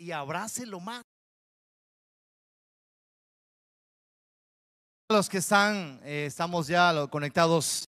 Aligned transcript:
y 0.00 0.12
abrácelo 0.12 0.80
más. 0.80 1.02
Los 5.10 5.28
que 5.28 5.38
están, 5.38 6.00
eh, 6.04 6.24
estamos 6.26 6.66
ya 6.68 6.92
lo- 6.92 7.10
conectados 7.10 7.84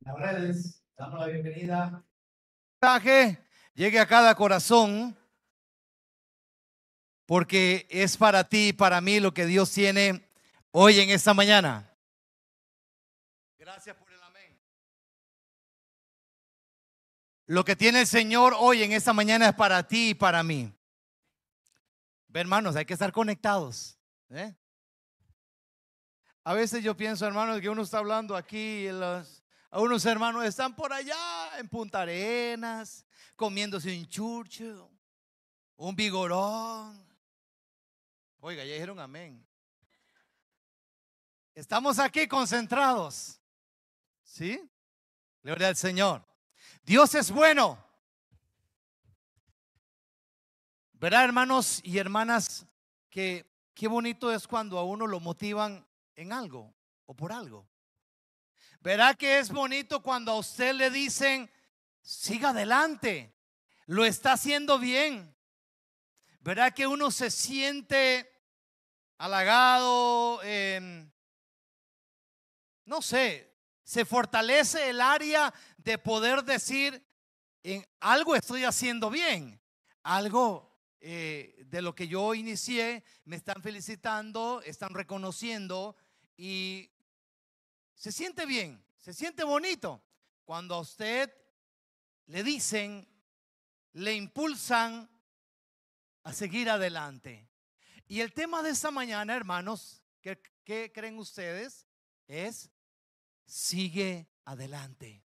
las 0.00 0.16
redes, 0.18 0.82
damos 0.98 1.20
la 1.20 1.26
bienvenida. 1.26 2.04
Mensaje 2.82 3.38
llegue 3.74 4.00
a 4.00 4.06
cada 4.06 4.34
corazón, 4.34 5.16
porque 7.26 7.86
es 7.88 8.16
para 8.16 8.48
ti 8.48 8.68
y 8.68 8.72
para 8.72 9.00
mí 9.00 9.20
lo 9.20 9.32
que 9.32 9.46
Dios 9.46 9.70
tiene 9.72 10.28
hoy 10.72 11.00
en 11.00 11.10
esta 11.10 11.32
mañana. 11.32 11.90
Gracias 13.58 13.96
por 13.96 14.10
el 14.12 14.22
amén. 14.22 14.58
Lo 17.46 17.64
que 17.64 17.76
tiene 17.76 18.00
el 18.00 18.06
Señor 18.06 18.54
hoy 18.58 18.82
en 18.82 18.92
esta 18.92 19.12
mañana 19.12 19.48
es 19.50 19.54
para 19.54 19.86
ti 19.86 20.10
y 20.10 20.14
para 20.14 20.42
mí. 20.42 20.72
Hermanos, 22.40 22.74
hay 22.74 22.84
que 22.84 22.94
estar 22.94 23.12
conectados. 23.12 23.96
¿eh? 24.30 24.54
A 26.42 26.52
veces 26.52 26.82
yo 26.82 26.96
pienso, 26.96 27.24
hermanos, 27.26 27.60
que 27.60 27.68
uno 27.70 27.82
está 27.82 27.98
hablando 27.98 28.34
aquí 28.36 28.88
los, 28.90 29.44
unos 29.70 30.04
hermanos 30.04 30.44
están 30.44 30.74
por 30.74 30.92
allá 30.92 31.58
en 31.58 31.68
Punta 31.68 32.02
Arenas, 32.02 33.06
comiéndose 33.36 33.96
un 33.96 34.06
churcho, 34.08 34.90
un 35.76 35.94
vigorón. 35.94 37.06
Oiga, 38.40 38.64
ya 38.64 38.74
dijeron 38.74 38.98
amén. 38.98 39.46
Estamos 41.54 42.00
aquí 42.00 42.26
concentrados. 42.26 43.40
¿Sí? 44.24 44.68
Gloria 45.40 45.68
al 45.68 45.76
Señor. 45.76 46.26
Dios 46.82 47.14
es 47.14 47.30
bueno. 47.30 47.83
Verá, 50.94 51.24
hermanos 51.24 51.80
y 51.82 51.98
hermanas, 51.98 52.66
que 53.10 53.44
qué 53.74 53.88
bonito 53.88 54.32
es 54.32 54.46
cuando 54.46 54.78
a 54.78 54.84
uno 54.84 55.06
lo 55.06 55.20
motivan 55.20 55.86
en 56.14 56.32
algo 56.32 56.72
o 57.06 57.14
por 57.14 57.32
algo. 57.32 57.68
Verá 58.80 59.14
que 59.14 59.38
es 59.38 59.50
bonito 59.50 60.02
cuando 60.02 60.32
a 60.32 60.38
usted 60.38 60.74
le 60.74 60.90
dicen, 60.90 61.50
siga 62.00 62.50
adelante, 62.50 63.34
lo 63.86 64.04
está 64.04 64.34
haciendo 64.34 64.78
bien. 64.78 65.34
Verá 66.40 66.70
que 66.70 66.86
uno 66.86 67.10
se 67.10 67.30
siente 67.30 68.30
halagado, 69.18 70.42
em, 70.42 71.10
no 72.84 73.02
sé, 73.02 73.52
se 73.82 74.04
fortalece 74.04 74.90
el 74.90 75.00
área 75.00 75.52
de 75.76 75.98
poder 75.98 76.44
decir, 76.44 77.04
en 77.62 77.84
algo 78.00 78.36
estoy 78.36 78.64
haciendo 78.64 79.10
bien, 79.10 79.60
algo 80.02 80.73
eh, 81.06 81.66
de 81.66 81.82
lo 81.82 81.94
que 81.94 82.08
yo 82.08 82.34
inicié, 82.34 83.04
me 83.26 83.36
están 83.36 83.60
felicitando, 83.60 84.62
están 84.62 84.94
reconociendo 84.94 85.96
y 86.34 86.90
se 87.94 88.10
siente 88.10 88.46
bien, 88.46 88.82
se 88.96 89.12
siente 89.12 89.44
bonito 89.44 90.02
cuando 90.46 90.76
a 90.76 90.80
usted 90.80 91.30
le 92.24 92.42
dicen, 92.42 93.06
le 93.92 94.14
impulsan 94.14 95.10
a 96.22 96.32
seguir 96.32 96.70
adelante. 96.70 97.50
Y 98.08 98.20
el 98.20 98.32
tema 98.32 98.62
de 98.62 98.70
esta 98.70 98.90
mañana, 98.90 99.36
hermanos, 99.36 100.02
¿qué, 100.22 100.40
qué 100.64 100.90
creen 100.90 101.18
ustedes? 101.18 101.86
Es 102.26 102.70
sigue 103.44 104.26
adelante. 104.46 105.23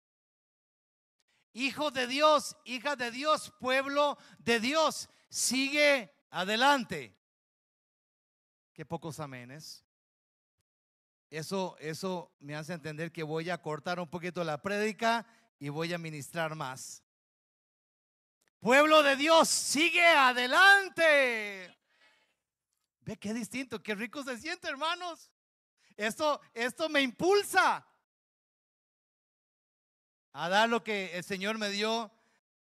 Hijo 1.59 1.91
de 1.91 2.07
Dios, 2.07 2.55
hija 2.63 2.95
de 2.95 3.11
Dios, 3.11 3.51
pueblo 3.59 4.17
de 4.37 4.61
Dios, 4.61 5.09
sigue 5.27 6.09
adelante. 6.29 7.13
Qué 8.71 8.85
pocos 8.85 9.19
amenes. 9.19 9.83
Eso, 11.29 11.75
eso 11.81 12.33
me 12.39 12.55
hace 12.55 12.71
entender 12.71 13.11
que 13.11 13.23
voy 13.23 13.49
a 13.49 13.61
cortar 13.61 13.99
un 13.99 14.09
poquito 14.09 14.41
la 14.45 14.61
prédica 14.61 15.27
y 15.59 15.67
voy 15.67 15.91
a 15.91 15.97
ministrar 15.97 16.55
más. 16.55 17.03
Pueblo 18.61 19.03
de 19.03 19.17
Dios, 19.17 19.49
sigue 19.49 20.05
adelante. 20.05 21.77
Ve 23.01 23.17
qué 23.17 23.33
distinto, 23.33 23.83
qué 23.83 23.95
rico 23.95 24.23
se 24.23 24.37
siente, 24.37 24.69
hermanos. 24.69 25.29
Esto, 25.97 26.39
esto 26.53 26.87
me 26.87 27.01
impulsa 27.01 27.85
a 30.41 30.47
dar 30.47 30.69
lo 30.69 30.81
que 30.81 31.17
el 31.17 31.23
Señor 31.25 31.57
me 31.57 31.69
dio 31.69 32.09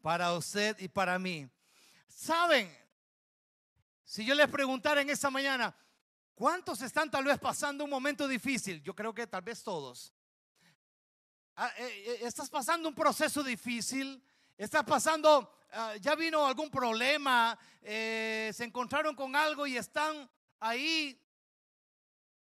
para 0.02 0.34
usted 0.34 0.76
y 0.80 0.88
para 0.88 1.20
mí. 1.20 1.48
Saben, 2.08 2.76
si 4.04 4.26
yo 4.26 4.34
les 4.34 4.48
preguntara 4.48 5.02
en 5.02 5.12
esta 5.12 5.30
mañana, 5.30 5.78
¿cuántos 6.34 6.82
están 6.82 7.12
tal 7.12 7.26
vez 7.26 7.38
pasando 7.38 7.84
un 7.84 7.92
momento 7.92 8.28
difícil? 8.28 8.82
Yo 8.82 8.96
creo 8.96 9.14
que 9.14 9.28
tal 9.28 9.44
vez 9.44 9.62
todos. 9.62 10.12
Ah, 11.56 11.72
eh, 11.78 12.04
eh, 12.08 12.20
Estás 12.24 12.50
pasando 12.50 12.90
un 12.90 12.96
proceso 12.96 13.44
difícil, 13.44 14.24
estás 14.58 14.84
pasando, 14.84 15.60
ah, 15.74 15.98
ya 16.02 16.16
vino 16.16 16.48
algún 16.48 16.72
problema, 16.72 17.60
eh, 17.84 18.52
se 18.56 18.64
encontraron 18.64 19.16
con 19.16 19.36
algo 19.36 19.68
y 19.68 19.78
están 19.78 20.28
ahí 20.60 21.22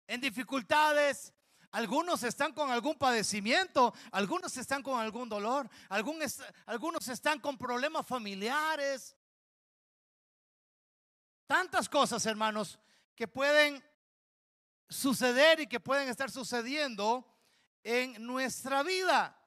en 0.06 0.18
dificultades. 0.18 1.34
Algunos 1.76 2.22
están 2.22 2.54
con 2.54 2.70
algún 2.70 2.96
padecimiento, 2.96 3.92
algunos 4.10 4.56
están 4.56 4.82
con 4.82 4.98
algún 4.98 5.28
dolor, 5.28 5.68
algún 5.90 6.22
es- 6.22 6.42
algunos 6.64 7.06
están 7.08 7.38
con 7.38 7.58
problemas 7.58 8.06
familiares. 8.06 9.14
Tantas 11.46 11.86
cosas, 11.86 12.24
hermanos, 12.24 12.78
que 13.14 13.28
pueden 13.28 13.84
suceder 14.88 15.60
y 15.60 15.66
que 15.66 15.78
pueden 15.78 16.08
estar 16.08 16.30
sucediendo 16.30 17.30
en 17.84 18.24
nuestra 18.26 18.82
vida. 18.82 19.38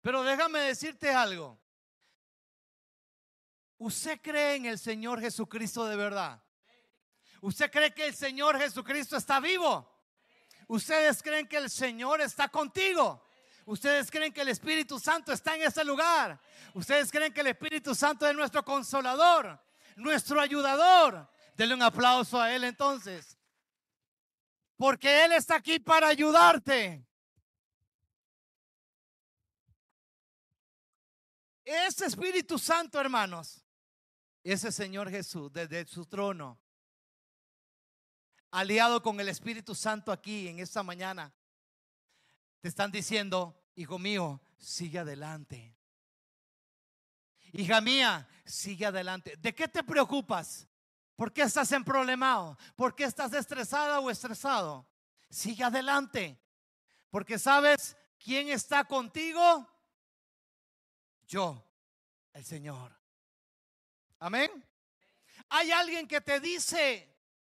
Pero 0.00 0.22
déjame 0.22 0.60
decirte 0.60 1.12
algo. 1.12 1.60
¿Usted 3.76 4.22
cree 4.22 4.54
en 4.54 4.64
el 4.64 4.78
Señor 4.78 5.20
Jesucristo 5.20 5.84
de 5.84 5.96
verdad? 5.96 6.42
¿Usted 7.42 7.70
cree 7.70 7.94
que 7.94 8.06
el 8.06 8.16
Señor 8.16 8.58
Jesucristo 8.58 9.18
está 9.18 9.38
vivo? 9.38 9.99
¿Ustedes 10.70 11.20
creen 11.20 11.48
que 11.48 11.56
el 11.56 11.68
Señor 11.68 12.20
está 12.20 12.48
contigo? 12.48 13.20
¿Ustedes 13.64 14.08
creen 14.08 14.32
que 14.32 14.42
el 14.42 14.50
Espíritu 14.50 15.00
Santo 15.00 15.32
está 15.32 15.56
en 15.56 15.62
ese 15.62 15.84
lugar? 15.84 16.40
¿Ustedes 16.74 17.10
creen 17.10 17.32
que 17.32 17.40
el 17.40 17.48
Espíritu 17.48 17.92
Santo 17.92 18.24
es 18.24 18.36
nuestro 18.36 18.64
consolador, 18.64 19.60
nuestro 19.96 20.40
ayudador? 20.40 21.28
Denle 21.56 21.74
un 21.74 21.82
aplauso 21.82 22.40
a 22.40 22.54
Él 22.54 22.62
entonces. 22.62 23.36
Porque 24.76 25.24
Él 25.24 25.32
está 25.32 25.56
aquí 25.56 25.80
para 25.80 26.06
ayudarte. 26.06 27.04
Ese 31.64 32.06
Espíritu 32.06 32.60
Santo, 32.60 33.00
hermanos, 33.00 33.60
ese 34.44 34.70
Señor 34.70 35.10
Jesús 35.10 35.52
desde 35.52 35.84
su 35.86 36.06
trono, 36.06 36.60
aliado 38.50 39.02
con 39.02 39.20
el 39.20 39.28
Espíritu 39.28 39.74
Santo 39.74 40.12
aquí 40.12 40.48
en 40.48 40.58
esta 40.58 40.82
mañana, 40.82 41.32
te 42.60 42.68
están 42.68 42.90
diciendo, 42.90 43.60
hijo 43.74 43.98
mío, 43.98 44.40
sigue 44.58 44.98
adelante. 44.98 45.76
Hija 47.52 47.80
mía, 47.80 48.28
sigue 48.44 48.86
adelante. 48.86 49.36
¿De 49.36 49.54
qué 49.54 49.66
te 49.66 49.82
preocupas? 49.82 50.68
¿Por 51.16 51.32
qué 51.32 51.42
estás 51.42 51.70
en 51.72 51.84
problemado? 51.84 52.56
¿Por 52.76 52.94
qué 52.94 53.04
estás 53.04 53.32
estresada 53.32 54.00
o 54.00 54.10
estresado? 54.10 54.88
Sigue 55.28 55.64
adelante. 55.64 56.40
Porque 57.10 57.38
sabes 57.38 57.96
quién 58.18 58.48
está 58.48 58.84
contigo. 58.84 59.68
Yo, 61.26 61.66
el 62.32 62.44
Señor. 62.44 62.96
Amén. 64.18 64.50
Hay 65.48 65.72
alguien 65.72 66.06
que 66.06 66.20
te 66.20 66.38
dice, 66.40 67.09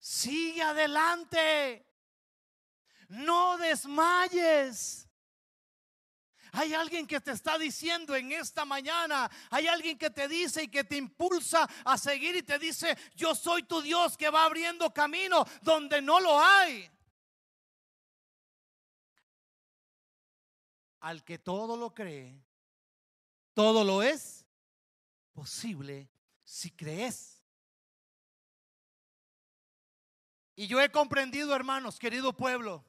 sigue 0.03 0.61
adelante. 0.61 1.87
No 3.07 3.57
desmayes. 3.57 5.07
Hay 6.51 6.73
alguien 6.73 7.07
que 7.07 7.19
te 7.19 7.31
está 7.31 7.57
diciendo 7.57 8.15
en 8.15 8.31
esta 8.31 8.63
mañana, 8.63 9.31
hay 9.49 9.65
alguien 9.65 9.97
que 9.97 10.11
te 10.11 10.27
dice 10.27 10.63
y 10.63 10.67
que 10.67 10.83
te 10.83 10.97
impulsa 10.97 11.67
a 11.83 11.97
seguir 11.97 12.35
y 12.35 12.43
te 12.43 12.59
dice, 12.59 12.95
yo 13.15 13.33
soy 13.33 13.63
tu 13.63 13.81
Dios 13.81 14.15
que 14.15 14.29
va 14.29 14.45
abriendo 14.45 14.93
camino 14.93 15.45
donde 15.63 15.99
no 15.99 16.19
lo 16.19 16.39
hay. 16.39 16.91
Al 20.99 21.23
que 21.23 21.39
todo 21.39 21.75
lo 21.75 21.93
cree, 21.93 22.45
todo 23.55 23.83
lo 23.83 24.03
es 24.03 24.45
posible 25.33 26.07
si 26.43 26.69
crees. 26.69 27.32
Y 30.55 30.67
yo 30.67 30.81
he 30.81 30.89
comprendido, 30.89 31.55
hermanos, 31.55 31.97
querido 31.97 32.33
pueblo, 32.33 32.85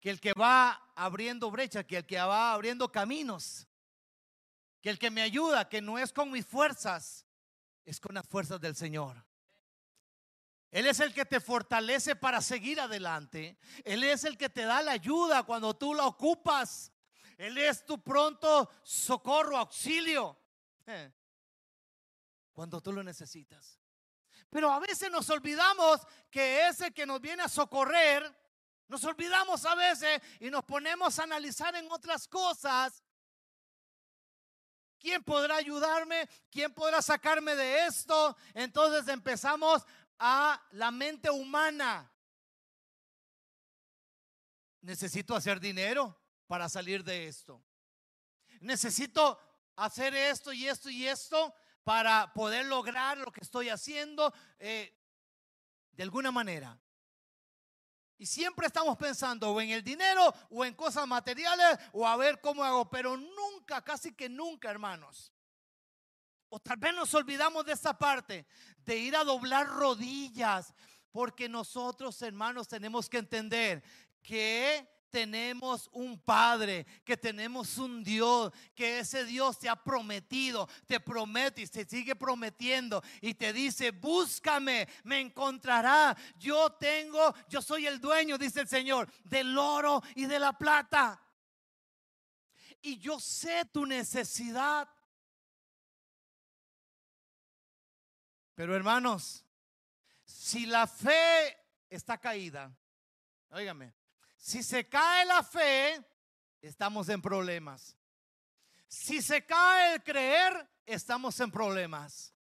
que 0.00 0.10
el 0.10 0.20
que 0.20 0.32
va 0.32 0.92
abriendo 0.96 1.50
brecha, 1.50 1.84
que 1.84 1.98
el 1.98 2.06
que 2.06 2.18
va 2.18 2.52
abriendo 2.52 2.90
caminos, 2.90 3.68
que 4.80 4.90
el 4.90 4.98
que 4.98 5.10
me 5.10 5.22
ayuda, 5.22 5.68
que 5.68 5.80
no 5.80 5.98
es 5.98 6.12
con 6.12 6.30
mis 6.30 6.44
fuerzas, 6.44 7.24
es 7.84 8.00
con 8.00 8.14
las 8.14 8.26
fuerzas 8.26 8.60
del 8.60 8.74
Señor. 8.74 9.24
Él 10.72 10.86
es 10.86 11.00
el 11.00 11.12
que 11.12 11.24
te 11.24 11.38
fortalece 11.38 12.16
para 12.16 12.40
seguir 12.40 12.80
adelante. 12.80 13.58
Él 13.84 14.02
es 14.02 14.24
el 14.24 14.38
que 14.38 14.48
te 14.48 14.62
da 14.62 14.82
la 14.82 14.92
ayuda 14.92 15.42
cuando 15.44 15.76
tú 15.76 15.94
la 15.94 16.06
ocupas. 16.06 16.90
Él 17.36 17.58
es 17.58 17.84
tu 17.84 18.02
pronto 18.02 18.70
socorro, 18.82 19.58
auxilio. 19.58 20.36
Eh, 20.86 21.12
cuando 22.52 22.80
tú 22.80 22.92
lo 22.92 23.02
necesitas. 23.02 23.81
Pero 24.52 24.70
a 24.70 24.78
veces 24.80 25.10
nos 25.10 25.30
olvidamos 25.30 26.06
que 26.30 26.68
ese 26.68 26.92
que 26.92 27.06
nos 27.06 27.22
viene 27.22 27.42
a 27.42 27.48
socorrer, 27.48 28.22
nos 28.86 29.02
olvidamos 29.04 29.64
a 29.64 29.74
veces 29.74 30.20
y 30.40 30.50
nos 30.50 30.62
ponemos 30.62 31.18
a 31.18 31.22
analizar 31.22 31.74
en 31.74 31.90
otras 31.90 32.28
cosas. 32.28 33.02
¿Quién 34.98 35.24
podrá 35.24 35.56
ayudarme? 35.56 36.28
¿Quién 36.50 36.74
podrá 36.74 37.00
sacarme 37.00 37.56
de 37.56 37.86
esto? 37.86 38.36
Entonces 38.52 39.08
empezamos 39.08 39.86
a 40.18 40.62
la 40.72 40.90
mente 40.90 41.30
humana. 41.30 42.12
Necesito 44.82 45.34
hacer 45.34 45.60
dinero 45.60 46.14
para 46.46 46.68
salir 46.68 47.02
de 47.02 47.26
esto. 47.26 47.64
Necesito 48.60 49.40
hacer 49.76 50.14
esto 50.14 50.52
y 50.52 50.68
esto 50.68 50.90
y 50.90 51.08
esto 51.08 51.54
para 51.84 52.32
poder 52.32 52.66
lograr 52.66 53.18
lo 53.18 53.32
que 53.32 53.40
estoy 53.40 53.68
haciendo 53.68 54.32
eh, 54.58 54.96
de 55.92 56.02
alguna 56.02 56.30
manera. 56.30 56.78
Y 58.18 58.26
siempre 58.26 58.68
estamos 58.68 58.96
pensando 58.96 59.50
o 59.50 59.60
en 59.60 59.70
el 59.70 59.82
dinero 59.82 60.32
o 60.50 60.64
en 60.64 60.74
cosas 60.74 61.06
materiales 61.08 61.78
o 61.92 62.06
a 62.06 62.16
ver 62.16 62.40
cómo 62.40 62.62
hago, 62.62 62.88
pero 62.88 63.16
nunca, 63.16 63.82
casi 63.82 64.14
que 64.14 64.28
nunca, 64.28 64.70
hermanos. 64.70 65.32
O 66.48 66.60
tal 66.60 66.76
vez 66.76 66.94
nos 66.94 67.12
olvidamos 67.14 67.64
de 67.64 67.72
esa 67.72 67.98
parte, 67.98 68.46
de 68.84 68.96
ir 68.96 69.16
a 69.16 69.24
doblar 69.24 69.66
rodillas, 69.66 70.72
porque 71.10 71.48
nosotros, 71.48 72.20
hermanos, 72.22 72.68
tenemos 72.68 73.08
que 73.08 73.18
entender 73.18 73.82
que 74.22 74.88
tenemos 75.12 75.90
un 75.92 76.18
Padre, 76.18 76.86
que 77.04 77.16
tenemos 77.16 77.76
un 77.76 78.02
Dios, 78.02 78.50
que 78.74 79.00
ese 79.00 79.24
Dios 79.24 79.58
te 79.58 79.68
ha 79.68 79.76
prometido, 79.76 80.68
te 80.86 80.98
promete 80.98 81.60
y 81.60 81.66
se 81.66 81.84
sigue 81.84 82.16
prometiendo 82.16 83.02
y 83.20 83.34
te 83.34 83.52
dice, 83.52 83.90
búscame, 83.90 84.88
me 85.04 85.20
encontrará. 85.20 86.16
Yo 86.38 86.72
tengo, 86.72 87.34
yo 87.48 87.60
soy 87.60 87.86
el 87.86 88.00
dueño, 88.00 88.38
dice 88.38 88.62
el 88.62 88.68
Señor, 88.68 89.08
del 89.22 89.56
oro 89.56 90.02
y 90.14 90.24
de 90.24 90.38
la 90.38 90.54
plata. 90.54 91.20
Y 92.80 92.98
yo 92.98 93.20
sé 93.20 93.66
tu 93.66 93.84
necesidad. 93.84 94.88
Pero 98.54 98.74
hermanos, 98.74 99.44
si 100.24 100.64
la 100.64 100.86
fe 100.86 101.58
está 101.90 102.16
caída, 102.16 102.74
óigame, 103.50 103.92
si 104.42 104.64
se 104.64 104.88
cae 104.88 105.24
la 105.24 105.44
fe, 105.44 106.04
estamos 106.60 107.08
en 107.08 107.22
problemas. 107.22 107.96
Si 108.88 109.22
se 109.22 109.46
cae 109.46 109.94
el 109.94 110.02
creer, 110.02 110.68
estamos 110.84 111.38
en 111.38 111.48
problemas. 111.48 112.34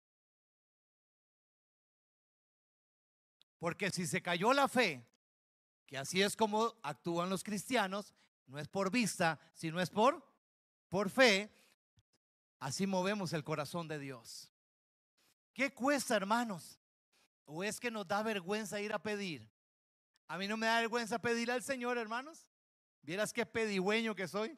Porque 3.59 3.91
si 3.91 4.07
se 4.07 4.23
cayó 4.23 4.55
la 4.55 4.67
fe, 4.67 5.07
que 5.85 5.99
así 5.99 6.23
es 6.23 6.37
como 6.37 6.75
actúan 6.83 7.29
los 7.29 7.45
cristianos, 7.45 8.15
no 8.47 8.59
es 8.59 8.67
por 8.67 8.91
vista, 8.91 9.39
sino 9.53 9.79
es 9.79 9.91
por 9.91 10.27
por 10.89 11.11
fe, 11.11 11.55
así 12.61 12.87
movemos 12.87 13.35
el 13.35 13.45
corazón 13.45 13.89
de 13.89 13.99
Dios. 13.99 14.51
¿Qué 15.53 15.75
cuesta, 15.75 16.17
hermanos? 16.17 16.81
¿O 17.45 17.63
es 17.63 17.79
que 17.79 17.91
nos 17.91 18.09
da 18.09 18.23
vergüenza 18.23 18.81
ir 18.81 18.95
a 18.95 19.03
pedir? 19.03 19.47
A 20.31 20.39
mí 20.39 20.47
no 20.47 20.57
me 20.57 20.67
da 20.67 20.79
vergüenza 20.79 21.19
pedir 21.19 21.51
al 21.51 21.61
Señor, 21.61 21.99
hermanos. 21.99 22.47
Vieras 23.03 23.33
qué 23.33 23.45
pedigüeño 23.45 24.15
que 24.15 24.29
soy. 24.29 24.57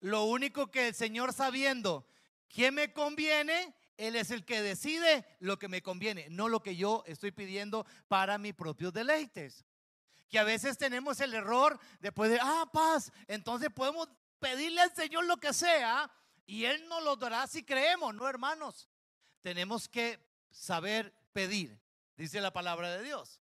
Lo 0.00 0.24
único 0.24 0.70
que 0.70 0.88
el 0.88 0.94
Señor 0.94 1.32
sabiendo 1.32 2.06
qué 2.46 2.70
me 2.70 2.92
conviene, 2.92 3.74
Él 3.96 4.16
es 4.16 4.30
el 4.32 4.44
que 4.44 4.60
decide 4.60 5.24
lo 5.40 5.58
que 5.58 5.68
me 5.68 5.80
conviene, 5.80 6.26
no 6.28 6.50
lo 6.50 6.60
que 6.60 6.76
yo 6.76 7.02
estoy 7.06 7.32
pidiendo 7.32 7.86
para 8.06 8.36
mis 8.36 8.52
propios 8.52 8.92
deleites. 8.92 9.64
Que 10.28 10.38
a 10.38 10.44
veces 10.44 10.76
tenemos 10.76 11.18
el 11.22 11.32
error 11.32 11.80
después 12.00 12.30
de, 12.30 12.38
ah, 12.42 12.68
paz, 12.70 13.10
entonces 13.28 13.70
podemos 13.74 14.10
pedirle 14.38 14.82
al 14.82 14.94
Señor 14.94 15.24
lo 15.24 15.38
que 15.38 15.54
sea 15.54 16.12
y 16.44 16.64
Él 16.64 16.86
nos 16.86 17.02
lo 17.02 17.16
dará 17.16 17.46
si 17.46 17.64
creemos, 17.64 18.14
no 18.14 18.28
hermanos. 18.28 18.90
Tenemos 19.40 19.88
que 19.88 20.22
saber 20.50 21.14
pedir 21.32 21.80
dice 22.18 22.40
la 22.40 22.52
palabra 22.52 22.90
de 22.90 23.02
Dios. 23.02 23.40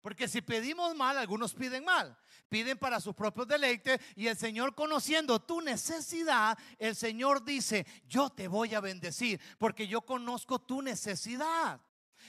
Porque 0.00 0.28
si 0.28 0.40
pedimos 0.40 0.94
mal, 0.94 1.18
algunos 1.18 1.52
piden 1.52 1.84
mal. 1.84 2.16
Piden 2.48 2.78
para 2.78 3.00
sus 3.00 3.14
propios 3.14 3.46
deleites 3.46 4.00
y 4.14 4.28
el 4.28 4.38
Señor 4.38 4.74
conociendo 4.74 5.40
tu 5.40 5.60
necesidad, 5.60 6.56
el 6.78 6.96
Señor 6.96 7.44
dice, 7.44 7.86
yo 8.06 8.30
te 8.30 8.48
voy 8.48 8.74
a 8.74 8.80
bendecir 8.80 9.38
porque 9.58 9.86
yo 9.86 10.00
conozco 10.02 10.60
tu 10.60 10.80
necesidad. 10.80 11.80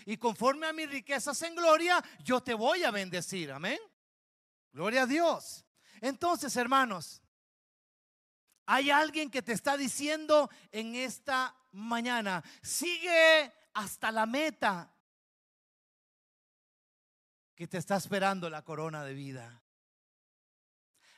Y 0.06 0.18
conforme 0.18 0.68
a 0.68 0.74
mis 0.74 0.90
riquezas 0.90 1.42
en 1.44 1.56
gloria, 1.56 2.04
yo 2.24 2.42
te 2.42 2.54
voy 2.54 2.84
a 2.84 2.92
bendecir. 2.92 3.52
Amén. 3.52 3.80
Gloria 4.74 5.04
a 5.04 5.08
Dios. 5.08 5.64
Entonces, 6.02 6.56
hermanos, 6.58 7.22
hay 8.66 8.90
alguien 8.92 9.30
que 9.30 9.42
te 9.42 9.54
está 9.54 9.78
diciendo 9.78 10.50
en 10.72 10.96
esta 10.96 11.56
mañana, 11.72 12.44
sigue 12.62 13.54
hasta 13.74 14.12
la 14.12 14.26
meta 14.26 14.92
que 17.60 17.68
te 17.68 17.78
está 17.78 17.98
esperando 17.98 18.50
la 18.50 18.64
corona 18.64 19.04
de 19.04 19.14
vida. 19.14 19.62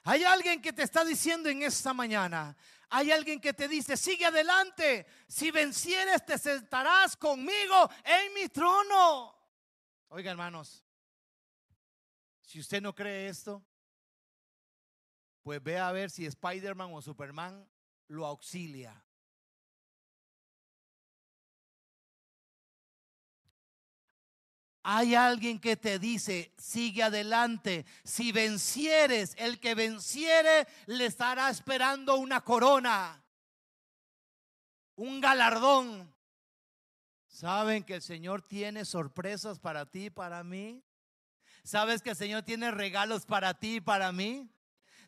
Hay 0.05 0.24
alguien 0.24 0.60
que 0.60 0.74
te 0.74 0.81
está 0.81 1.05
diciendo 1.05 1.50
en 1.50 1.62
esta 1.62 1.93
mañana, 1.93 2.57
hay 2.89 3.12
alguien 3.12 3.39
que 3.39 3.53
te 3.53 3.67
dice, 3.67 3.95
sigue 3.95 4.25
adelante, 4.25 5.05
si 5.27 5.51
vencieres 5.51 6.25
te 6.25 6.39
sentarás 6.39 7.15
conmigo 7.15 7.88
en 8.03 8.33
mi 8.33 8.50
trono. 8.50 9.36
Oiga 10.07 10.31
hermanos, 10.31 10.83
si 12.41 12.60
usted 12.60 12.81
no 12.81 12.95
cree 12.95 13.29
esto, 13.29 13.63
pues 15.43 15.62
ve 15.62 15.77
a 15.77 15.91
ver 15.91 16.10
si 16.10 16.25
Spider-Man 16.25 16.89
o 16.91 17.03
Superman 17.03 17.69
lo 18.07 18.25
auxilia. 18.25 19.00
Hay 24.83 25.13
alguien 25.13 25.59
que 25.59 25.75
te 25.77 26.00
dice, 26.00 26.53
sigue 26.57 27.03
adelante. 27.03 27.85
Si 28.03 28.31
vencieres, 28.31 29.35
el 29.38 29.59
que 29.59 29.75
venciere 29.75 30.67
le 30.88 31.05
estará 31.05 31.50
esperando 31.50 32.15
una 32.15 32.41
corona, 32.41 33.23
un 34.95 35.21
galardón. 35.21 36.11
¿Saben 37.27 37.83
que 37.83 37.95
el 37.95 38.01
Señor 38.01 38.41
tiene 38.41 38.85
sorpresas 38.85 39.59
para 39.59 39.85
ti 39.85 40.05
y 40.05 40.09
para 40.09 40.43
mí? 40.43 40.83
¿Sabes 41.63 42.01
que 42.01 42.11
el 42.11 42.15
Señor 42.15 42.43
tiene 42.43 42.71
regalos 42.71 43.25
para 43.25 43.53
ti 43.53 43.75
y 43.75 43.81
para 43.81 44.11
mí? 44.11 44.50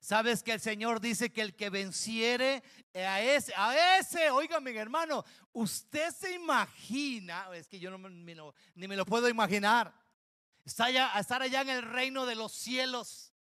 ¿Sabes 0.04 0.44
que 0.44 0.52
el 0.52 0.60
Señor 0.60 1.00
dice 1.00 1.32
que 1.32 1.40
el 1.40 1.56
que 1.56 1.70
venciere 1.70 2.62
a 2.94 3.22
ese, 3.22 3.54
a 3.56 3.98
ese, 3.98 4.30
oígame 4.32 4.76
hermano, 4.76 5.24
usted 5.54 6.14
se 6.14 6.34
imagina, 6.34 7.48
es 7.56 7.70
que 7.70 7.80
yo 7.80 7.90
no 7.90 7.98
me 7.98 8.36
lo, 8.36 8.54
ni 8.76 8.90
me 8.90 8.98
lo 8.98 9.06
puedo 9.06 9.30
imaginar, 9.30 9.98
estar 10.66 10.88
allá, 10.90 11.18
estar 11.18 11.42
allá 11.42 11.62
en 11.62 11.70
el 11.70 11.82
reino 11.84 12.26
de 12.26 12.36
los 12.36 12.52
cielos. 12.52 13.34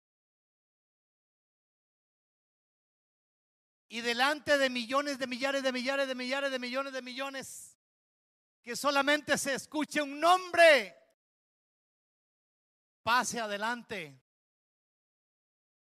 Y 3.88 4.02
delante 4.02 4.58
de 4.58 4.68
millones 4.68 5.18
de 5.18 5.26
millares 5.26 5.62
de 5.62 5.72
millares 5.72 6.08
de 6.08 6.14
millares 6.14 6.50
de 6.50 6.58
millones 6.58 6.92
de 6.92 7.00
millones, 7.00 7.78
que 8.62 8.76
solamente 8.76 9.38
se 9.38 9.54
escuche 9.54 10.02
un 10.02 10.20
nombre, 10.20 10.94
pase 13.02 13.40
adelante. 13.40 14.20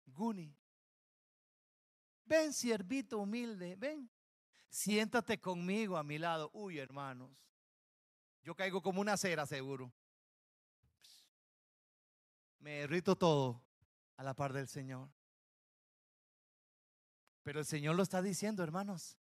Guni. 0.07 0.54
Ven, 2.25 2.53
siervito 2.53 3.19
humilde, 3.19 3.75
ven. 3.75 4.09
Siéntate 4.69 5.39
conmigo 5.39 5.95
a 5.95 6.03
mi 6.03 6.17
lado. 6.17 6.49
Uy, 6.53 6.79
hermanos. 6.79 7.31
Yo 8.43 8.55
caigo 8.55 8.81
como 8.81 9.01
una 9.01 9.15
cera, 9.15 9.45
seguro. 9.45 9.93
Me 12.59 12.79
derrito 12.81 13.15
todo 13.15 13.63
a 14.17 14.23
la 14.23 14.33
par 14.33 14.53
del 14.53 14.67
Señor. 14.67 15.09
Pero 17.43 17.59
el 17.59 17.65
Señor 17.65 17.95
lo 17.95 18.03
está 18.03 18.21
diciendo, 18.21 18.63
hermanos. 18.63 19.17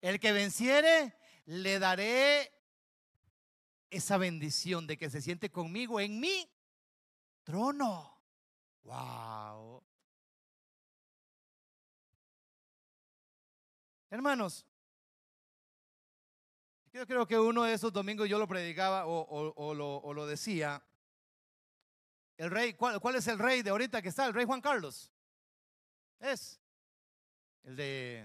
El 0.00 0.18
que 0.18 0.32
venciere, 0.32 1.16
le 1.46 1.78
daré 1.78 2.52
esa 3.90 4.18
bendición 4.18 4.86
de 4.86 4.98
que 4.98 5.08
se 5.08 5.22
siente 5.22 5.50
conmigo 5.50 6.00
en 6.00 6.18
mi 6.18 6.50
trono. 7.44 8.20
Wow. 8.82 9.84
Hermanos, 14.14 14.64
Yo 16.92 17.04
creo 17.04 17.26
que 17.26 17.36
uno 17.36 17.64
de 17.64 17.72
esos 17.72 17.92
domingos 17.92 18.28
yo 18.28 18.38
lo 18.38 18.46
predicaba 18.46 19.06
o, 19.06 20.14
lo, 20.14 20.26
decía. 20.28 20.80
El 22.36 22.52
rey, 22.52 22.74
¿cuál, 22.74 23.00
¿cuál, 23.00 23.16
es 23.16 23.26
el 23.26 23.40
rey 23.40 23.62
de 23.62 23.70
ahorita 23.70 24.00
que 24.00 24.10
está? 24.10 24.26
El 24.26 24.34
rey 24.34 24.44
Juan 24.44 24.60
Carlos. 24.60 25.10
Es. 26.20 26.60
El 27.64 27.74
de. 27.74 28.24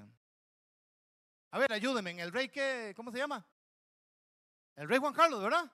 A 1.49 1.57
ver, 1.57 1.73
ayúdenme. 1.73 2.21
¿El 2.21 2.31
rey 2.31 2.49
qué? 2.49 2.93
¿Cómo 2.95 3.11
se 3.11 3.17
llama? 3.17 3.43
El 4.75 4.87
rey 4.87 4.99
Juan 4.99 5.13
Carlos, 5.15 5.41
¿verdad? 5.41 5.71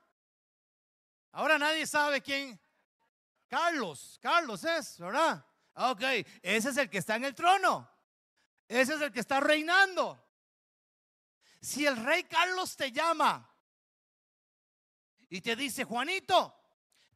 Ahora 1.33 1.59
nadie 1.59 1.85
sabe 1.85 2.21
quién. 2.21 2.57
Carlos, 3.49 4.17
Carlos 4.21 4.63
es, 4.63 4.97
¿verdad? 4.97 5.45
Ok, 5.73 6.03
ese 6.41 6.69
es 6.69 6.77
el 6.77 6.89
que 6.89 6.99
está 6.99 7.17
en 7.17 7.25
el 7.25 7.35
trono. 7.35 7.94
Ese 8.67 8.95
es 8.95 9.01
el 9.01 9.11
que 9.11 9.19
está 9.19 9.39
reinando. 9.39 10.21
Si 11.61 11.85
el 11.85 11.97
rey 11.97 12.23
Carlos 12.23 12.75
te 12.75 12.91
llama 12.91 13.49
y 15.29 15.41
te 15.41 15.55
dice, 15.55 15.83
Juanito, 15.83 16.55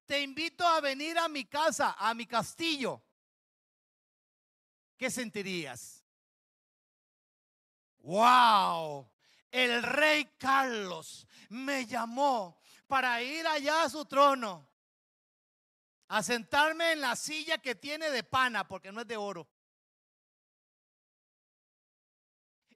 te 0.05 0.21
invito 0.21 0.67
a 0.67 0.81
venir 0.81 1.17
a 1.19 1.27
mi 1.27 1.45
casa, 1.45 1.95
a 1.97 2.13
mi 2.13 2.25
castillo, 2.25 3.01
¿qué 4.97 5.11
sentirías? 5.11 6.03
Wow, 7.99 9.07
el 9.51 9.83
rey 9.83 10.25
Carlos 10.37 11.27
me 11.49 11.85
llamó 11.85 12.59
para 12.87 13.21
ir 13.21 13.45
allá 13.45 13.83
a 13.83 13.89
su 13.89 14.05
trono, 14.05 14.67
a 16.07 16.23
sentarme 16.23 16.93
en 16.93 17.01
la 17.01 17.15
silla 17.15 17.59
que 17.59 17.75
tiene 17.75 18.09
de 18.09 18.23
pana, 18.23 18.67
porque 18.67 18.91
no 18.91 19.01
es 19.01 19.07
de 19.07 19.17
oro. 19.17 19.47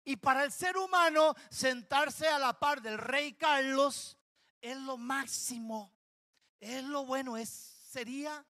Y 0.06 0.18
para 0.18 0.44
el 0.44 0.52
ser 0.52 0.78
humano, 0.78 1.34
sentarse 1.50 2.28
a 2.28 2.38
la 2.38 2.60
par 2.60 2.82
del 2.82 2.98
rey 2.98 3.34
Carlos 3.34 4.18
es 4.62 4.78
lo 4.78 4.98
máximo. 4.98 5.94
Es 6.60 6.84
lo 6.84 7.06
bueno. 7.06 7.38
Es, 7.38 7.50
sería, 7.50 8.46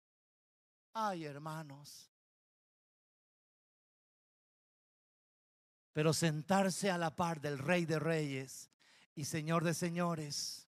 ay 0.92 1.24
hermanos. 1.24 2.10
Pero 5.92 6.12
sentarse 6.12 6.90
a 6.90 6.98
la 6.98 7.14
par 7.14 7.40
del 7.40 7.58
rey 7.58 7.84
de 7.84 8.00
reyes 8.00 8.70
y 9.14 9.24
señor 9.24 9.62
de 9.62 9.74
señores, 9.74 10.68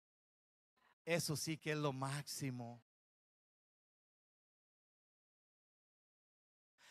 eso 1.04 1.34
sí 1.34 1.56
que 1.56 1.72
es 1.72 1.78
lo 1.78 1.94
máximo. 1.94 2.82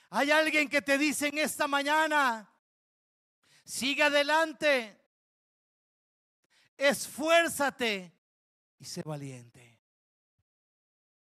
Hay 0.09 0.31
alguien 0.31 0.69
que 0.69 0.81
te 0.81 0.97
dice 0.97 1.27
en 1.27 1.39
esta 1.39 1.67
mañana, 1.67 2.52
Sigue 3.63 4.03
adelante. 4.03 5.00
Esfuérzate 6.77 8.12
y 8.79 8.86
sé 8.86 9.01
valiente. 9.03 9.79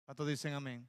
¿Cuántos 0.05 0.27
dicen 0.27 0.55
amén? 0.55 0.89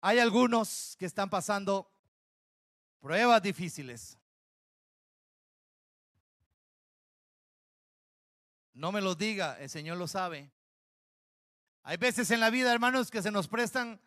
Hay 0.00 0.18
algunos 0.18 0.96
que 0.98 1.06
están 1.06 1.28
pasando 1.28 1.90
pruebas 3.00 3.42
difíciles. 3.42 4.16
No 8.72 8.92
me 8.92 9.00
lo 9.00 9.16
diga, 9.16 9.58
el 9.58 9.68
Señor 9.68 9.98
lo 9.98 10.06
sabe. 10.06 10.52
Hay 11.82 11.96
veces 11.96 12.30
en 12.30 12.38
la 12.38 12.50
vida, 12.50 12.72
hermanos, 12.72 13.10
que 13.10 13.22
se 13.22 13.32
nos 13.32 13.48
prestan 13.48 14.00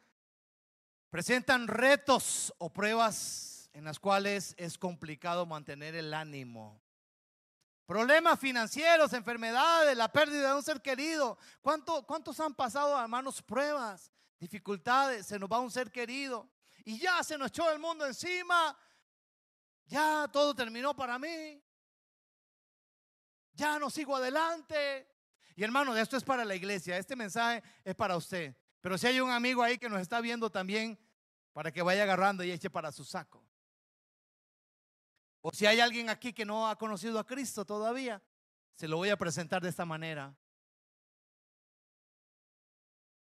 presentan 1.12 1.68
retos 1.68 2.54
o 2.58 2.72
pruebas 2.72 3.70
en 3.74 3.84
las 3.84 4.00
cuales 4.00 4.56
es 4.58 4.78
complicado 4.78 5.46
mantener 5.46 5.94
el 5.94 6.14
ánimo. 6.14 6.82
Problemas 7.86 8.40
financieros, 8.40 9.12
enfermedades, 9.12 9.98
la 9.98 10.10
pérdida 10.12 10.50
de 10.50 10.56
un 10.56 10.64
ser 10.64 10.82
querido. 10.82 11.38
¿Cuántos 11.62 12.40
han 12.40 12.56
pasado, 12.56 13.00
hermanos, 13.00 13.42
pruebas, 13.42 14.12
dificultades? 14.40 15.28
Se 15.28 15.38
nos 15.38 15.52
va 15.52 15.60
un 15.60 15.70
ser 15.70 15.92
querido 15.92 16.50
y 16.86 16.98
ya 16.98 17.22
se 17.24 17.38
nos 17.38 17.50
echó 17.50 17.70
el 17.70 17.80
mundo 17.80 18.06
encima. 18.06 18.78
Ya 19.88 20.30
todo 20.32 20.56
terminó 20.56 20.96
para 20.96 21.20
mí. 21.20 21.62
Ya 23.52 23.78
no 23.78 23.90
sigo 23.90 24.16
adelante. 24.16 25.10
Y 25.58 25.64
hermano, 25.66 25.96
esto 25.98 26.16
es 26.16 26.24
para 26.24 26.46
la 26.46 26.56
iglesia. 26.56 26.98
Este 26.98 27.18
mensaje 27.18 27.62
es 27.84 27.96
para 27.96 28.16
usted. 28.16 28.56
Pero 28.82 28.98
si 28.98 29.08
hay 29.08 29.20
un 29.20 29.30
amigo 29.30 29.64
ahí 29.64 29.78
que 29.78 29.90
nos 29.90 30.02
está 30.02 30.20
viendo 30.22 30.50
también, 30.50 31.00
para 31.54 31.72
que 31.72 31.82
vaya 31.82 32.04
agarrando 32.04 32.44
y 32.44 32.52
eche 32.52 32.70
para 32.70 32.92
su 32.92 33.04
saco. 33.04 33.44
O 35.42 35.52
si 35.52 35.66
hay 35.66 35.80
alguien 35.80 36.10
aquí 36.10 36.34
que 36.34 36.46
no 36.46 36.68
ha 36.68 36.76
conocido 36.78 37.20
a 37.20 37.26
Cristo 37.26 37.66
todavía, 37.66 38.22
se 38.74 38.88
lo 38.88 38.98
voy 38.98 39.10
a 39.10 39.18
presentar 39.18 39.62
de 39.62 39.70
esta 39.70 39.86
manera. 39.86 40.36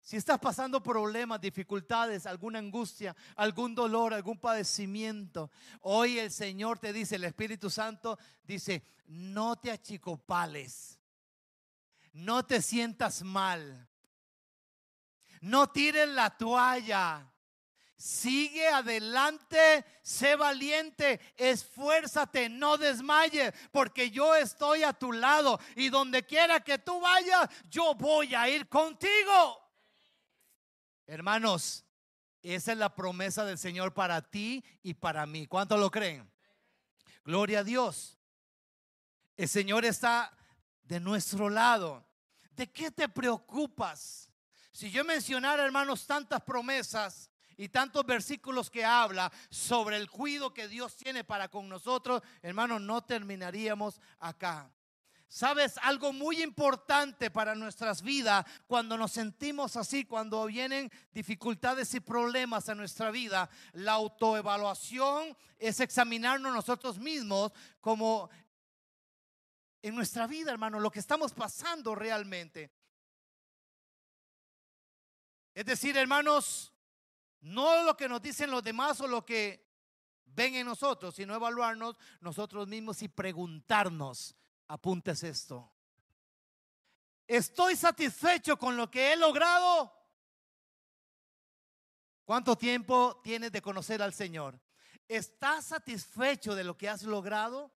Si 0.01 0.17
estás 0.17 0.37
pasando 0.37 0.83
problemas, 0.83 1.39
dificultades, 1.39 2.25
alguna 2.25 2.59
angustia, 2.59 3.15
algún 3.35 3.73
dolor, 3.73 4.13
algún 4.13 4.37
padecimiento, 4.37 5.49
hoy 5.81 6.19
el 6.19 6.29
Señor 6.29 6.77
te 6.77 6.91
dice, 6.91 7.15
el 7.15 7.23
Espíritu 7.23 7.69
Santo 7.69 8.19
dice, 8.43 8.83
no 9.05 9.55
te 9.55 9.71
achicopales, 9.71 10.99
no 12.11 12.45
te 12.45 12.61
sientas 12.61 13.23
mal, 13.23 13.89
no 15.43 15.69
tires 15.69 16.07
la 16.07 16.29
toalla. 16.29 17.29
Sigue 17.97 18.67
adelante, 18.67 19.85
sé 20.01 20.35
valiente, 20.35 21.19
esfuérzate, 21.37 22.49
no 22.49 22.77
desmayes, 22.77 23.53
porque 23.71 24.09
yo 24.09 24.35
estoy 24.35 24.83
a 24.83 24.93
tu 24.93 25.11
lado 25.11 25.59
y 25.75 25.89
donde 25.89 26.25
quiera 26.25 26.61
que 26.61 26.77
tú 26.77 26.99
vayas, 26.99 27.49
yo 27.69 27.93
voy 27.95 28.33
a 28.35 28.49
ir 28.49 28.67
contigo. 28.67 29.59
Hermanos, 31.07 31.85
esa 32.41 32.71
es 32.71 32.77
la 32.77 32.95
promesa 32.95 33.45
del 33.45 33.57
Señor 33.57 33.93
para 33.93 34.21
ti 34.21 34.63
y 34.81 34.93
para 34.93 35.25
mí. 35.25 35.45
¿Cuánto 35.45 35.77
lo 35.77 35.91
creen? 35.91 36.29
Gloria 37.23 37.59
a 37.59 37.63
Dios. 37.63 38.17
El 39.35 39.49
Señor 39.49 39.83
está 39.85 40.35
de 40.83 40.99
nuestro 40.99 41.49
lado. 41.49 42.05
¿De 42.51 42.71
qué 42.71 42.91
te 42.91 43.09
preocupas? 43.09 44.32
Si 44.73 44.89
yo 44.89 45.05
mencionara, 45.05 45.63
hermanos, 45.63 46.07
tantas 46.07 46.41
promesas 46.41 47.29
y 47.55 47.69
tantos 47.69 48.03
versículos 48.07 48.71
que 48.71 48.83
habla 48.83 49.31
sobre 49.51 49.97
el 49.97 50.09
cuidado 50.09 50.51
que 50.51 50.67
Dios 50.67 50.95
tiene 50.97 51.23
para 51.23 51.47
con 51.47 51.69
nosotros, 51.69 52.23
hermanos, 52.41 52.81
no 52.81 53.03
terminaríamos 53.03 54.01
acá. 54.19 54.73
¿Sabes 55.27 55.77
algo 55.83 56.11
muy 56.11 56.41
importante 56.41 57.29
para 57.29 57.53
nuestras 57.53 58.01
vidas 58.01 58.45
cuando 58.65 58.97
nos 58.97 59.11
sentimos 59.11 59.77
así, 59.77 60.05
cuando 60.05 60.45
vienen 60.47 60.91
dificultades 61.11 61.93
y 61.93 61.99
problemas 61.99 62.67
a 62.67 62.75
nuestra 62.75 63.11
vida? 63.11 63.49
La 63.73 63.93
autoevaluación 63.93 65.37
es 65.59 65.79
examinarnos 65.79 66.51
nosotros 66.51 66.97
mismos 66.97 67.51
como 67.79 68.29
en 69.83 69.93
nuestra 69.93 70.25
vida, 70.25 70.51
hermano, 70.51 70.79
lo 70.79 70.91
que 70.91 70.99
estamos 70.99 71.31
pasando 71.33 71.93
realmente. 71.93 72.71
Es 75.53 75.65
decir, 75.65 75.95
hermanos, 75.97 76.73
no 77.41 77.83
lo 77.83 77.95
que 77.95 78.09
nos 78.09 78.21
dicen 78.21 78.49
los 78.49 78.63
demás 78.63 78.99
o 79.01 79.07
lo 79.07 79.25
que 79.25 79.63
ven 80.25 80.55
en 80.55 80.65
nosotros, 80.65 81.15
sino 81.15 81.35
evaluarnos 81.35 81.97
nosotros 82.21 82.67
mismos 82.67 83.01
y 83.01 83.07
preguntarnos, 83.07 84.35
apuntes 84.67 85.23
esto. 85.23 85.69
¿Estoy 87.27 87.75
satisfecho 87.75 88.57
con 88.57 88.75
lo 88.75 88.89
que 88.89 89.13
he 89.13 89.15
logrado? 89.15 89.93
¿Cuánto 92.25 92.57
tiempo 92.57 93.21
tienes 93.23 93.51
de 93.51 93.61
conocer 93.61 94.01
al 94.01 94.13
Señor? 94.13 94.59
¿Estás 95.07 95.65
satisfecho 95.65 96.55
de 96.55 96.63
lo 96.63 96.77
que 96.77 96.89
has 96.89 97.03
logrado? 97.03 97.71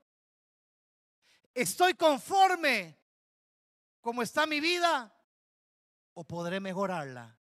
¿Estoy 1.54 1.94
conforme 1.96 2.98
como 4.02 4.22
está 4.22 4.46
mi 4.46 4.60
vida? 4.60 5.14
¿O 6.14 6.24
podré 6.24 6.60
mejorarla? 6.60 7.38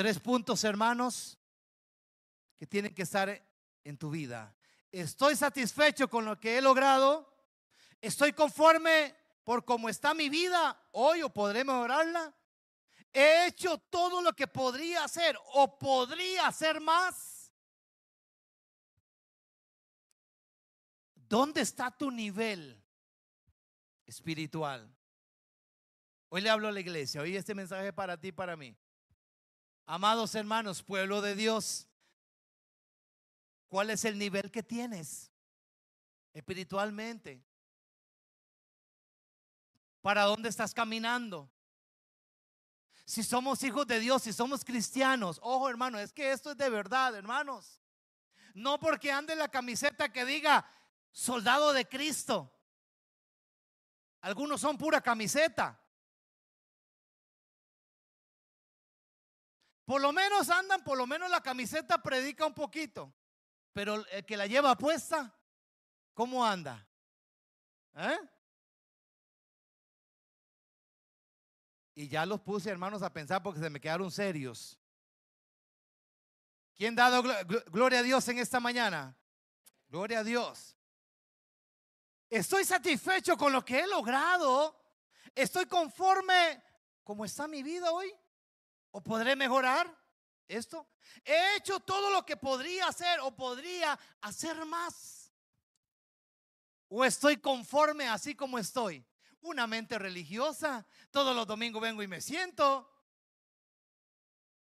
Tres 0.00 0.18
puntos, 0.18 0.64
hermanos, 0.64 1.38
que 2.56 2.66
tienen 2.66 2.94
que 2.94 3.02
estar 3.02 3.28
en 3.84 3.98
tu 3.98 4.08
vida. 4.08 4.56
Estoy 4.90 5.36
satisfecho 5.36 6.08
con 6.08 6.24
lo 6.24 6.40
que 6.40 6.56
he 6.56 6.62
logrado. 6.62 7.30
Estoy 8.00 8.32
conforme 8.32 9.14
por 9.44 9.62
cómo 9.62 9.90
está 9.90 10.14
mi 10.14 10.30
vida 10.30 10.88
hoy 10.92 11.20
o 11.20 11.28
podré 11.28 11.64
mejorarla. 11.64 12.34
He 13.12 13.48
hecho 13.48 13.76
todo 13.76 14.22
lo 14.22 14.32
que 14.32 14.46
podría 14.46 15.04
hacer 15.04 15.38
o 15.52 15.78
podría 15.78 16.46
hacer 16.46 16.80
más. 16.80 17.52
¿Dónde 21.14 21.60
está 21.60 21.90
tu 21.90 22.10
nivel 22.10 22.82
espiritual? 24.06 24.90
Hoy 26.30 26.40
le 26.40 26.48
hablo 26.48 26.68
a 26.68 26.72
la 26.72 26.80
iglesia. 26.80 27.20
Hoy 27.20 27.36
este 27.36 27.54
mensaje 27.54 27.92
para 27.92 28.18
ti 28.18 28.32
para 28.32 28.56
mí. 28.56 28.74
Amados 29.86 30.34
hermanos, 30.34 30.82
pueblo 30.82 31.20
de 31.20 31.34
Dios, 31.34 31.88
cuál 33.68 33.90
es 33.90 34.04
el 34.04 34.18
nivel 34.18 34.50
que 34.50 34.62
tienes 34.62 35.30
espiritualmente. 36.32 37.44
¿Para 40.00 40.24
dónde 40.24 40.48
estás 40.48 40.72
caminando? 40.72 41.50
Si 43.04 43.22
somos 43.22 43.62
hijos 43.64 43.86
de 43.86 43.98
Dios, 43.98 44.22
si 44.22 44.32
somos 44.32 44.64
cristianos, 44.64 45.40
ojo 45.42 45.68
hermano, 45.68 45.98
es 45.98 46.12
que 46.12 46.32
esto 46.32 46.52
es 46.52 46.56
de 46.56 46.70
verdad, 46.70 47.14
hermanos. 47.14 47.80
No 48.54 48.78
porque 48.78 49.10
ande 49.10 49.34
la 49.34 49.48
camiseta 49.48 50.12
que 50.12 50.24
diga 50.24 50.64
soldado 51.12 51.72
de 51.72 51.88
Cristo. 51.88 52.56
Algunos 54.20 54.60
son 54.60 54.78
pura 54.78 55.00
camiseta. 55.00 55.80
Por 59.90 60.00
lo 60.00 60.12
menos 60.12 60.48
andan, 60.50 60.84
por 60.84 60.96
lo 60.96 61.04
menos 61.04 61.28
la 61.28 61.40
camiseta 61.40 62.00
predica 62.00 62.46
un 62.46 62.54
poquito. 62.54 63.12
Pero 63.72 64.06
el 64.06 64.24
que 64.24 64.36
la 64.36 64.46
lleva 64.46 64.78
puesta, 64.78 65.36
¿cómo 66.14 66.46
anda? 66.46 66.88
¿Eh? 67.96 68.18
Y 71.96 72.06
ya 72.06 72.24
los 72.24 72.40
puse, 72.40 72.70
hermanos, 72.70 73.02
a 73.02 73.12
pensar 73.12 73.42
porque 73.42 73.58
se 73.58 73.68
me 73.68 73.80
quedaron 73.80 74.12
serios. 74.12 74.78
¿Quién 76.76 76.94
dado 76.94 77.24
gloria 77.72 77.98
a 77.98 78.04
Dios 78.04 78.28
en 78.28 78.38
esta 78.38 78.60
mañana? 78.60 79.18
Gloria 79.88 80.20
a 80.20 80.24
Dios. 80.24 80.76
Estoy 82.28 82.64
satisfecho 82.64 83.36
con 83.36 83.52
lo 83.52 83.64
que 83.64 83.80
he 83.80 83.88
logrado. 83.88 84.80
Estoy 85.34 85.66
conforme 85.66 86.62
como 87.02 87.24
está 87.24 87.48
mi 87.48 87.64
vida 87.64 87.90
hoy. 87.90 88.14
¿O 88.90 89.02
podré 89.02 89.36
mejorar 89.36 89.86
esto? 90.48 90.88
He 91.24 91.56
hecho 91.56 91.80
todo 91.80 92.10
lo 92.10 92.24
que 92.24 92.36
podría 92.36 92.88
hacer 92.88 93.20
o 93.20 93.34
podría 93.34 93.98
hacer 94.20 94.64
más. 94.64 95.32
¿O 96.88 97.04
estoy 97.04 97.36
conforme 97.36 98.08
así 98.08 98.34
como 98.34 98.58
estoy? 98.58 99.06
Una 99.42 99.66
mente 99.66 99.98
religiosa. 99.98 100.86
Todos 101.10 101.34
los 101.34 101.46
domingos 101.46 101.80
vengo 101.80 102.02
y 102.02 102.08
me 102.08 102.20
siento. 102.20 102.90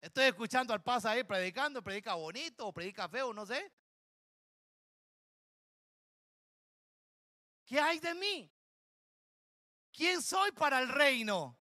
Estoy 0.00 0.24
escuchando 0.24 0.72
al 0.72 0.82
pasa 0.82 1.10
ahí 1.10 1.24
predicando, 1.24 1.82
predica 1.82 2.14
bonito 2.14 2.66
o 2.66 2.72
predica 2.72 3.08
feo, 3.08 3.32
no 3.32 3.46
sé. 3.46 3.72
¿Qué 7.64 7.80
hay 7.80 7.98
de 7.98 8.14
mí? 8.14 8.52
¿Quién 9.92 10.22
soy 10.22 10.52
para 10.52 10.78
el 10.78 10.88
reino? 10.88 11.58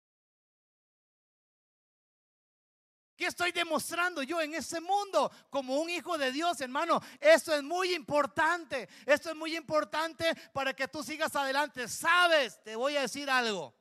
¿Qué 3.21 3.27
estoy 3.27 3.53
demostrando 3.53 4.23
yo 4.23 4.41
en 4.41 4.55
ese 4.55 4.81
mundo 4.81 5.31
como 5.51 5.77
un 5.77 5.91
hijo 5.91 6.17
de 6.17 6.33
Dios, 6.33 6.59
hermano? 6.63 7.03
Esto 7.21 7.55
es 7.55 7.63
muy 7.63 7.95
importante. 7.95 8.89
Esto 9.05 9.29
es 9.29 9.37
muy 9.37 9.55
importante 9.55 10.35
para 10.55 10.73
que 10.73 10.89
tú 10.89 11.03
sigas 11.03 11.37
adelante. 11.37 11.87
Sabes, 11.87 12.63
te 12.63 12.77
voy 12.77 12.97
a 12.97 13.03
decir 13.03 13.29
algo. 13.29 13.75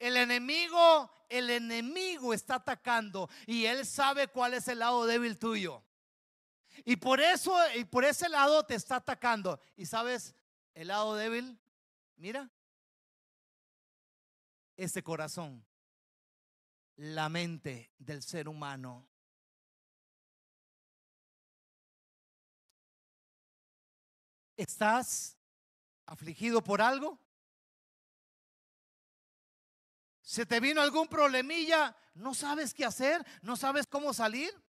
El 0.00 0.16
enemigo, 0.16 1.08
el 1.28 1.48
enemigo 1.48 2.34
está 2.34 2.56
atacando 2.56 3.30
y 3.46 3.66
él 3.66 3.86
sabe 3.86 4.26
cuál 4.26 4.54
es 4.54 4.66
el 4.66 4.80
lado 4.80 5.06
débil 5.06 5.38
tuyo. 5.38 5.84
Y 6.84 6.96
por 6.96 7.20
eso, 7.20 7.56
y 7.76 7.84
por 7.84 8.04
ese 8.04 8.28
lado 8.28 8.66
te 8.66 8.74
está 8.74 8.96
atacando. 8.96 9.60
¿Y 9.76 9.86
sabes 9.86 10.34
el 10.74 10.88
lado 10.88 11.14
débil? 11.14 11.56
Mira, 12.16 12.50
ese 14.76 15.04
corazón 15.04 15.64
la 16.96 17.28
mente 17.28 17.92
del 17.98 18.22
ser 18.22 18.48
humano. 18.48 19.08
¿Estás 24.56 25.36
afligido 26.06 26.62
por 26.62 26.80
algo? 26.80 27.18
¿Se 30.22 30.46
te 30.46 30.60
vino 30.60 30.80
algún 30.80 31.08
problemilla? 31.08 31.96
¿No 32.14 32.34
sabes 32.34 32.72
qué 32.72 32.84
hacer? 32.84 33.24
¿No 33.42 33.56
sabes 33.56 33.86
cómo 33.86 34.14
salir? 34.14 34.63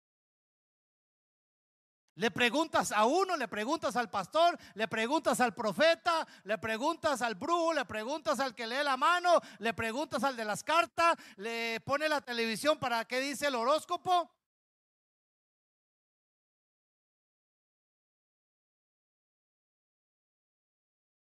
Le 2.15 2.29
preguntas 2.29 2.91
a 2.91 3.05
uno, 3.05 3.35
le 3.35 3.47
preguntas 3.47 3.95
al 3.95 4.09
pastor, 4.09 4.57
le 4.75 4.87
preguntas 4.87 5.39
al 5.39 5.55
profeta, 5.55 6.27
le 6.43 6.59
preguntas 6.59 7.23
al 7.23 7.33
brujo, 7.33 7.73
le 7.73 7.85
preguntas 7.85 8.39
al 8.39 8.53
que 8.53 8.67
lee 8.67 8.83
la 8.83 8.97
mano, 8.97 9.41
le 9.57 9.73
preguntas 9.73 10.23
al 10.23 10.35
de 10.35 10.45
las 10.45 10.63
cartas, 10.63 11.15
le 11.37 11.81
pone 11.81 12.07
la 12.07 12.21
televisión 12.21 12.77
para 12.77 13.03
qué 13.05 13.19
dice 13.19 13.47
el 13.47 13.55
horóscopo. 13.55 14.29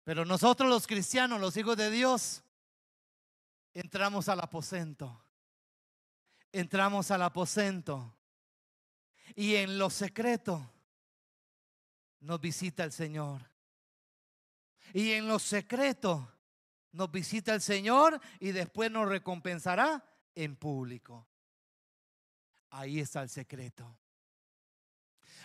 Pero 0.04 0.26
nosotros 0.26 0.68
los 0.68 0.86
cristianos, 0.86 1.40
los 1.40 1.56
hijos 1.56 1.78
de 1.78 1.90
Dios, 1.90 2.42
entramos 3.72 4.28
al 4.28 4.40
aposento. 4.40 5.24
Entramos 6.52 7.10
al 7.10 7.22
aposento. 7.22 8.14
Y 9.34 9.54
en 9.54 9.78
lo 9.78 9.88
secreto 9.88 10.73
nos 12.24 12.40
visita 12.40 12.84
el 12.84 12.92
Señor. 12.92 13.42
Y 14.92 15.12
en 15.12 15.28
lo 15.28 15.38
secreto 15.38 16.32
nos 16.92 17.10
visita 17.10 17.54
el 17.54 17.60
Señor 17.60 18.20
y 18.40 18.52
después 18.52 18.90
nos 18.90 19.08
recompensará 19.08 20.02
en 20.34 20.56
público. 20.56 21.26
Ahí 22.70 23.00
está 23.00 23.22
el 23.22 23.28
secreto. 23.28 23.98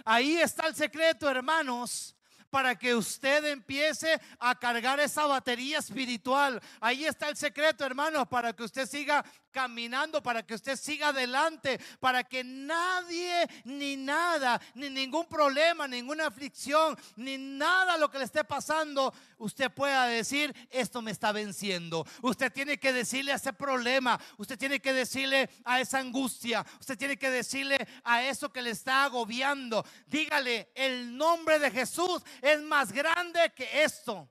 Ahí 0.05 0.37
está 0.37 0.67
el 0.67 0.75
secreto, 0.75 1.29
hermanos, 1.29 2.15
para 2.49 2.77
que 2.77 2.95
usted 2.95 3.43
empiece 3.45 4.19
a 4.39 4.57
cargar 4.57 4.99
esa 4.99 5.25
batería 5.25 5.79
espiritual. 5.79 6.61
Ahí 6.79 7.05
está 7.05 7.29
el 7.29 7.35
secreto, 7.35 7.85
hermanos, 7.85 8.27
para 8.27 8.53
que 8.53 8.63
usted 8.63 8.87
siga 8.87 9.23
caminando, 9.51 10.21
para 10.21 10.43
que 10.43 10.55
usted 10.55 10.75
siga 10.75 11.09
adelante, 11.09 11.79
para 11.99 12.23
que 12.23 12.43
nadie, 12.43 13.47
ni 13.63 13.97
nada, 13.97 14.61
ni 14.75 14.89
ningún 14.89 15.25
problema, 15.27 15.87
ninguna 15.87 16.27
aflicción, 16.27 16.97
ni 17.15 17.37
nada 17.37 17.97
lo 17.97 18.09
que 18.09 18.19
le 18.19 18.25
esté 18.25 18.43
pasando, 18.43 19.13
usted 19.37 19.71
pueda 19.71 20.05
decir, 20.05 20.55
esto 20.69 21.01
me 21.01 21.11
está 21.11 21.31
venciendo. 21.31 22.05
Usted 22.21 22.51
tiene 22.51 22.77
que 22.77 22.93
decirle 22.93 23.31
a 23.31 23.35
ese 23.35 23.53
problema, 23.53 24.19
usted 24.37 24.57
tiene 24.57 24.79
que 24.79 24.93
decirle 24.93 25.49
a 25.65 25.79
esa 25.79 25.99
angustia, 25.99 26.65
usted 26.79 26.97
tiene 26.97 27.17
que 27.17 27.29
decirle 27.29 27.87
a 28.03 28.23
eso 28.23 28.51
que 28.51 28.61
le 28.61 28.71
está 28.71 29.03
agobiando. 29.03 29.85
Dígale, 30.07 30.71
el 30.75 31.15
nombre 31.17 31.59
de 31.59 31.71
Jesús 31.71 32.21
es 32.41 32.61
más 32.61 32.91
grande 32.91 33.51
que 33.55 33.83
esto. 33.83 34.29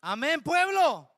Amén, 0.00 0.42
pueblo. 0.42 1.09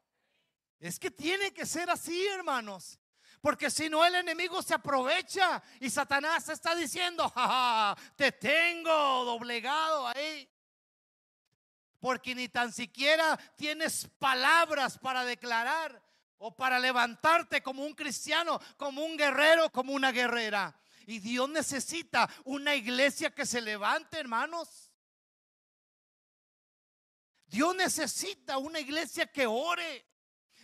Es 0.83 0.99
que 0.99 1.13
tiene 1.13 1.55
que 1.55 1.65
ser 1.65 1.89
así, 1.91 2.27
hermanos. 2.27 2.99
Porque 3.41 3.71
si 3.71 3.89
no, 3.89 4.05
el 4.05 4.17
enemigo 4.17 4.61
se 4.63 4.75
aprovecha 4.75 5.63
y 5.79 5.89
Satanás 5.89 6.49
está 6.49 6.75
diciendo, 6.75 7.29
ja, 7.29 7.97
te 8.17 8.33
tengo 8.33 8.91
doblegado 9.25 10.09
ahí. 10.09 10.51
Porque 12.01 12.35
ni 12.35 12.49
tan 12.49 12.73
siquiera 12.73 13.37
tienes 13.57 14.09
palabras 14.19 14.99
para 14.99 15.25
declarar 15.25 16.03
o 16.39 16.53
para 16.53 16.81
levantarte 16.81 17.63
como 17.63 17.85
un 17.85 17.95
cristiano, 17.95 18.61
como 18.77 19.05
un 19.05 19.17
guerrero, 19.17 19.71
como 19.71 19.93
una 19.93 20.11
guerrera. 20.11 20.77
Y 21.07 21.21
Dios 21.21 21.49
necesita 21.49 22.29
una 22.43 22.75
iglesia 22.75 23.33
que 23.33 23.47
se 23.47 23.61
levante, 23.61 24.19
hermanos. 24.19 24.91
Dios 27.47 27.73
necesita 27.77 28.59
una 28.59 28.81
iglesia 28.81 29.29
que 29.29 29.47
ore. 29.47 30.12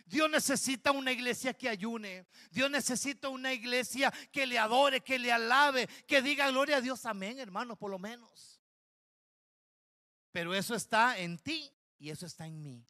Dios 0.08 0.30
necesita 0.30 0.90
una 0.90 1.12
iglesia 1.12 1.52
que 1.52 1.68
ayune. 1.68 2.26
Dios 2.50 2.70
necesita 2.70 3.28
una 3.28 3.52
iglesia 3.52 4.10
que 4.32 4.46
le 4.46 4.58
adore, 4.58 5.02
que 5.02 5.18
le 5.18 5.30
alabe, 5.30 5.86
que 6.06 6.22
diga 6.22 6.50
gloria 6.50 6.78
a 6.78 6.80
Dios. 6.80 7.04
Amén, 7.04 7.38
hermano, 7.38 7.76
por 7.76 7.90
lo 7.90 7.98
menos. 7.98 8.60
Pero 10.32 10.54
eso 10.54 10.74
está 10.74 11.18
en 11.18 11.38
ti 11.38 11.70
y 11.98 12.08
eso 12.08 12.24
está 12.24 12.46
en 12.46 12.62
mí. 12.62 12.86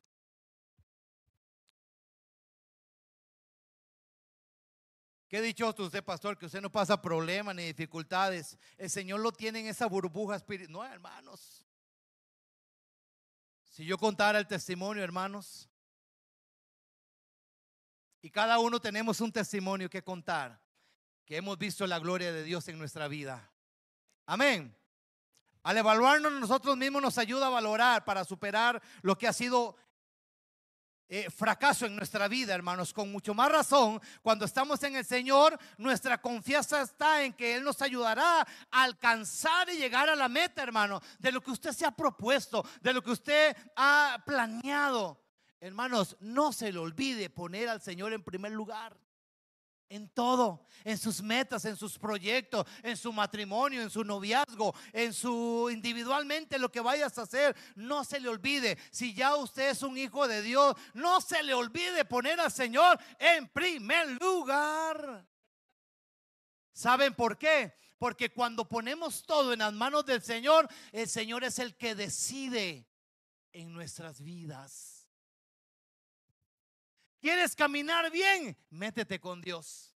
Qué 5.29 5.43
dichoso 5.43 5.83
usted, 5.85 6.03
pastor, 6.05 6.39
que 6.39 6.47
usted 6.47 6.63
no 6.63 6.71
pasa 6.71 7.03
problemas 7.03 7.55
ni 7.55 7.65
dificultades. 7.65 8.57
El 8.79 8.89
Señor 8.89 9.21
lo 9.21 9.33
tiene 9.33 9.61
en 9.61 9.67
esa 9.67 9.87
burbuja 9.87 10.37
espiritual. 10.37 10.73
No, 10.73 10.85
hermanos. 10.85 11.67
Si 13.65 13.85
yo 13.85 13.99
contara 13.99 14.39
el 14.39 14.47
testimonio, 14.47 15.05
hermanos, 15.05 15.68
y 18.21 18.31
cada 18.31 18.59
uno 18.59 18.81
tenemos 18.81 19.21
un 19.21 19.33
testimonio 19.33 19.89
que 19.89 20.03
contar, 20.03 20.61
que 21.25 21.37
hemos 21.37 21.59
visto 21.59 21.87
la 21.87 21.99
gloria 21.99 22.33
de 22.33 22.43
Dios 22.43 22.67
en 22.69 22.79
nuestra 22.79 23.09
vida. 23.09 23.51
Amén. 24.27 24.75
Al 25.63 25.77
evaluarnos 25.77 26.33
nosotros 26.33 26.77
mismos 26.77 27.03
nos 27.03 27.19
ayuda 27.19 27.47
a 27.47 27.51
valorar 27.51 28.05
para 28.05 28.25
superar 28.25 28.83
lo 29.03 29.17
que 29.19 29.29
ha 29.29 29.33
sido 29.33 29.77
eh, 31.11 31.31
fracaso 31.31 31.87
en 31.87 31.97
nuestra 31.97 32.29
vida, 32.29 32.55
hermanos. 32.55 32.93
Con 32.93 33.11
mucho 33.11 33.33
más 33.33 33.51
razón, 33.51 34.01
cuando 34.21 34.45
estamos 34.45 34.83
en 34.83 34.97
el 34.97 35.05
Señor, 35.05 35.59
nuestra 35.79 36.21
confianza 36.21 36.83
está 36.83 37.23
en 37.23 37.33
que 37.33 37.57
Él 37.57 37.65
nos 37.65 37.81
ayudará 37.81 38.41
a 38.41 38.83
alcanzar 38.83 39.71
y 39.71 39.79
llegar 39.79 40.09
a 40.11 40.17
la 40.17 40.29
meta, 40.29 40.63
hermano, 40.63 41.01
de 41.19 41.33
lo 41.33 41.41
que 41.41 41.51
usted 41.51 41.73
se 41.73 41.87
ha 41.87 41.91
propuesto, 41.91 42.65
de 42.83 42.93
lo 42.93 43.03
que 43.03 43.13
usted 43.13 43.57
ha 43.77 44.23
planeado. 44.27 45.28
Hermanos, 45.61 46.17
no 46.21 46.53
se 46.53 46.73
le 46.73 46.79
olvide 46.79 47.31
poner 47.31 47.69
al 47.69 47.81
Señor 47.81 48.13
en 48.13 48.23
primer 48.23 48.53
lugar 48.53 48.99
en 49.91 50.09
todo, 50.11 50.67
en 50.85 50.99
sus 50.99 51.23
metas, 51.23 51.65
en 51.65 51.77
sus 51.77 51.99
proyectos, 51.99 52.67
en 52.83 52.97
su 52.97 53.13
matrimonio, 53.13 53.83
en 53.83 53.91
su 53.91 54.05
noviazgo, 54.05 54.75
en 54.93 55.15
su 55.15 55.71
individualmente 55.73 56.59
lo 56.59 56.71
que 56.71 56.81
vayas 56.81 57.17
a 57.19 57.23
hacer. 57.23 57.57
No 57.75 58.05
se 58.05 58.21
le 58.21 58.29
olvide, 58.29 58.79
si 58.91 59.15
ya 59.15 59.37
usted 59.37 59.71
es 59.71 59.83
un 59.83 59.97
hijo 59.97 60.29
de 60.29 60.43
Dios, 60.43 60.75
no 60.95 61.21
se 61.21 61.43
le 61.43 61.55
olvide 61.55 62.05
poner 62.05 62.39
al 62.41 62.53
Señor 62.53 62.99
en 63.19 63.49
primer 63.49 64.11
lugar. 64.21 65.27
¿Saben 66.73 67.15
por 67.15 67.39
qué? 67.39 67.75
Porque 67.99 68.33
cuando 68.33 68.69
ponemos 68.69 69.25
todo 69.25 69.53
en 69.53 69.61
las 69.61 69.73
manos 69.73 70.07
del 70.07 70.23
Señor, 70.23 70.69
el 70.93 71.09
Señor 71.09 71.43
es 71.43 71.59
el 71.59 71.77
que 71.77 71.95
decide 71.95 72.87
en 73.53 73.73
nuestras 73.73 74.21
vidas. 74.23 74.98
¿Quieres 77.29 77.55
caminar 77.55 78.11
bien? 78.11 78.57
Métete 78.71 79.21
con 79.21 79.43
Dios. 79.43 79.95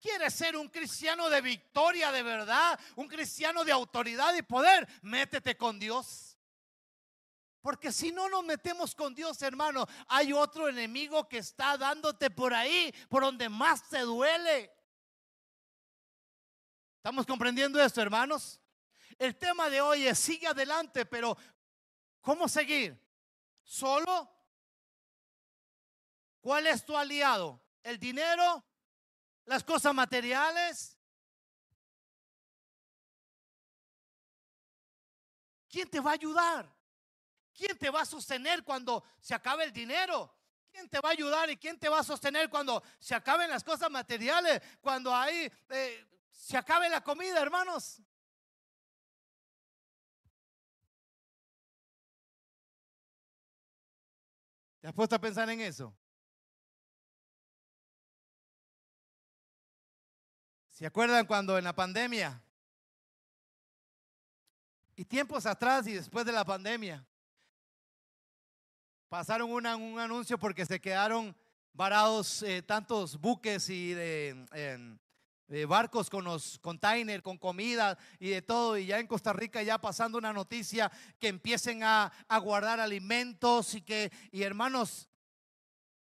¿Quieres 0.00 0.34
ser 0.34 0.56
un 0.56 0.66
cristiano 0.66 1.30
de 1.30 1.40
victoria 1.40 2.10
de 2.10 2.24
verdad? 2.24 2.76
Un 2.96 3.06
cristiano 3.06 3.64
de 3.64 3.70
autoridad 3.70 4.34
y 4.34 4.42
poder? 4.42 4.88
Métete 5.02 5.56
con 5.56 5.78
Dios. 5.78 6.36
Porque 7.60 7.92
si 7.92 8.10
no 8.10 8.28
nos 8.28 8.42
metemos 8.42 8.92
con 8.96 9.14
Dios, 9.14 9.40
hermano, 9.42 9.86
hay 10.08 10.32
otro 10.32 10.66
enemigo 10.66 11.28
que 11.28 11.38
está 11.38 11.76
dándote 11.76 12.28
por 12.28 12.52
ahí, 12.52 12.92
por 13.08 13.22
donde 13.22 13.48
más 13.48 13.88
te 13.88 14.00
duele. 14.00 14.68
¿Estamos 16.96 17.24
comprendiendo 17.24 17.80
esto, 17.80 18.02
hermanos? 18.02 18.60
El 19.16 19.36
tema 19.38 19.70
de 19.70 19.80
hoy 19.80 20.08
es 20.08 20.18
sigue 20.18 20.48
adelante, 20.48 21.06
pero 21.06 21.38
¿cómo 22.20 22.48
seguir? 22.48 23.00
¿Solo? 23.62 24.37
¿Cuál 26.40 26.66
es 26.66 26.84
tu 26.84 26.96
aliado? 26.96 27.62
¿El 27.82 27.98
dinero? 27.98 28.64
¿Las 29.44 29.64
cosas 29.64 29.94
materiales? 29.94 30.98
¿Quién 35.68 35.88
te 35.90 36.00
va 36.00 36.10
a 36.10 36.14
ayudar? 36.14 36.74
¿Quién 37.52 37.76
te 37.76 37.90
va 37.90 38.02
a 38.02 38.06
sostener 38.06 38.62
cuando 38.62 39.04
se 39.20 39.34
acabe 39.34 39.64
el 39.64 39.72
dinero? 39.72 40.34
¿Quién 40.70 40.88
te 40.88 41.00
va 41.00 41.08
a 41.08 41.12
ayudar 41.12 41.50
y 41.50 41.56
quién 41.56 41.78
te 41.78 41.88
va 41.88 41.98
a 41.98 42.04
sostener 42.04 42.48
cuando 42.48 42.82
se 43.00 43.14
acaben 43.14 43.50
las 43.50 43.64
cosas 43.64 43.90
materiales? 43.90 44.62
Cuando 44.80 45.14
ahí 45.14 45.50
eh, 45.70 46.06
se 46.30 46.56
acabe 46.56 46.88
la 46.88 47.02
comida, 47.02 47.40
hermanos. 47.40 48.00
¿Te 54.80 54.86
has 54.86 54.94
puesto 54.94 55.16
a 55.16 55.20
pensar 55.20 55.50
en 55.50 55.60
eso? 55.60 55.97
¿Se 60.78 60.86
acuerdan 60.86 61.26
cuando 61.26 61.58
en 61.58 61.64
la 61.64 61.74
pandemia? 61.74 62.40
Y 64.94 65.04
tiempos 65.04 65.44
atrás 65.44 65.88
y 65.88 65.94
después 65.94 66.24
de 66.24 66.30
la 66.30 66.44
pandemia, 66.44 67.04
pasaron 69.08 69.50
un 69.50 69.66
anuncio 69.66 70.38
porque 70.38 70.64
se 70.64 70.80
quedaron 70.80 71.34
varados 71.72 72.44
eh, 72.44 72.62
tantos 72.62 73.20
buques 73.20 73.68
y 73.70 73.92
de, 73.92 74.96
barcos 75.66 76.08
con 76.08 76.22
los 76.22 76.60
containers, 76.60 77.24
con 77.24 77.38
comida 77.38 77.98
y 78.20 78.28
de 78.28 78.42
todo. 78.42 78.78
Y 78.78 78.86
ya 78.86 79.00
en 79.00 79.08
Costa 79.08 79.32
Rica 79.32 79.60
ya 79.64 79.78
pasando 79.78 80.16
una 80.16 80.32
noticia 80.32 80.92
que 81.18 81.26
empiecen 81.26 81.82
a, 81.82 82.12
a 82.28 82.38
guardar 82.38 82.78
alimentos 82.78 83.74
y 83.74 83.80
que, 83.82 84.12
y 84.30 84.44
hermanos, 84.44 85.08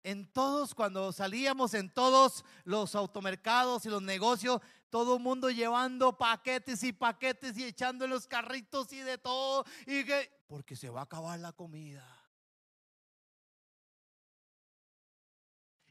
en 0.03 0.31
todos, 0.31 0.73
cuando 0.73 1.11
salíamos 1.11 1.73
en 1.73 1.89
todos 1.93 2.45
los 2.63 2.95
automercados 2.95 3.85
y 3.85 3.89
los 3.89 4.01
negocios, 4.01 4.61
todo 4.89 5.17
el 5.17 5.23
mundo 5.23 5.49
llevando 5.49 6.17
paquetes 6.17 6.83
y 6.83 6.93
paquetes 6.93 7.57
y 7.57 7.65
echando 7.65 8.05
en 8.05 8.11
los 8.11 8.27
carritos 8.27 8.91
y 8.93 8.99
de 8.99 9.17
todo. 9.17 9.65
Y 9.85 10.03
que, 10.03 10.43
porque 10.47 10.75
se 10.75 10.89
va 10.89 11.01
a 11.01 11.03
acabar 11.03 11.39
la 11.39 11.51
comida. 11.51 12.05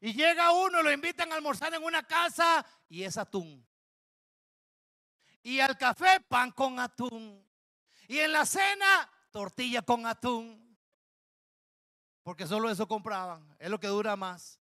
Y 0.01 0.13
llega 0.13 0.53
uno, 0.53 0.83
lo 0.83 0.93
invitan 0.93 1.33
a 1.33 1.37
almorzar 1.37 1.75
en 1.75 1.83
una 1.83 2.05
casa 2.05 2.65
y 2.89 3.03
es 3.03 3.17
atún. 3.17 3.65
Y 5.43 5.61
al 5.61 5.77
café, 5.77 6.21
pan 6.29 6.53
con 6.53 6.79
atún. 6.79 7.45
Y 8.07 8.19
en 8.19 8.33
la 8.33 8.47
cena, 8.47 9.11
tortilla 9.31 9.83
con 9.83 10.07
atún. 10.07 10.68
Porque 12.29 12.47
solo 12.47 12.69
eso 12.69 12.87
compraban. 12.87 13.43
Es 13.59 13.71
lo 13.71 13.81
que 13.81 13.87
dura 13.87 14.15
más. 14.15 14.61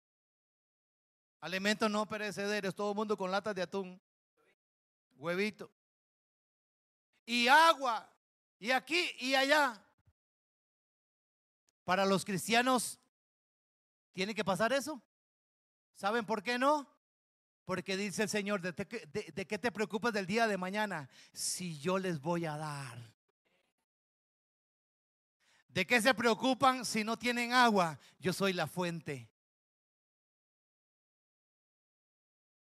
Alimentos 1.41 1.91
no 1.91 2.05
perecederos. 2.05 2.75
Todo 2.75 2.91
el 2.91 2.95
mundo 2.95 3.17
con 3.17 3.31
latas 3.31 3.55
de 3.55 3.63
atún. 3.63 3.99
Huevito. 5.17 5.71
Y 7.25 7.49
agua. 7.49 8.07
Y 8.59 8.71
aquí 8.71 9.11
y 9.19 9.35
allá. 9.35 9.83
Para 11.85 12.05
los 12.05 12.23
cristianos, 12.23 13.01
¿tiene 14.13 14.35
que 14.35 14.45
pasar 14.45 14.75
eso? 14.75 15.01
¿Saben 15.95 16.27
por 16.27 16.43
qué 16.43 16.59
no? 16.59 16.87
Porque 17.65 17.97
dice 17.97 18.25
el 18.25 18.29
Señor, 18.29 18.61
¿de, 18.61 19.47
qué 19.47 19.59
te 19.59 19.73
preocupas 19.73 20.13
del 20.13 20.27
día 20.27 20.47
de 20.47 20.59
mañana? 20.59 21.09
Si 21.33 21.79
yo 21.79 21.99
les 21.99 22.21
voy 22.21 22.45
a 22.45 22.59
dar. 22.59 23.14
¿De 25.75 25.85
qué 25.85 26.01
se 26.01 26.15
preocupan 26.15 26.85
si 26.85 27.03
no 27.03 27.19
tienen 27.19 27.53
agua? 27.53 27.99
Yo 28.21 28.33
soy 28.33 28.53
la 28.53 28.69
fuente. 28.69 29.29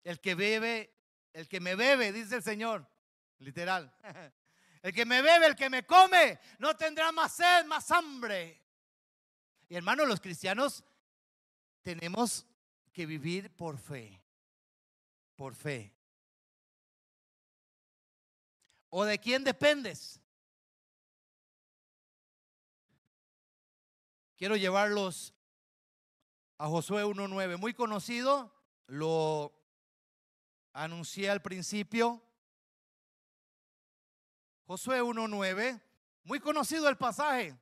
El 0.05 0.21
que 0.21 0.35
bebe, 0.35 0.95
el 1.33 1.49
que 1.49 1.59
me 1.59 1.75
bebe, 1.75 2.13
dice 2.13 2.37
el 2.37 2.43
Señor, 2.43 2.87
literal. 3.39 3.91
El 4.81 4.93
que 4.95 5.05
me 5.05 5.23
bebe, 5.23 5.47
el 5.47 5.57
que 5.57 5.69
me 5.69 5.85
come, 5.85 6.39
no 6.61 6.77
tendrá 6.77 7.11
más 7.11 7.33
sed, 7.35 7.65
más 7.67 7.91
hambre. 7.91 8.63
Y 9.69 9.75
hermanos, 9.75 10.07
los 10.07 10.21
cristianos 10.21 10.85
tenemos 11.83 12.47
que 12.93 13.05
vivir 13.05 13.51
por 13.57 13.77
fe, 13.77 14.23
por 15.35 15.57
fe. 15.57 15.93
¿O 18.89 19.05
de 19.05 19.19
quién 19.19 19.43
dependes? 19.43 20.21
Quiero 24.39 24.55
llevarlos 24.55 25.35
a 26.59 26.69
Josué 26.69 27.05
1.9, 27.05 27.59
muy 27.59 27.75
conocido, 27.75 28.55
lo 28.87 29.53
anuncié 30.73 31.29
al 31.29 31.43
principio. 31.43 32.23
Josué 34.65 35.03
1.9, 35.03 35.83
muy 36.23 36.39
conocido 36.39 36.89
el 36.89 36.97
pasaje. 36.97 37.59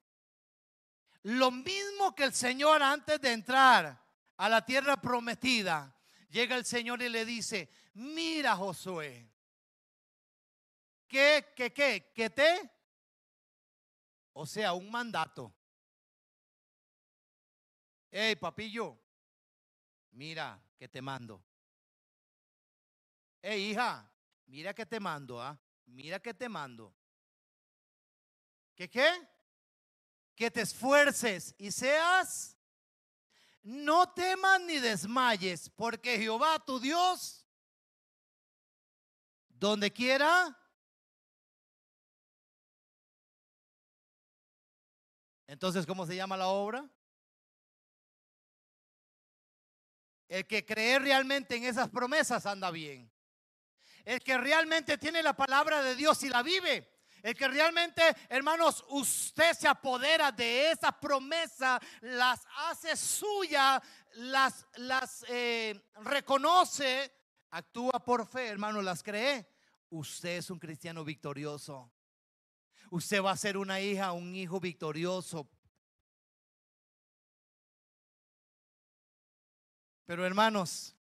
Lo 1.23 1.51
mismo 1.51 2.15
que 2.15 2.25
el 2.25 2.35
Señor 2.35 2.83
antes 2.83 3.23
de 3.23 3.33
entrar 3.33 3.99
a 4.37 4.49
la 4.51 4.63
tierra 4.67 5.01
prometida, 5.01 5.97
llega 6.29 6.57
el 6.57 6.67
Señor 6.67 7.01
y 7.01 7.09
le 7.09 7.25
dice, 7.25 7.71
mira 7.95 8.55
Josué, 8.55 9.27
¿qué, 11.09 11.55
qué, 11.57 11.73
qué, 11.73 12.13
qué 12.15 12.29
te? 12.29 12.71
O 14.35 14.45
sea, 14.45 14.75
un 14.75 14.91
mandato. 14.91 15.55
Hey, 18.19 18.35
papillo, 18.35 18.99
mira 20.13 20.59
que 20.79 20.89
te 20.89 21.03
mando. 21.03 21.45
Hey, 23.43 23.73
hija, 23.73 24.11
mira 24.47 24.73
que 24.73 24.87
te 24.87 24.99
mando, 24.99 25.39
¿ah? 25.39 25.61
Mira 25.85 26.19
que 26.19 26.33
te 26.33 26.49
mando. 26.49 26.95
¿Qué 28.75 28.89
qué? 28.89 29.07
Que 30.35 30.51
te 30.51 30.63
esfuerces 30.63 31.55
y 31.59 31.71
seas. 31.71 32.57
No 33.63 34.09
temas 34.15 34.63
ni 34.63 34.79
desmayes, 34.79 35.69
porque 35.69 36.17
Jehová 36.17 36.59
tu 36.65 36.81
Dios, 36.81 37.47
donde 39.51 39.93
quiera, 39.93 40.59
Entonces, 45.49 45.85
¿cómo 45.87 46.07
se 46.07 46.17
llama 46.17 46.37
la 46.37 46.49
obra? 46.49 46.91
El 50.29 50.47
que 50.47 50.65
cree 50.65 50.99
realmente 50.99 51.57
en 51.57 51.65
esas 51.65 51.89
promesas 51.89 52.47
anda 52.47 52.71
bien. 52.71 53.11
El 54.05 54.21
que 54.21 54.39
realmente 54.39 54.99
tiene 54.99 55.23
la 55.23 55.35
palabra 55.35 55.83
de 55.83 55.97
Dios 55.97 56.23
y 56.23 56.29
la 56.29 56.43
vive, 56.43 56.89
El 57.23 57.35
que 57.35 57.49
realmente, 57.49 58.03
hermanos, 58.29 58.85
usted 58.91 59.53
se 59.55 59.67
apodera 59.67 60.31
de 60.31 60.71
esa 60.71 60.93
promesa, 60.93 61.81
las 62.03 62.47
hace 62.69 62.97
suya, 62.97 63.83
las, 64.15 64.65
las 64.77 65.25
eh, 65.29 65.75
reconoce, 66.03 67.13
actúa 67.51 68.05
por 68.05 68.27
fe, 68.29 68.47
hermano, 68.47 68.81
las 68.81 69.03
cree. 69.03 69.49
Usted 69.91 70.37
es 70.39 70.51
un 70.51 70.59
cristiano 70.59 71.05
victorioso. 71.05 71.91
Usted 72.91 73.23
va 73.23 73.33
a 73.33 73.37
ser 73.37 73.57
una 73.57 73.81
hija, 73.81 74.13
un 74.13 74.35
hijo 74.37 74.61
victorioso. 74.61 75.51
Pero 80.07 80.25
hermanos, 80.25 80.95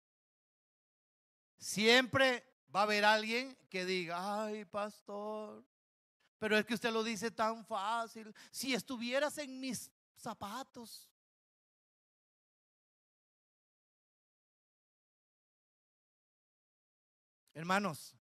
siempre 1.58 2.44
va 2.74 2.80
a 2.80 2.82
haber 2.84 3.04
alguien 3.04 3.56
que 3.68 3.84
diga, 3.84 4.44
ay, 4.44 4.64
pastor, 4.64 5.64
pero 6.38 6.56
es 6.56 6.64
que 6.64 6.74
usted 6.74 6.92
lo 6.92 7.04
dice 7.04 7.30
tan 7.30 7.64
fácil. 7.66 8.34
Si 8.50 8.74
estuvieras 8.74 9.38
en 9.38 9.60
mis 9.60 9.90
zapatos. 10.16 11.08
Hermanos, 17.54 18.14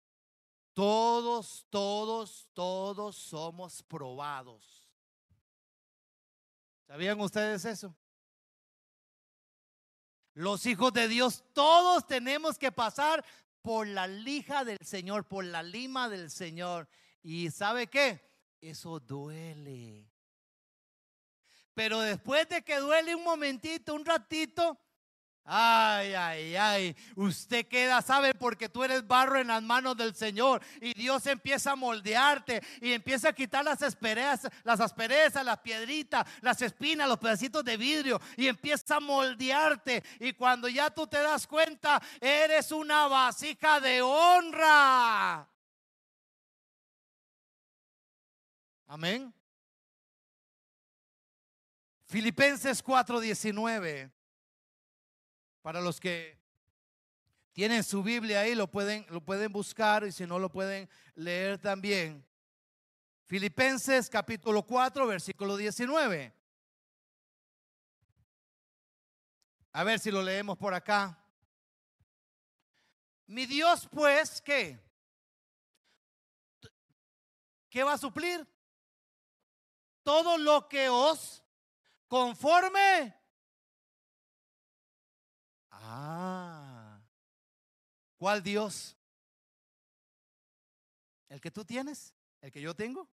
todos, 0.73 1.65
todos, 1.69 2.47
todos 2.53 3.15
somos 3.15 3.83
probados. 3.83 4.85
¿Sabían 6.87 7.19
ustedes 7.21 7.63
eso? 7.65 7.95
Los 10.39 10.65
hijos 10.67 10.93
de 10.93 11.09
Dios, 11.09 11.43
todos 11.51 12.07
tenemos 12.07 12.57
que 12.57 12.71
pasar 12.71 13.25
por 13.61 13.85
la 13.85 14.07
lija 14.07 14.63
del 14.63 14.77
Señor, 14.81 15.27
por 15.27 15.43
la 15.43 15.61
lima 15.61 16.07
del 16.07 16.31
Señor. 16.31 16.87
Y 17.21 17.51
¿sabe 17.51 17.87
qué? 17.87 18.21
Eso 18.61 19.01
duele. 19.01 20.09
Pero 21.73 21.99
después 21.99 22.47
de 22.47 22.61
que 22.61 22.77
duele 22.77 23.15
un 23.15 23.25
momentito, 23.25 23.93
un 23.93 24.05
ratito, 24.05 24.79
Ay, 25.51 26.13
ay, 26.13 26.55
ay. 26.55 26.95
Usted 27.15 27.67
queda, 27.67 28.03
sabe, 28.03 28.35
porque 28.35 28.69
tú 28.69 28.83
eres 28.83 29.07
barro 29.07 29.39
en 29.39 29.47
las 29.47 29.63
manos 29.63 29.97
del 29.97 30.13
Señor. 30.13 30.61
Y 30.79 30.93
Dios 30.93 31.25
empieza 31.25 31.71
a 31.71 31.75
moldearte 31.75 32.61
y 32.79 32.93
empieza 32.93 33.29
a 33.29 33.33
quitar 33.33 33.65
las 33.65 33.81
asperezas, 33.81 34.51
las 34.63 34.79
asperezas, 34.79 35.43
las 35.43 35.57
piedritas, 35.57 36.27
las 36.41 36.61
espinas, 36.61 37.09
los 37.09 37.17
pedacitos 37.17 37.65
de 37.65 37.77
vidrio. 37.77 38.21
Y 38.37 38.47
empieza 38.47 38.97
a 38.97 38.99
moldearte. 38.99 40.03
Y 40.19 40.33
cuando 40.33 40.69
ya 40.69 40.91
tú 40.91 41.07
te 41.07 41.17
das 41.17 41.47
cuenta, 41.47 41.99
eres 42.21 42.71
una 42.71 43.07
vasija 43.07 43.79
de 43.79 44.03
honra. 44.03 45.49
Amén. 48.85 49.33
Filipenses 52.05 52.83
4:19. 52.83 54.18
Para 55.61 55.81
los 55.81 55.99
que 55.99 56.39
tienen 57.51 57.83
su 57.83 58.01
Biblia 58.01 58.41
ahí, 58.41 58.55
lo 58.55 58.71
pueden, 58.71 59.05
lo 59.09 59.21
pueden 59.21 59.51
buscar 59.51 60.05
y 60.05 60.11
si 60.11 60.25
no 60.25 60.39
lo 60.39 60.49
pueden 60.49 60.89
leer 61.15 61.57
también. 61.57 62.25
Filipenses 63.25 64.09
capítulo 64.09 64.63
4, 64.63 65.05
versículo 65.05 65.57
19. 65.57 66.33
A 69.73 69.83
ver 69.83 69.99
si 69.99 70.09
lo 70.09 70.21
leemos 70.21 70.57
por 70.57 70.73
acá. 70.73 71.17
Mi 73.27 73.45
Dios 73.45 73.87
pues, 73.91 74.41
¿qué? 74.41 74.79
¿Qué 77.69 77.83
va 77.83 77.93
a 77.93 77.97
suplir? 77.97 78.47
Todo 80.01 80.37
lo 80.37 80.67
que 80.67 80.89
os 80.89 81.43
conforme 82.07 83.18
Ah, 85.91 87.01
¿cuál 88.19 88.43
Dios? 88.43 88.95
¿El 91.27 91.41
que 91.41 91.49
tú 91.49 91.65
tienes? 91.65 92.13
¿El 92.41 92.51
que 92.51 92.61
yo 92.61 92.75
tengo? 92.75 93.09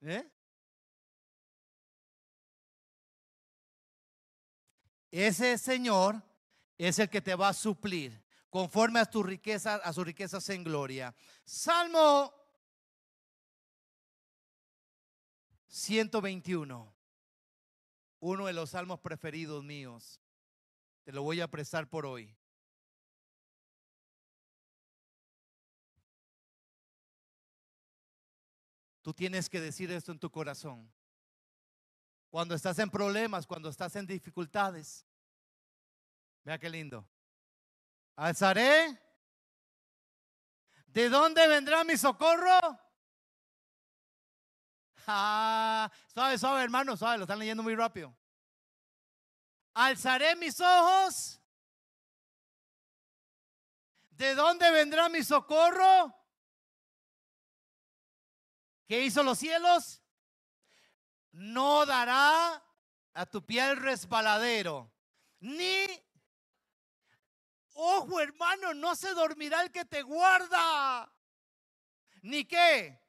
¿Eh? 0.00 0.26
Ese 5.10 5.58
Señor 5.58 6.22
es 6.78 6.98
el 6.98 7.10
que 7.10 7.20
te 7.20 7.34
va 7.34 7.50
a 7.50 7.52
suplir 7.52 8.24
conforme 8.48 9.00
a 9.00 9.04
tu 9.04 9.22
riqueza, 9.22 9.74
a 9.74 9.92
sus 9.92 10.06
riquezas 10.06 10.48
en 10.48 10.64
gloria. 10.64 11.14
Salmo 11.44 12.32
121, 15.66 16.94
uno 18.20 18.46
de 18.46 18.52
los 18.54 18.70
salmos 18.70 19.00
preferidos 19.00 19.62
míos. 19.62 20.23
Te 21.04 21.12
lo 21.12 21.22
voy 21.22 21.40
a 21.40 21.48
prestar 21.48 21.88
por 21.88 22.06
hoy. 22.06 22.34
Tú 29.02 29.12
tienes 29.12 29.50
que 29.50 29.60
decir 29.60 29.92
esto 29.92 30.12
en 30.12 30.18
tu 30.18 30.30
corazón. 30.30 30.90
Cuando 32.30 32.54
estás 32.54 32.78
en 32.78 32.88
problemas, 32.88 33.46
cuando 33.46 33.68
estás 33.68 33.94
en 33.96 34.06
dificultades. 34.06 35.06
Vea 36.42 36.58
qué 36.58 36.70
lindo. 36.70 37.06
Alzaré. 38.16 38.98
¿De 40.86 41.10
dónde 41.10 41.46
vendrá 41.46 41.84
mi 41.84 41.98
socorro? 41.98 42.80
Ah, 45.06 45.92
suave, 46.14 46.38
suave, 46.38 46.64
hermano, 46.64 46.96
suave, 46.96 47.18
lo 47.18 47.24
están 47.24 47.38
leyendo 47.38 47.62
muy 47.62 47.74
rápido. 47.74 48.16
Alzaré 49.74 50.36
mis 50.36 50.60
ojos. 50.60 51.40
¿De 54.10 54.34
dónde 54.34 54.70
vendrá 54.70 55.08
mi 55.08 55.22
socorro? 55.22 56.16
¿Qué 58.86 59.02
hizo 59.02 59.22
los 59.22 59.38
cielos? 59.38 60.00
No 61.32 61.84
dará 61.84 62.62
a 63.14 63.26
tu 63.26 63.44
piel 63.44 63.76
resbaladero, 63.76 64.92
ni, 65.40 65.86
ojo 67.72 68.20
hermano, 68.20 68.74
no 68.74 68.94
se 68.94 69.14
dormirá 69.14 69.62
el 69.62 69.70
que 69.70 69.84
te 69.84 70.02
guarda, 70.02 71.12
ni 72.22 72.44
qué, 72.44 73.00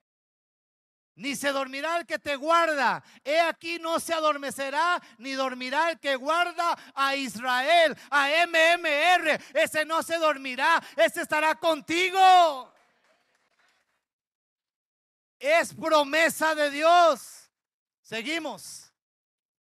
ni 1.15 1.35
se 1.35 1.51
dormirá 1.51 1.97
el 1.97 2.05
que 2.05 2.19
te 2.19 2.35
guarda. 2.35 3.03
He 3.23 3.39
aquí 3.39 3.79
no 3.79 3.99
se 3.99 4.13
adormecerá, 4.13 5.01
ni 5.17 5.31
dormirá 5.31 5.91
el 5.91 5.99
que 5.99 6.15
guarda 6.15 6.77
a 6.93 7.15
Israel, 7.15 7.97
a 8.09 8.27
MMR. 8.45 9.41
Ese 9.53 9.85
no 9.85 10.03
se 10.03 10.17
dormirá, 10.17 10.83
ese 10.95 11.21
estará 11.21 11.55
contigo. 11.55 12.73
Es 15.39 15.73
promesa 15.73 16.53
de 16.53 16.69
Dios. 16.69 17.49
Seguimos, 18.01 18.91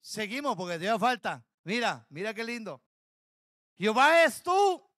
seguimos 0.00 0.56
porque 0.56 0.78
te 0.78 0.98
falta. 0.98 1.44
Mira, 1.64 2.06
mira 2.08 2.32
qué 2.32 2.44
lindo. 2.44 2.80
Jehová 3.76 4.24
es 4.24 4.42
tú. 4.42 4.88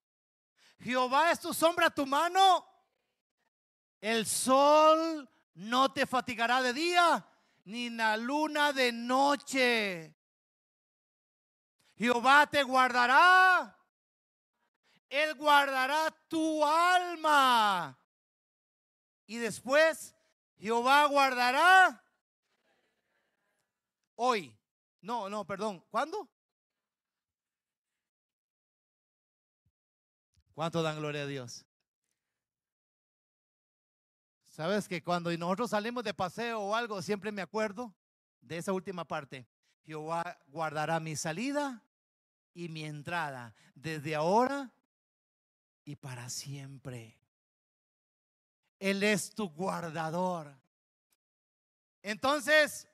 Jehová 0.80 1.30
es 1.30 1.40
tu 1.40 1.54
sombra, 1.54 1.90
tu 1.90 2.04
mano. 2.04 2.66
El 4.00 4.26
sol 4.26 5.31
no 5.54 5.92
te 5.92 6.06
fatigará 6.06 6.62
de 6.62 6.72
día, 6.72 7.26
ni 7.64 7.90
la 7.90 8.16
luna 8.16 8.72
de 8.72 8.92
noche. 8.92 10.16
Jehová 11.96 12.46
te 12.46 12.62
guardará. 12.62 13.78
Él 15.08 15.34
guardará 15.34 16.10
tu 16.28 16.64
alma. 16.64 17.98
Y 19.26 19.36
después, 19.36 20.14
Jehová 20.58 21.04
guardará 21.06 22.02
hoy. 24.16 24.58
No, 25.00 25.28
no, 25.28 25.44
perdón. 25.44 25.84
¿Cuándo? 25.90 26.28
¿Cuánto 30.54 30.82
dan 30.82 30.96
gloria 30.98 31.22
a 31.22 31.26
Dios? 31.26 31.66
Sabes 34.52 34.86
que 34.86 35.02
cuando 35.02 35.34
nosotros 35.38 35.70
salimos 35.70 36.04
de 36.04 36.12
paseo 36.12 36.60
o 36.60 36.76
algo, 36.76 37.00
siempre 37.00 37.32
me 37.32 37.40
acuerdo 37.40 37.94
de 38.42 38.58
esa 38.58 38.74
última 38.74 39.06
parte. 39.06 39.48
Jehová 39.82 40.38
guardará 40.46 41.00
mi 41.00 41.16
salida 41.16 41.82
y 42.52 42.68
mi 42.68 42.84
entrada 42.84 43.54
desde 43.74 44.14
ahora 44.14 44.70
y 45.86 45.96
para 45.96 46.28
siempre. 46.28 47.18
Él 48.78 49.02
es 49.02 49.34
tu 49.34 49.48
guardador. 49.48 50.54
Entonces, 52.02 52.86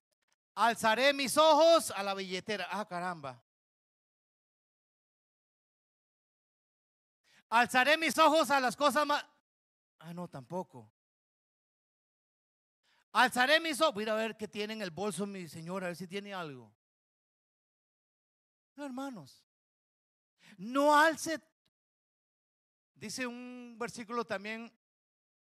alzaré 0.54 1.12
mis 1.12 1.36
ojos 1.36 1.90
a 1.90 2.04
la 2.04 2.14
billetera. 2.14 2.68
Ah, 2.70 2.86
caramba. 2.86 3.42
Alzaré 7.48 7.96
mis 7.96 8.16
ojos 8.16 8.48
a 8.52 8.60
las 8.60 8.76
cosas 8.76 9.04
más... 9.04 9.24
Ah, 9.98 10.14
no, 10.14 10.28
tampoco. 10.28 10.88
Alzaré 13.18 13.58
mis 13.58 13.80
ojos. 13.80 13.94
Voy 13.94 14.08
a 14.08 14.14
ver 14.14 14.36
qué 14.36 14.46
tiene 14.46 14.74
en 14.74 14.80
el 14.80 14.92
bolso 14.92 15.26
mi 15.26 15.48
señor, 15.48 15.82
a 15.82 15.88
ver 15.88 15.96
si 15.96 16.06
tiene 16.06 16.32
algo. 16.32 16.72
No, 18.76 18.84
hermanos. 18.84 19.44
No 20.56 20.96
alce. 20.96 21.40
Dice 22.94 23.26
un 23.26 23.74
versículo 23.76 24.24
también, 24.24 24.72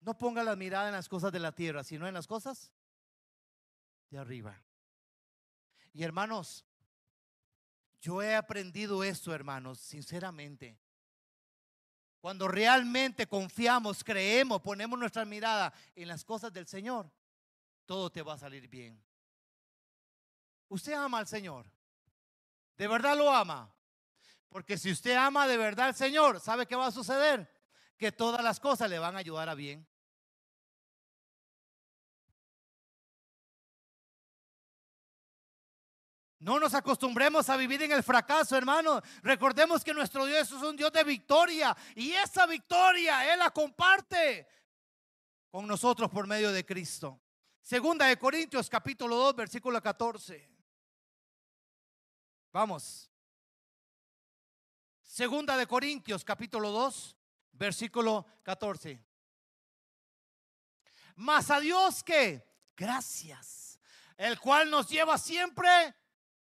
no 0.00 0.18
ponga 0.18 0.42
la 0.42 0.56
mirada 0.56 0.88
en 0.88 0.94
las 0.94 1.08
cosas 1.08 1.30
de 1.30 1.38
la 1.38 1.52
tierra, 1.52 1.84
sino 1.84 2.08
en 2.08 2.14
las 2.14 2.26
cosas 2.26 2.72
de 4.10 4.18
arriba. 4.18 4.60
Y 5.92 6.02
hermanos, 6.02 6.64
yo 8.00 8.20
he 8.20 8.34
aprendido 8.34 9.04
esto, 9.04 9.32
hermanos, 9.32 9.78
sinceramente. 9.78 10.76
Cuando 12.20 12.48
realmente 12.48 13.28
confiamos, 13.28 14.02
creemos, 14.02 14.62
ponemos 14.62 14.98
nuestra 14.98 15.24
mirada 15.24 15.72
en 15.94 16.08
las 16.08 16.24
cosas 16.24 16.52
del 16.52 16.66
Señor, 16.66 17.08
todo 17.88 18.12
te 18.12 18.20
va 18.20 18.34
a 18.34 18.38
salir 18.38 18.68
bien. 18.68 19.02
Usted 20.68 20.92
ama 20.92 21.20
al 21.20 21.26
Señor. 21.26 21.72
¿De 22.76 22.86
verdad 22.86 23.16
lo 23.16 23.32
ama? 23.32 23.74
Porque 24.50 24.76
si 24.76 24.92
usted 24.92 25.16
ama 25.16 25.48
de 25.48 25.56
verdad 25.56 25.86
al 25.86 25.94
Señor, 25.94 26.38
¿sabe 26.38 26.66
qué 26.66 26.76
va 26.76 26.88
a 26.88 26.92
suceder? 26.92 27.50
Que 27.96 28.12
todas 28.12 28.44
las 28.44 28.60
cosas 28.60 28.90
le 28.90 28.98
van 28.98 29.16
a 29.16 29.20
ayudar 29.20 29.48
a 29.48 29.54
bien. 29.54 29.88
No 36.40 36.60
nos 36.60 36.74
acostumbremos 36.74 37.48
a 37.48 37.56
vivir 37.56 37.82
en 37.82 37.92
el 37.92 38.02
fracaso, 38.02 38.54
hermano. 38.54 39.00
Recordemos 39.22 39.82
que 39.82 39.94
nuestro 39.94 40.26
Dios 40.26 40.52
es 40.52 40.62
un 40.62 40.76
Dios 40.76 40.92
de 40.92 41.04
victoria 41.04 41.74
y 41.96 42.12
esa 42.12 42.44
victoria 42.44 43.32
Él 43.32 43.38
la 43.38 43.50
comparte 43.50 44.46
con 45.50 45.66
nosotros 45.66 46.10
por 46.10 46.26
medio 46.26 46.52
de 46.52 46.66
Cristo. 46.66 47.22
Segunda 47.68 48.06
de 48.06 48.18
Corintios 48.18 48.70
capítulo 48.70 49.14
2 49.14 49.36
versículo 49.36 49.82
14. 49.82 50.48
Vamos. 52.50 53.10
Segunda 55.02 55.54
de 55.54 55.66
Corintios 55.66 56.24
capítulo 56.24 56.70
2 56.70 57.14
versículo 57.52 58.24
14. 58.42 59.04
Mas 61.16 61.50
a 61.50 61.60
Dios 61.60 62.02
que 62.02 62.42
gracias, 62.74 63.78
el 64.16 64.40
cual 64.40 64.70
nos 64.70 64.88
lleva 64.88 65.18
siempre 65.18 65.94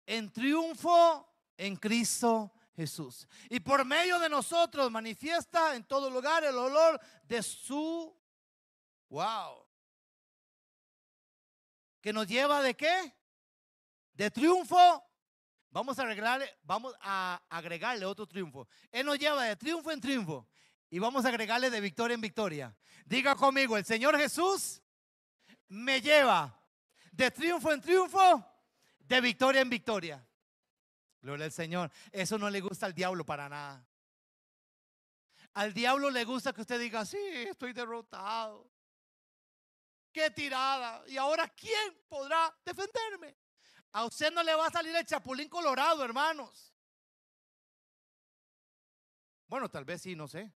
en 0.07 0.33
triunfo 0.33 1.31
en 1.55 1.75
Cristo 1.75 2.51
Jesús. 2.75 3.27
Y 3.47 3.59
por 3.59 3.85
medio 3.85 4.17
de 4.17 4.27
nosotros 4.27 4.89
manifiesta 4.89 5.75
en 5.75 5.83
todo 5.83 6.09
lugar 6.09 6.43
el 6.43 6.57
olor 6.57 6.99
de 7.25 7.43
su, 7.43 8.11
wow, 9.09 9.70
que 12.01 12.11
nos 12.11 12.27
lleva 12.27 12.61
de 12.61 12.75
qué? 12.75 13.15
De 14.13 14.29
triunfo. 14.31 15.03
Vamos 15.69 15.97
a 15.99 16.01
agregarle, 16.01 16.49
vamos 16.63 16.93
a 16.99 17.41
agregarle 17.49 18.05
otro 18.05 18.27
triunfo. 18.27 18.67
Él 18.91 19.05
nos 19.05 19.17
lleva 19.17 19.43
de 19.45 19.55
triunfo 19.55 19.91
en 19.91 20.01
triunfo 20.01 20.49
y 20.89 20.99
vamos 20.99 21.23
a 21.23 21.29
agregarle 21.29 21.69
de 21.69 21.79
victoria 21.79 22.15
en 22.15 22.21
victoria. 22.21 22.75
Diga 23.05 23.35
conmigo, 23.35 23.77
el 23.77 23.85
Señor 23.85 24.17
Jesús 24.17 24.81
me 25.69 26.01
lleva 26.01 26.59
de 27.11 27.31
triunfo 27.31 27.71
en 27.71 27.79
triunfo 27.79 28.45
de 28.99 29.21
victoria 29.21 29.61
en 29.61 29.69
victoria. 29.69 30.27
Gloria 31.21 31.45
al 31.45 31.51
Señor. 31.51 31.91
Eso 32.11 32.37
no 32.37 32.49
le 32.49 32.59
gusta 32.59 32.87
al 32.87 32.93
diablo 32.93 33.25
para 33.25 33.47
nada. 33.47 33.85
Al 35.53 35.73
diablo 35.73 36.09
le 36.09 36.25
gusta 36.25 36.51
que 36.51 36.61
usted 36.61 36.79
diga, 36.79 37.05
sí, 37.05 37.17
estoy 37.17 37.73
derrotado. 37.73 38.69
Qué 40.11 40.29
tirada. 40.31 41.03
¿Y 41.07 41.17
ahora 41.17 41.47
quién 41.49 41.97
podrá 42.07 42.53
defenderme? 42.65 43.37
A 43.93 44.05
usted 44.05 44.31
no 44.31 44.43
le 44.43 44.55
va 44.55 44.67
a 44.67 44.71
salir 44.71 44.95
el 44.95 45.05
chapulín 45.05 45.49
colorado, 45.49 46.03
hermanos. 46.03 46.73
Bueno, 49.47 49.69
tal 49.69 49.83
vez 49.83 50.01
sí, 50.01 50.15
no 50.15 50.27
sé. 50.27 50.51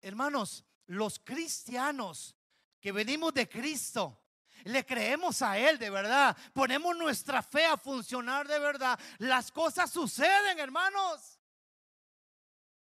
Hermanos, 0.00 0.64
los 0.86 1.18
cristianos 1.18 2.36
que 2.80 2.92
venimos 2.92 3.32
de 3.34 3.48
Cristo, 3.48 4.20
le 4.64 4.84
creemos 4.84 5.42
a 5.42 5.58
Él 5.58 5.78
de 5.78 5.90
verdad, 5.90 6.36
ponemos 6.52 6.96
nuestra 6.96 7.42
fe 7.42 7.64
a 7.64 7.76
funcionar 7.76 8.46
de 8.46 8.58
verdad, 8.58 8.98
las 9.18 9.50
cosas 9.50 9.90
suceden, 9.90 10.58
hermanos. 10.58 11.40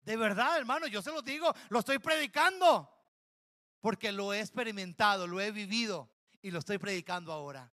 De 0.03 0.17
verdad, 0.17 0.59
hermanos, 0.59 0.91
yo 0.91 1.01
se 1.01 1.11
lo 1.11 1.23
digo, 1.23 1.53
lo 1.71 1.79
estoy 1.79 1.99
predicando, 1.99 2.93
porque 3.85 4.12
lo 4.12 4.32
he 4.32 4.41
experimentado, 4.41 5.26
lo 5.26 5.43
he 5.43 5.51
vivido 5.51 6.09
y 6.41 6.51
lo 6.51 6.61
estoy 6.61 6.78
predicando 6.78 7.30
ahora. 7.30 7.70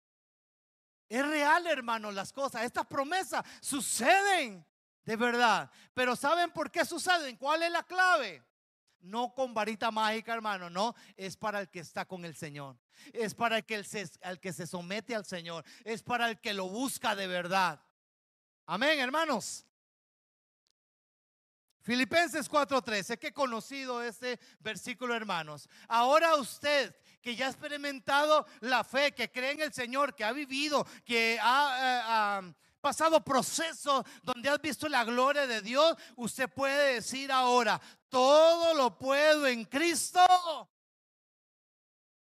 Es 1.09 1.27
real, 1.27 1.67
hermanos, 1.67 2.15
las 2.15 2.33
cosas, 2.33 2.63
estas 2.63 2.87
promesas 2.87 3.45
suceden 3.61 4.65
de 5.03 5.17
verdad, 5.17 5.69
pero 5.95 6.15
¿saben 6.15 6.53
por 6.53 6.71
qué 6.71 6.85
suceden? 6.85 7.37
¿Cuál 7.37 7.65
es 7.65 7.73
la 7.73 7.83
clave? 7.83 8.41
No 9.01 9.35
con 9.35 9.53
varita 9.53 9.91
mágica, 9.91 10.33
hermano, 10.33 10.71
no, 10.71 10.95
es 11.17 11.37
para 11.37 11.59
el 11.59 11.69
que 11.71 11.81
está 11.81 12.05
con 12.05 12.25
el 12.25 12.37
Señor. 12.37 12.79
Es 13.13 13.35
para 13.35 13.57
el 13.57 13.65
que, 13.65 13.83
se, 13.83 14.09
que 14.41 14.53
se 14.53 14.69
somete 14.69 15.13
al 15.13 15.25
Señor. 15.25 15.65
Es 15.83 16.05
para 16.05 16.31
el 16.31 16.39
que 16.39 16.55
lo 16.55 16.69
busca 16.69 17.17
de 17.17 17.27
verdad. 17.27 17.81
Amén, 18.65 19.01
hermanos. 19.01 19.67
Filipenses 21.87 22.49
4:13, 22.49 23.17
que 23.17 23.33
conocido 23.33 24.03
este 24.03 24.41
versículo, 24.59 25.15
hermanos. 25.15 25.69
Ahora 25.87 26.35
usted 26.35 26.93
que 27.23 27.37
ya 27.37 27.47
ha 27.47 27.51
experimentado 27.51 28.45
la 28.59 28.83
fe, 28.83 29.15
que 29.15 29.31
cree 29.31 29.53
en 29.53 29.61
el 29.61 29.73
Señor, 29.73 30.17
que 30.17 30.25
ha 30.25 30.33
vivido, 30.33 30.85
que 31.05 31.39
ha, 31.41 32.41
eh, 32.43 32.55
pasado 32.81 33.23
procesos 33.23 34.05
donde 34.25 34.49
has 34.49 34.61
visto 34.61 34.89
la 34.89 35.05
gloria 35.05 35.47
de 35.47 35.63
Dios, 35.63 35.97
usted 36.17 36.51
puede 36.53 36.95
decir 36.95 37.31
ahora, 37.31 37.81
todo 38.09 38.75
lo 38.75 38.99
puedo 38.99 39.47
en 39.47 39.65
Cristo. 39.65 40.19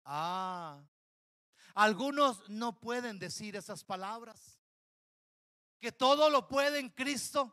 Ah, 0.04 0.80
algunos 1.74 2.48
no 2.50 2.80
pueden 2.80 3.18
decir 3.18 3.56
esas 3.56 3.84
palabras. 3.84 4.60
Que 5.80 5.92
todo 5.92 6.30
lo 6.30 6.48
puede 6.48 6.78
en 6.78 6.90
Cristo. 6.90 7.52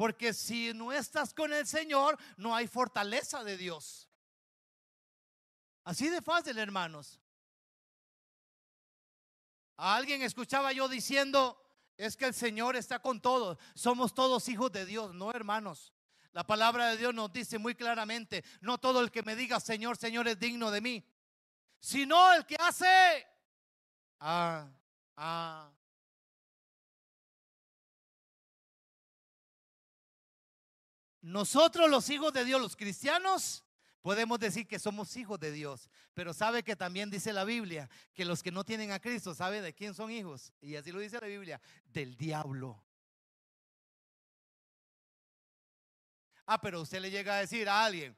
Porque 0.00 0.32
si 0.32 0.72
no 0.72 0.92
estás 0.92 1.34
con 1.34 1.52
el 1.52 1.66
Señor, 1.66 2.18
no 2.38 2.56
hay 2.56 2.66
fortaleza 2.66 3.44
de 3.44 3.58
Dios. 3.58 4.08
Así 5.84 6.08
de 6.08 6.22
fácil, 6.22 6.56
hermanos. 6.56 7.20
A 9.76 9.96
alguien 9.96 10.22
escuchaba 10.22 10.72
yo 10.72 10.88
diciendo, 10.88 11.62
es 11.98 12.16
que 12.16 12.24
el 12.24 12.32
Señor 12.32 12.76
está 12.76 13.00
con 13.00 13.20
todos. 13.20 13.58
Somos 13.74 14.14
todos 14.14 14.48
hijos 14.48 14.72
de 14.72 14.86
Dios, 14.86 15.12
no 15.14 15.32
hermanos. 15.32 15.92
La 16.32 16.46
palabra 16.46 16.88
de 16.88 16.96
Dios 16.96 17.12
nos 17.12 17.30
dice 17.30 17.58
muy 17.58 17.74
claramente, 17.74 18.42
no 18.62 18.78
todo 18.78 19.02
el 19.02 19.10
que 19.10 19.22
me 19.22 19.36
diga 19.36 19.60
Señor, 19.60 19.98
Señor 19.98 20.26
es 20.28 20.38
digno 20.38 20.70
de 20.70 20.80
mí, 20.80 21.04
sino 21.78 22.32
el 22.32 22.46
que 22.46 22.56
hace... 22.58 23.26
Ah, 24.18 24.66
ah. 25.18 25.70
Nosotros 31.22 31.90
los 31.90 32.08
hijos 32.08 32.32
de 32.32 32.44
Dios, 32.44 32.60
los 32.60 32.76
cristianos, 32.76 33.64
podemos 34.00 34.38
decir 34.38 34.66
que 34.66 34.78
somos 34.78 35.16
hijos 35.16 35.38
de 35.38 35.52
Dios, 35.52 35.90
pero 36.14 36.32
sabe 36.32 36.62
que 36.62 36.76
también 36.76 37.10
dice 37.10 37.32
la 37.32 37.44
Biblia 37.44 37.88
que 38.14 38.24
los 38.24 38.42
que 38.42 38.50
no 38.50 38.64
tienen 38.64 38.92
a 38.92 39.00
Cristo, 39.00 39.34
¿sabe 39.34 39.60
de 39.60 39.74
quién 39.74 39.94
son 39.94 40.10
hijos? 40.10 40.52
Y 40.60 40.76
así 40.76 40.92
lo 40.92 40.98
dice 40.98 41.20
la 41.20 41.26
Biblia, 41.26 41.60
del 41.84 42.16
diablo. 42.16 42.82
Ah, 46.46 46.60
pero 46.60 46.80
usted 46.80 47.00
le 47.00 47.10
llega 47.10 47.34
a 47.34 47.40
decir 47.40 47.68
a 47.68 47.84
alguien, 47.84 48.16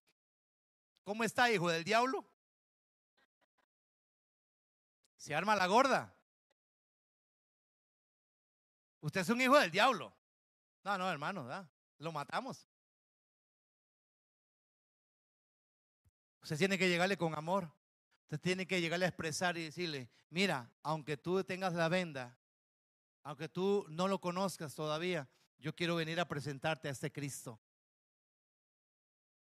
¿cómo 1.02 1.24
está, 1.24 1.50
hijo 1.50 1.68
del 1.68 1.84
diablo? 1.84 2.24
Se 5.16 5.34
arma 5.34 5.54
la 5.54 5.66
gorda. 5.66 6.16
Usted 9.00 9.20
es 9.20 9.28
un 9.28 9.40
hijo 9.40 9.58
del 9.58 9.70
diablo. 9.70 10.16
No, 10.84 10.96
no, 10.96 11.10
hermano, 11.10 11.68
lo 11.98 12.12
matamos. 12.12 12.71
Usted 16.42 16.58
tiene 16.58 16.78
que 16.78 16.88
llegarle 16.88 17.16
con 17.16 17.34
amor. 17.34 17.72
Usted 18.24 18.40
tiene 18.40 18.66
que 18.66 18.80
llegarle 18.80 19.04
a 19.04 19.08
expresar 19.08 19.56
y 19.56 19.64
decirle, 19.64 20.10
mira, 20.30 20.72
aunque 20.82 21.16
tú 21.16 21.44
tengas 21.44 21.74
la 21.74 21.88
venda, 21.88 22.36
aunque 23.22 23.48
tú 23.48 23.86
no 23.88 24.08
lo 24.08 24.20
conozcas 24.20 24.74
todavía, 24.74 25.28
yo 25.58 25.74
quiero 25.74 25.96
venir 25.96 26.18
a 26.18 26.26
presentarte 26.26 26.88
a 26.88 26.90
este 26.90 27.12
Cristo. 27.12 27.60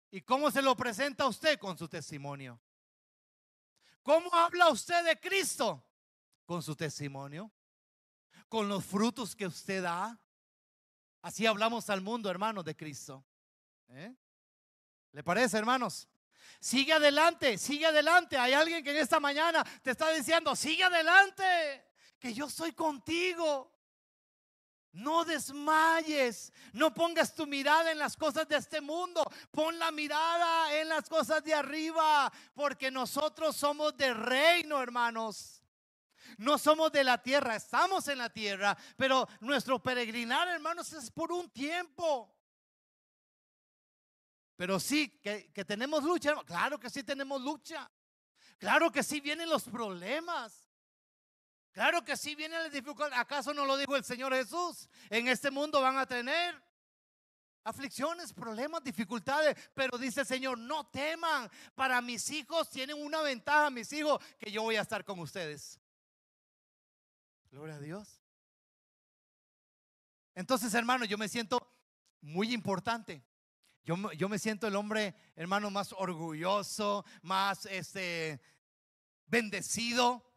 ¿Y 0.09 0.21
cómo 0.21 0.49
se 0.51 0.61
lo 0.61 0.75
presenta 0.75 1.27
usted 1.27 1.59
con 1.59 1.77
su 1.77 1.89
testimonio? 1.89 2.59
¿Cómo 4.01 4.33
habla 4.33 4.69
usted 4.69 5.03
de 5.03 5.19
Cristo? 5.19 5.83
Con 6.45 6.63
su 6.63 6.75
testimonio, 6.77 7.51
con 8.47 8.69
los 8.69 8.85
frutos 8.85 9.35
que 9.35 9.45
usted 9.45 9.83
da. 9.83 10.17
Así 11.21 11.45
hablamos 11.45 11.89
al 11.89 11.99
mundo, 11.99 12.29
hermanos, 12.29 12.63
de 12.63 12.77
Cristo. 12.77 13.25
¿Eh? 13.89 14.15
¿Le 15.11 15.23
parece, 15.23 15.57
hermanos? 15.57 16.07
Sigue 16.59 16.93
adelante, 16.93 17.57
sigue 17.57 17.85
adelante. 17.85 18.37
Hay 18.37 18.53
alguien 18.53 18.83
que 18.83 18.91
en 18.91 18.97
esta 18.97 19.19
mañana 19.19 19.63
te 19.81 19.91
está 19.91 20.09
diciendo, 20.09 20.55
sigue 20.55 20.83
adelante, 20.83 21.85
que 22.19 22.33
yo 22.33 22.49
soy 22.49 22.73
contigo. 22.73 23.73
No 24.91 25.23
desmayes, 25.23 26.51
no 26.73 26.91
pongas 26.91 27.35
tu 27.35 27.45
mirada 27.45 27.91
en 27.91 27.99
las 27.99 28.17
cosas 28.17 28.47
de 28.47 28.57
este 28.57 28.81
mundo, 28.81 29.23
pon 29.51 29.77
la 29.77 29.91
mirada 29.91 30.73
en 30.73 30.89
las 30.89 31.07
cosas 31.07 31.43
de 31.43 31.53
arriba, 31.53 32.31
porque 32.55 32.89
nosotros 32.89 33.55
somos 33.55 33.95
de 33.95 34.11
reino, 34.13 34.81
hermanos. 34.81 35.61
No 36.37 36.57
somos 36.57 36.91
de 36.91 37.03
la 37.03 37.21
tierra, 37.21 37.55
estamos 37.55 38.07
en 38.07 38.17
la 38.17 38.29
tierra, 38.29 38.77
pero 38.95 39.27
nuestro 39.39 39.79
peregrinar, 39.79 40.47
hermanos, 40.47 40.91
es 40.93 41.11
por 41.11 41.31
un 41.31 41.49
tiempo. 41.51 42.36
Pero 44.57 44.79
sí, 44.79 45.09
que, 45.21 45.65
tenemos 45.65 46.03
lucha. 46.03 46.35
Claro 46.43 46.79
que 46.79 46.89
sí 46.89 47.03
tenemos 47.03 47.41
lucha. 47.41 47.89
Claro 48.57 48.91
que 48.91 49.03
sí 49.03 49.21
vienen 49.21 49.47
los 49.47 49.63
problemas. 49.63 50.67
Claro 51.71 52.03
que 52.03 52.17
sí 52.17 52.33
vienen 52.33 52.63
las 52.63 52.71
dificultades. 52.71 53.13
¿Acaso 53.19 53.53
no 53.53 53.65
lo 53.65 53.77
dijo 53.77 53.95
el 53.95 54.03
Señor 54.03 54.33
Jesús? 54.33 54.89
En 55.11 55.27
este 55.27 55.51
mundo 55.51 55.79
van 55.79 55.99
a 55.99 56.07
tener 56.07 56.59
aflicciones, 57.63 58.33
problemas, 58.33 58.83
dificultades. 58.83 59.55
Pero 59.75 59.99
dice 59.99 60.21
el 60.21 60.27
Señor, 60.27 60.57
no 60.57 60.87
teman. 60.87 61.47
Para 61.75 62.01
mis 62.01 62.27
hijos 62.31 62.67
tienen 62.71 62.99
una 62.99 63.21
ventaja, 63.21 63.69
mis 63.69 63.93
hijos, 63.93 64.19
que 64.39 64.51
yo 64.51 64.63
voy 64.63 64.75
a 64.75 64.81
estar 64.81 65.05
con 65.05 65.19
ustedes. 65.19 65.79
Gloria 67.51 67.75
a 67.75 67.79
Dios. 67.79 68.19
Entonces, 70.33 70.73
hermano, 70.73 71.05
yo 71.05 71.19
me 71.19 71.29
siento 71.29 71.71
muy 72.21 72.53
importante. 72.53 73.23
Yo, 73.87 74.27
me 74.27 74.37
siento 74.37 74.67
el 74.67 74.75
hombre, 74.75 75.15
hermano, 75.37 75.71
más 75.71 75.93
orgulloso, 75.93 77.05
más 77.21 77.65
este, 77.67 78.41
bendecido. 79.27 80.29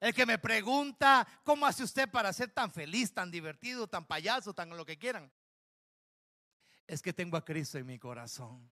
El 0.00 0.12
que 0.12 0.26
me 0.26 0.36
pregunta, 0.36 1.24
¿cómo 1.44 1.64
hace 1.64 1.84
usted 1.84 2.10
para 2.10 2.32
ser 2.32 2.50
tan 2.50 2.72
feliz, 2.72 3.14
tan 3.14 3.30
divertido, 3.30 3.86
tan 3.86 4.04
payaso, 4.04 4.52
tan 4.52 4.76
lo 4.76 4.84
que 4.84 4.98
quieran? 4.98 5.32
Es 6.88 7.00
que 7.00 7.12
tengo 7.12 7.36
a 7.36 7.44
Cristo 7.44 7.78
en 7.78 7.86
mi 7.86 8.00
corazón. 8.00 8.68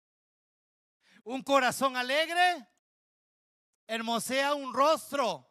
Un 1.23 1.45
corazón 1.45 1.97
alegre 1.97 2.67
hermosea 3.87 4.55
un 4.55 4.75
rostro. 4.75 5.49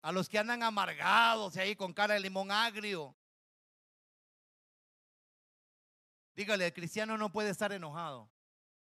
A 0.00 0.10
los 0.10 0.26
que 0.26 0.38
andan 0.38 0.62
amargados 0.62 1.54
y 1.56 1.60
ahí 1.60 1.76
con 1.76 1.92
cara 1.92 2.14
de 2.14 2.20
limón 2.20 2.50
agrio. 2.50 3.14
Dígale, 6.38 6.66
el 6.66 6.72
cristiano 6.72 7.18
no 7.18 7.32
puede 7.32 7.50
estar 7.50 7.72
enojado. 7.72 8.30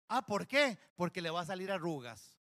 Ah, 0.09 0.25
¿por 0.25 0.45
qué? 0.45 0.77
Porque 0.97 1.21
le 1.21 1.29
va 1.29 1.39
a 1.39 1.45
salir 1.45 1.71
arrugas. 1.71 2.37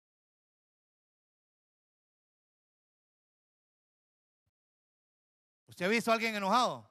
¿Usted 5.67 5.87
ha 5.87 5.89
visto 5.89 6.13
a 6.13 6.15
alguien 6.15 6.37
enojado? 6.37 6.89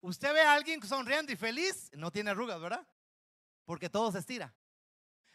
Usted 0.00 0.32
ve 0.32 0.40
a 0.40 0.52
alguien 0.52 0.82
sonriendo 0.82 1.30
y 1.30 1.36
feliz, 1.36 1.92
no 1.94 2.10
tiene 2.10 2.30
arrugas, 2.30 2.60
¿verdad? 2.60 2.84
Porque 3.64 3.88
todo 3.88 4.10
se 4.10 4.18
estira. 4.18 4.52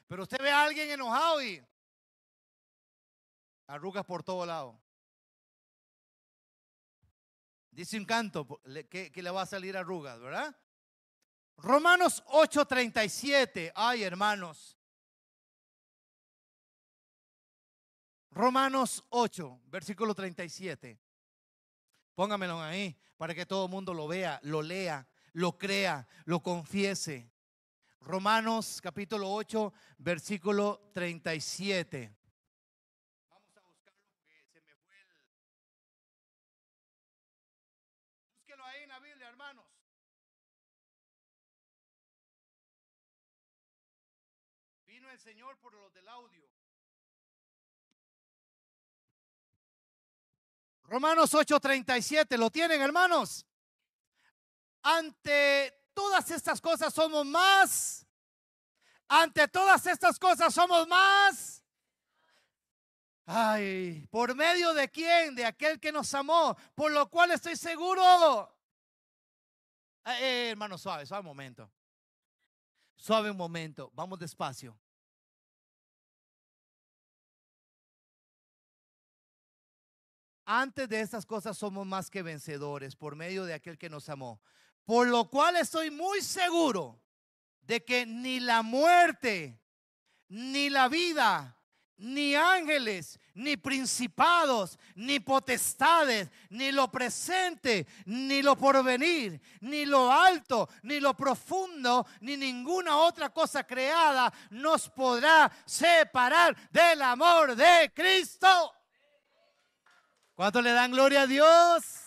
Pero 0.06 0.24
usted 0.24 0.40
ve 0.42 0.52
a 0.52 0.66
alguien 0.66 0.92
enojado 0.92 1.42
y 1.42 1.66
arrugas 3.66 4.04
por 4.04 4.24
todo 4.24 4.46
lado. 4.46 4.78
Dice 7.72 7.98
un 7.98 8.04
canto 8.04 8.60
que, 8.90 9.10
que 9.10 9.24
le 9.24 9.30
va 9.30 9.44
a 9.44 9.46
salir 9.46 9.78
arrugas, 9.78 10.20
¿verdad? 10.20 10.54
Romanos 11.58 12.24
8:37. 12.28 13.72
Ay, 13.76 14.04
hermanos. 14.04 14.78
Romanos 18.32 19.04
8, 19.10 19.62
versículo 19.68 20.16
37. 20.16 21.00
Póngamelo 22.16 22.60
ahí 22.62 22.98
para 23.18 23.36
que 23.36 23.46
todo 23.46 23.66
el 23.66 23.72
mundo 23.72 23.94
lo 23.94 24.08
vea, 24.08 24.40
lo 24.44 24.62
lea, 24.62 25.08
lo 25.34 25.58
crea, 25.58 26.08
lo 26.26 26.42
confiese. 26.42 27.32
Romanos 28.02 28.82
capítulo 28.82 29.32
8, 29.32 29.72
versículo 30.00 30.90
37. 30.94 32.16
Señor 45.54 45.60
por 45.60 45.74
los 45.74 45.94
del 45.94 46.08
audio. 46.08 46.50
Romanos 50.86 51.34
8:37, 51.34 52.38
¿lo 52.38 52.50
tienen 52.50 52.82
hermanos? 52.82 53.46
Ante 54.82 55.90
todas 55.94 56.32
estas 56.32 56.60
cosas 56.60 56.94
somos 56.94 57.26
más. 57.26 58.08
Ante 59.08 59.48
todas 59.48 59.86
estas 59.86 60.18
cosas 60.18 60.54
somos 60.54 60.88
más. 60.88 61.64
Ay, 63.26 64.08
¿por 64.10 64.36
medio 64.36 64.74
de 64.74 64.90
quién? 64.90 65.36
De 65.36 65.46
aquel 65.46 65.80
que 65.80 65.92
nos 65.92 66.14
amó, 66.14 66.58
por 66.74 66.92
lo 66.92 67.10
cual 67.10 67.32
estoy 67.32 67.56
seguro. 67.56 68.58
Eh, 70.06 70.18
eh, 70.20 70.50
hermano, 70.52 70.78
suave, 70.78 71.06
suave 71.06 71.22
un 71.22 71.28
momento. 71.28 71.72
Suave 72.96 73.30
un 73.30 73.38
momento, 73.38 73.92
vamos 73.94 74.20
despacio. 74.20 74.78
Antes 80.46 80.90
de 80.90 81.00
estas 81.00 81.26
cosas 81.26 81.58
somos 81.58 81.88
más 81.88 82.10
que 82.10 82.22
vencedores 82.22 82.96
por 82.96 83.16
medio 83.16 83.46
de 83.46 83.54
aquel 83.54 83.78
que 83.78 83.90
nos 83.90 84.10
amó. 84.10 84.42
Por 84.86 85.08
lo 85.08 85.30
cual 85.30 85.56
estoy 85.56 85.90
muy 85.90 86.22
seguro 86.22 87.02
de 87.62 87.84
que 87.84 88.06
ni 88.06 88.42
la 88.42 88.62
muerte, 88.62 89.62
ni 90.28 90.70
la 90.70 90.90
vida, 90.90 91.58
ni 91.98 92.36
ángeles, 92.36 93.18
ni 93.34 93.56
principados, 93.56 94.78
ni 94.96 95.22
potestades, 95.22 96.30
ni 96.50 96.72
lo 96.72 96.92
presente, 96.92 97.88
ni 98.06 98.42
lo 98.42 98.58
porvenir, 98.58 99.40
ni 99.62 99.86
lo 99.86 100.12
alto, 100.12 100.68
ni 100.82 101.00
lo 101.00 101.14
profundo, 101.14 102.06
ni 102.20 102.36
ninguna 102.36 102.98
otra 102.98 103.30
cosa 103.30 103.64
creada 103.64 104.34
nos 104.50 104.90
podrá 104.90 105.50
separar 105.66 106.56
del 106.72 107.02
amor 107.02 107.56
de 107.56 107.92
Cristo. 107.94 108.83
¿Cuánto 110.36 110.62
le 110.62 110.72
dan 110.72 110.92
gloria 110.92 111.24
a 111.24 111.28
Dios? 111.28 112.04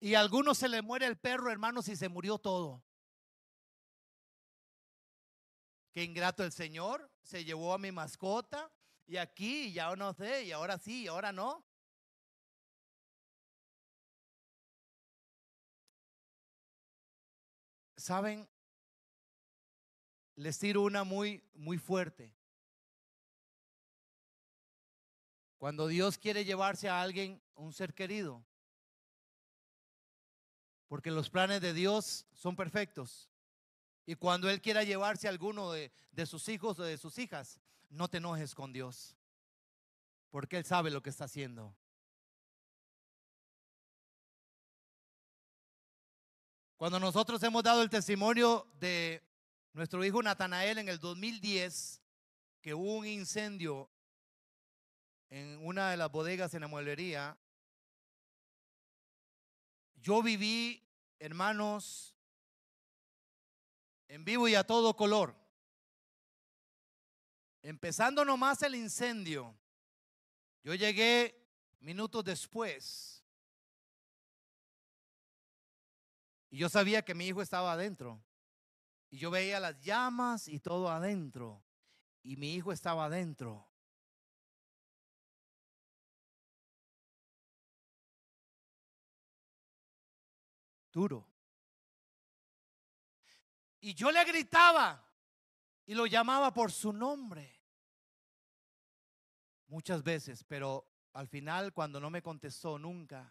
Y 0.00 0.14
a 0.14 0.20
algunos 0.20 0.58
se 0.58 0.68
le 0.68 0.82
muere 0.82 1.06
el 1.06 1.16
perro, 1.18 1.50
hermanos, 1.50 1.86
y 1.88 1.94
se 1.96 2.08
murió 2.08 2.38
todo. 2.38 2.82
Qué 5.92 6.02
ingrato 6.02 6.42
el 6.42 6.52
Señor. 6.52 7.10
Se 7.22 7.44
llevó 7.44 7.74
a 7.74 7.78
mi 7.78 7.92
mascota. 7.92 8.72
Y 9.06 9.18
aquí, 9.18 9.72
ya 9.72 9.94
no 9.94 10.14
sé, 10.14 10.44
y 10.44 10.52
ahora 10.52 10.78
sí, 10.78 11.02
y 11.02 11.06
ahora 11.06 11.32
no. 11.32 11.64
¿Saben? 17.96 18.51
Les 20.42 20.58
tiro 20.58 20.82
una 20.82 21.04
muy, 21.04 21.42
muy 21.54 21.78
fuerte. 21.78 22.34
Cuando 25.56 25.86
Dios 25.86 26.18
quiere 26.18 26.44
llevarse 26.44 26.88
a 26.88 27.00
alguien, 27.00 27.40
un 27.54 27.72
ser 27.72 27.94
querido, 27.94 28.44
porque 30.88 31.12
los 31.12 31.30
planes 31.30 31.60
de 31.60 31.72
Dios 31.72 32.26
son 32.32 32.56
perfectos. 32.56 33.30
Y 34.04 34.16
cuando 34.16 34.50
Él 34.50 34.60
quiera 34.60 34.82
llevarse 34.82 35.28
a 35.28 35.30
alguno 35.30 35.70
de, 35.70 35.92
de 36.10 36.26
sus 36.26 36.48
hijos 36.48 36.78
o 36.80 36.82
de 36.82 36.98
sus 36.98 37.18
hijas, 37.18 37.60
no 37.88 38.08
te 38.08 38.16
enojes 38.16 38.52
con 38.54 38.72
Dios, 38.72 39.16
porque 40.30 40.56
Él 40.56 40.64
sabe 40.64 40.90
lo 40.90 41.02
que 41.02 41.10
está 41.10 41.26
haciendo. 41.26 41.72
Cuando 46.76 46.98
nosotros 46.98 47.40
hemos 47.44 47.62
dado 47.62 47.80
el 47.80 47.90
testimonio 47.90 48.66
de 48.80 49.22
nuestro 49.72 50.04
hijo 50.04 50.22
Natanael 50.22 50.78
en 50.78 50.88
el 50.88 50.98
2010, 50.98 52.02
que 52.60 52.74
hubo 52.74 52.96
un 52.96 53.06
incendio 53.06 53.90
en 55.30 55.58
una 55.64 55.90
de 55.90 55.96
las 55.96 56.10
bodegas 56.10 56.52
en 56.54 56.60
la 56.60 56.68
mueblería, 56.68 57.38
yo 59.96 60.22
viví, 60.22 60.86
hermanos, 61.18 62.14
en 64.08 64.24
vivo 64.24 64.46
y 64.48 64.54
a 64.54 64.64
todo 64.64 64.94
color. 64.94 65.34
Empezando 67.62 68.24
nomás 68.24 68.62
el 68.62 68.74
incendio, 68.74 69.56
yo 70.64 70.74
llegué 70.74 71.42
minutos 71.80 72.24
después. 72.24 73.24
Y 76.50 76.58
yo 76.58 76.68
sabía 76.68 77.02
que 77.02 77.14
mi 77.14 77.26
hijo 77.26 77.40
estaba 77.40 77.72
adentro. 77.72 78.22
Y 79.12 79.18
yo 79.18 79.30
veía 79.30 79.60
las 79.60 79.78
llamas 79.78 80.48
y 80.48 80.58
todo 80.58 80.88
adentro. 80.88 81.62
Y 82.22 82.38
mi 82.38 82.54
hijo 82.54 82.72
estaba 82.72 83.04
adentro. 83.04 83.68
Duro. 90.90 91.28
Y 93.80 93.92
yo 93.92 94.10
le 94.10 94.24
gritaba 94.24 95.06
y 95.84 95.94
lo 95.94 96.06
llamaba 96.06 96.54
por 96.54 96.72
su 96.72 96.90
nombre. 96.90 97.60
Muchas 99.66 100.02
veces, 100.02 100.42
pero 100.42 100.88
al 101.12 101.28
final 101.28 101.74
cuando 101.74 102.00
no 102.00 102.08
me 102.08 102.22
contestó 102.22 102.78
nunca, 102.78 103.30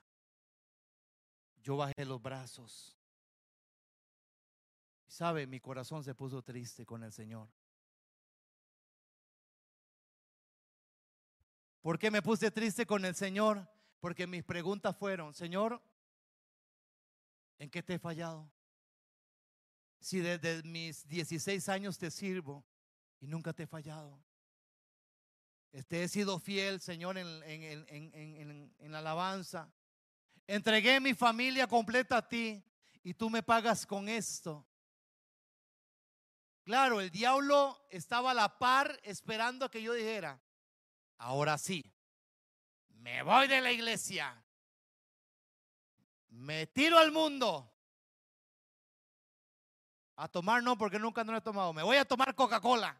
yo 1.63 1.75
bajé 1.75 2.05
los 2.05 2.21
brazos. 2.21 3.01
¿Sabe? 5.12 5.45
Mi 5.45 5.59
corazón 5.59 6.05
se 6.05 6.16
puso 6.16 6.41
triste 6.41 6.86
con 6.86 7.03
el 7.03 7.12
Señor. 7.12 7.49
¿Por 11.82 11.99
qué 11.99 12.09
me 12.09 12.22
puse 12.22 12.49
triste 12.49 12.86
con 12.86 13.03
el 13.03 13.14
Señor? 13.14 13.70
Porque 13.99 14.26
mis 14.26 14.45
preguntas 14.45 14.95
fueron, 14.95 15.34
Señor, 15.34 15.84
¿en 17.59 17.70
qué 17.70 17.84
te 17.84 17.95
he 17.95 17.99
fallado? 17.99 18.49
Si 19.99 20.22
desde 20.22 20.64
mis 20.64 21.05
16 21.09 21.68
años 21.68 21.97
te 21.97 22.09
sirvo 22.09 22.66
y 23.20 23.28
nunca 23.28 23.51
te 23.51 23.64
he 23.64 23.68
fallado. 23.68 24.24
Este, 25.74 26.03
he 26.03 26.07
sido 26.07 26.39
fiel, 26.39 26.80
Señor, 26.80 27.18
en, 27.18 27.43
en, 27.43 28.91
la 28.93 28.99
alabanza. 28.99 29.70
Entregué 30.47 31.01
mi 31.01 31.14
familia 31.14 31.68
completa 31.68 32.16
a 32.16 32.28
ti 32.30 32.64
y 33.03 33.14
tú 33.14 33.30
me 33.30 33.43
pagas 33.43 33.86
con 33.86 34.07
esto. 34.07 34.66
Claro, 36.64 37.01
el 37.01 37.09
diablo 37.09 37.86
estaba 37.89 38.32
a 38.32 38.36
la 38.36 38.59
par 38.59 38.99
esperando 39.03 39.66
a 39.66 39.72
que 39.72 39.82
yo 39.82 39.93
dijera, 39.93 40.39
ahora 41.18 41.57
sí, 41.57 41.84
me 42.89 43.24
voy 43.24 43.47
de 43.47 43.62
la 43.62 43.72
iglesia, 43.72 44.43
me 46.30 46.68
tiro 46.68 46.97
al 46.97 47.12
mundo. 47.12 47.68
A 50.18 50.28
tomar 50.28 50.62
no, 50.62 50.78
porque 50.78 50.99
nunca 50.99 51.24
no 51.24 51.32
lo 51.32 51.39
he 51.39 51.41
tomado. 51.41 51.74
Me 51.74 51.82
voy 51.82 51.97
a 51.97 52.05
tomar 52.05 52.36
Coca-Cola. 52.36 52.95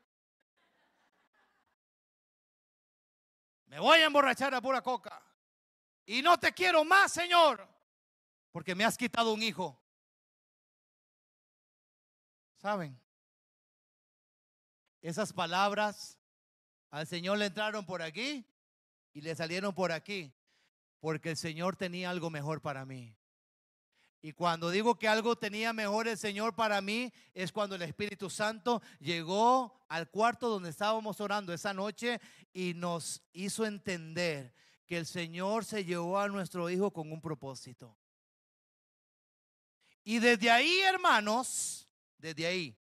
Me 3.68 3.80
voy 3.80 3.99
a 3.99 4.05
emborrachar 4.05 4.53
a 4.53 4.62
pura 4.62 4.82
coca. 4.82 5.24
Y 6.05 6.22
no 6.22 6.38
te 6.38 6.51
quiero 6.51 6.84
más, 6.84 7.14
Señor, 7.14 7.66
porque 8.51 8.76
me 8.76 8.84
has 8.84 8.97
quitado 8.97 9.34
un 9.34 9.41
hijo. 9.41 9.82
¿Saben? 12.57 13.01
Esas 15.02 15.34
palabras 15.34 16.20
al 16.91 17.08
Señor 17.08 17.38
le 17.38 17.47
entraron 17.47 17.86
por 17.86 18.02
aquí 18.02 18.45
y 19.14 19.22
le 19.22 19.36
salieron 19.36 19.74
por 19.74 19.91
aquí, 19.91 20.34
porque 20.99 21.32
el 21.32 21.38
Señor 21.38 21.76
tenía 21.76 22.10
algo 22.10 22.30
mejor 22.30 22.62
para 22.62 22.86
mí. 22.86 23.16
Y 24.22 24.34
cuando 24.34 24.70
digo 24.70 24.99
que 24.99 25.08
algo 25.08 25.36
tenía 25.36 25.74
mejor 25.74 26.08
el 26.08 26.18
Señor 26.18 26.56
para 26.56 26.80
mí, 26.80 27.12
es 27.34 27.52
cuando 27.52 27.76
el 27.76 27.82
Espíritu 27.82 28.30
Santo 28.30 28.82
llegó 28.99 29.84
al 29.89 30.10
cuarto 30.12 30.47
donde 30.47 30.70
estábamos 30.70 31.20
orando 31.20 31.54
esa 31.54 31.74
noche 31.74 32.22
y 32.54 32.76
nos 32.76 33.24
hizo 33.34 33.66
entender 33.66 34.54
que 34.86 34.97
el 34.97 35.08
Señor 35.08 35.66
se 35.66 35.84
llevó 35.84 36.20
a 36.20 36.28
nuestro 36.28 36.70
hijo 36.70 36.91
con 36.91 37.12
un 37.12 37.20
propósito. 37.20 37.97
Y 40.04 40.20
desde 40.20 40.52
ahí, 40.52 40.82
hermanos, 40.82 41.88
desde 42.18 42.45
ahí, 42.45 42.78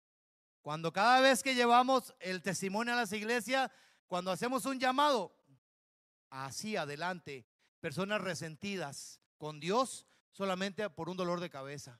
cuando 0.70 0.94
cada 0.94 1.20
vez 1.20 1.42
que 1.42 1.56
llevamos 1.56 2.14
el 2.20 2.44
testimonio 2.44 2.94
a 2.94 2.98
las 2.98 3.12
iglesias, 3.12 3.72
cuando 4.06 4.30
hacemos 4.30 4.68
un 4.68 4.80
llamado, 4.80 5.36
así 6.30 6.76
adelante, 6.76 7.48
personas 7.80 8.22
resentidas 8.22 9.20
con 9.40 9.60
Dios, 9.60 10.06
solamente 10.32 10.88
por 10.92 11.10
un 11.10 11.18
dolor 11.18 11.40
de 11.40 11.50
cabeza, 11.50 12.00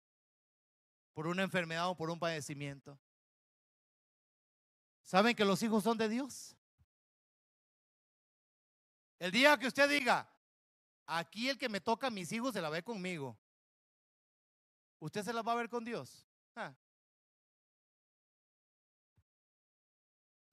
por 1.16 1.26
una 1.26 1.42
enfermedad 1.42 1.90
o 1.90 1.98
por 1.98 2.12
un 2.12 2.20
padecimiento. 2.20 3.00
¿Saben 5.02 5.36
que 5.36 5.46
los 5.46 5.64
hijos 5.64 5.84
son 5.84 5.98
de 5.98 6.08
Dios? 6.08 6.56
El 9.18 9.32
día 9.32 9.58
que 9.58 9.66
usted 9.66 9.90
diga, 9.90 10.32
aquí 11.08 11.50
el 11.50 11.58
que 11.58 11.70
me 11.70 11.82
toca 11.82 12.06
a 12.06 12.12
mis 12.12 12.32
hijos 12.32 12.54
se 12.54 12.62
la 12.62 12.70
ve 12.70 12.84
conmigo, 12.84 13.36
¿usted 15.00 15.24
se 15.24 15.34
la 15.34 15.42
va 15.42 15.54
a 15.54 15.56
ver 15.56 15.70
con 15.70 15.84
Dios? 15.84 16.28
Ah. 16.56 16.72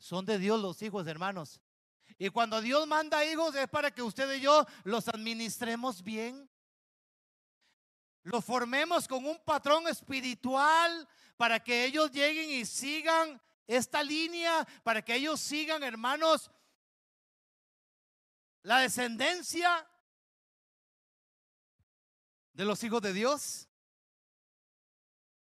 Son 0.07 0.25
de 0.25 0.39
Dios 0.39 0.61
los 0.61 0.81
hijos, 0.83 1.07
hermanos. 1.07 1.61
Y 2.19 2.29
cuando 2.31 2.61
Dios 2.61 2.87
manda 2.87 3.25
hijos 3.25 3.55
es 3.57 3.69
para 3.69 3.91
que 3.91 4.03
usted 4.03 4.33
y 4.37 4.41
yo 4.41 4.65
los 4.85 5.09
administremos 5.09 6.03
bien 6.03 6.49
los 8.27 8.45
formemos 8.45 9.07
con 9.07 9.25
un 9.25 9.39
patrón 9.45 9.87
espiritual 9.87 11.09
para 11.37 11.63
que 11.63 11.85
ellos 11.85 12.11
lleguen 12.11 12.51
y 12.51 12.67
sigan 12.67 13.41
esta 13.69 14.03
línea, 14.03 14.67
para 14.83 15.01
que 15.01 15.15
ellos 15.15 15.41
sigan, 15.41 15.85
hermanos, 15.85 16.51
la 18.63 18.81
descendencia 18.81 19.89
de 22.53 22.65
los 22.65 22.83
hijos 22.83 23.01
de 23.01 23.13
Dios. 23.13 23.69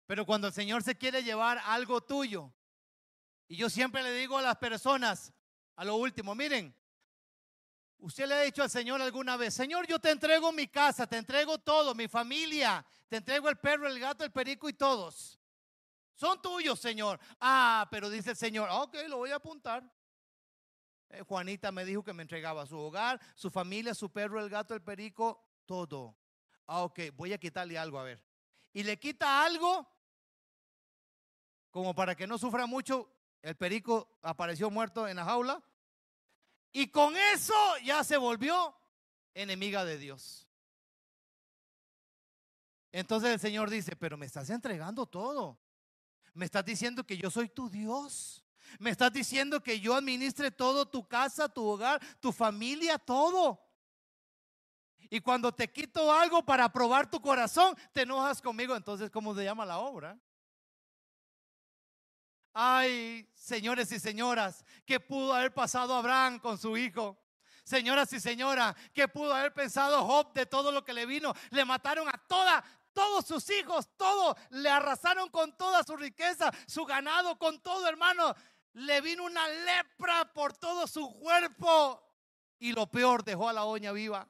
Pero 0.06 0.26
cuando 0.26 0.48
el 0.48 0.52
Señor 0.52 0.82
se 0.82 0.98
quiere 0.98 1.22
llevar 1.22 1.58
algo 1.66 2.00
tuyo, 2.00 2.52
y 3.54 3.56
yo 3.56 3.70
siempre 3.70 4.02
le 4.02 4.10
digo 4.10 4.36
a 4.36 4.42
las 4.42 4.56
personas, 4.56 5.32
a 5.76 5.84
lo 5.84 5.94
último, 5.94 6.34
miren, 6.34 6.74
Usted 7.98 8.26
le 8.26 8.34
ha 8.34 8.40
dicho 8.42 8.62
al 8.62 8.68
Señor 8.68 9.00
alguna 9.00 9.38
vez, 9.38 9.54
Señor, 9.54 9.86
yo 9.86 9.98
te 9.98 10.10
entrego 10.10 10.52
mi 10.52 10.66
casa, 10.66 11.06
te 11.06 11.16
entrego 11.16 11.56
todo, 11.56 11.94
mi 11.94 12.06
familia, 12.06 12.84
te 13.08 13.16
entrego 13.16 13.48
el 13.48 13.56
perro, 13.56 13.86
el 13.86 13.98
gato, 13.98 14.24
el 14.24 14.32
perico 14.32 14.68
y 14.68 14.74
todos. 14.74 15.40
Son 16.14 16.42
tuyos, 16.42 16.78
Señor. 16.78 17.18
Ah, 17.40 17.88
pero 17.90 18.10
dice 18.10 18.32
el 18.32 18.36
Señor, 18.36 18.68
ok, 18.70 18.94
lo 19.08 19.18
voy 19.18 19.30
a 19.30 19.36
apuntar. 19.36 19.90
Eh, 21.08 21.22
Juanita 21.22 21.72
me 21.72 21.86
dijo 21.86 22.04
que 22.04 22.12
me 22.12 22.22
entregaba 22.22 22.66
su 22.66 22.76
hogar, 22.76 23.18
su 23.36 23.50
familia, 23.50 23.94
su 23.94 24.12
perro, 24.12 24.38
el 24.38 24.50
gato, 24.50 24.74
el 24.74 24.82
perico, 24.82 25.42
todo. 25.64 26.14
Ah, 26.66 26.82
ok, 26.82 27.00
voy 27.14 27.32
a 27.32 27.38
quitarle 27.38 27.78
algo, 27.78 27.98
a 27.98 28.04
ver. 28.04 28.22
Y 28.74 28.82
le 28.82 28.98
quita 28.98 29.42
algo, 29.42 29.88
como 31.70 31.94
para 31.94 32.14
que 32.14 32.26
no 32.26 32.36
sufra 32.36 32.66
mucho, 32.66 33.13
el 33.44 33.56
perico 33.56 34.08
apareció 34.22 34.70
muerto 34.70 35.06
en 35.06 35.16
la 35.16 35.24
jaula. 35.24 35.62
Y 36.72 36.88
con 36.88 37.14
eso 37.14 37.54
ya 37.84 38.02
se 38.02 38.16
volvió 38.16 38.74
enemiga 39.34 39.84
de 39.84 39.98
Dios. 39.98 40.48
Entonces 42.90 43.30
el 43.32 43.38
Señor 43.38 43.68
dice, 43.68 43.96
pero 43.96 44.16
me 44.16 44.24
estás 44.24 44.48
entregando 44.48 45.04
todo. 45.04 45.60
Me 46.32 46.46
estás 46.46 46.64
diciendo 46.64 47.04
que 47.04 47.18
yo 47.18 47.30
soy 47.30 47.50
tu 47.50 47.68
Dios. 47.68 48.42
Me 48.78 48.88
estás 48.88 49.12
diciendo 49.12 49.62
que 49.62 49.78
yo 49.78 49.94
administre 49.94 50.50
todo, 50.50 50.88
tu 50.88 51.06
casa, 51.06 51.46
tu 51.46 51.66
hogar, 51.66 52.00
tu 52.20 52.32
familia, 52.32 52.98
todo. 52.98 53.60
Y 55.10 55.20
cuando 55.20 55.52
te 55.52 55.70
quito 55.70 56.10
algo 56.10 56.42
para 56.42 56.72
probar 56.72 57.10
tu 57.10 57.20
corazón, 57.20 57.76
te 57.92 58.02
enojas 58.02 58.40
conmigo. 58.40 58.74
Entonces, 58.74 59.10
¿cómo 59.10 59.34
se 59.34 59.44
llama 59.44 59.66
la 59.66 59.80
obra? 59.80 60.18
Ay, 62.56 63.28
señores 63.34 63.90
y 63.90 63.98
señoras, 63.98 64.64
¿qué 64.86 65.00
pudo 65.00 65.34
haber 65.34 65.52
pasado 65.52 65.92
Abraham 65.92 66.38
con 66.38 66.56
su 66.56 66.76
hijo? 66.76 67.18
Señoras 67.64 68.12
y 68.12 68.20
señoras, 68.20 68.76
¿qué 68.92 69.08
pudo 69.08 69.34
haber 69.34 69.52
pensado 69.52 70.04
Job 70.04 70.32
de 70.32 70.46
todo 70.46 70.70
lo 70.70 70.84
que 70.84 70.92
le 70.92 71.04
vino? 71.04 71.34
Le 71.50 71.64
mataron 71.64 72.08
a 72.08 72.12
toda, 72.28 72.62
todos 72.92 73.26
sus 73.26 73.50
hijos, 73.50 73.88
todo, 73.96 74.36
le 74.50 74.70
arrasaron 74.70 75.30
con 75.30 75.56
toda 75.56 75.82
su 75.82 75.96
riqueza, 75.96 76.52
su 76.68 76.84
ganado, 76.84 77.36
con 77.38 77.60
todo, 77.60 77.88
hermano. 77.88 78.32
Le 78.74 79.00
vino 79.00 79.24
una 79.24 79.48
lepra 79.48 80.32
por 80.32 80.56
todo 80.56 80.86
su 80.86 81.12
cuerpo. 81.18 82.00
Y 82.60 82.72
lo 82.72 82.86
peor, 82.86 83.24
dejó 83.24 83.48
a 83.48 83.52
la 83.52 83.64
oña 83.64 83.90
viva. 83.90 84.28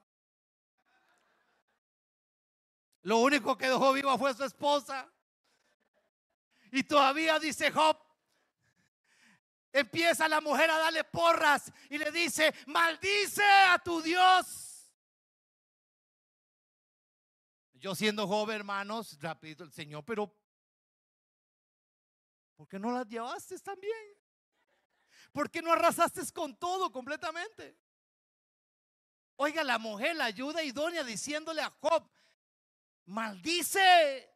Lo 3.03 3.19
único 3.19 3.55
que 3.55 3.67
dejó 3.67 3.93
viva 3.93 4.17
fue 4.17 4.33
su 4.33 4.43
esposa. 4.43 5.07
Y 6.71 6.83
todavía 6.83 7.37
dice 7.37 7.71
Job, 7.71 8.04
empieza 9.75 10.27
la 10.29 10.39
mujer 10.39 10.69
a 10.71 10.77
darle 10.77 11.03
porras 11.03 11.71
y 11.89 11.97
le 11.97 12.11
dice, 12.11 12.53
maldice 12.67 13.43
a 13.43 13.77
tu 13.77 14.01
Dios. 14.01 14.89
Yo 17.73 17.93
siendo 17.93 18.25
joven, 18.25 18.55
hermanos, 18.55 19.19
rapidito 19.19 19.63
el 19.63 19.71
Señor, 19.71 20.03
pero 20.05 20.33
¿por 22.55 22.67
qué 22.67 22.79
no 22.79 22.89
las 22.91 23.05
llevaste 23.07 23.59
también? 23.59 24.17
¿Por 25.33 25.51
qué 25.51 25.61
no 25.61 25.73
arrasaste 25.73 26.21
con 26.31 26.55
todo 26.57 26.89
completamente? 26.91 27.77
Oiga, 29.35 29.63
la 29.63 29.77
mujer 29.77 30.15
la 30.15 30.25
ayuda 30.25 30.63
idónea 30.63 31.03
diciéndole 31.03 31.61
a 31.61 31.69
Job, 31.81 32.09
maldice 33.05 34.31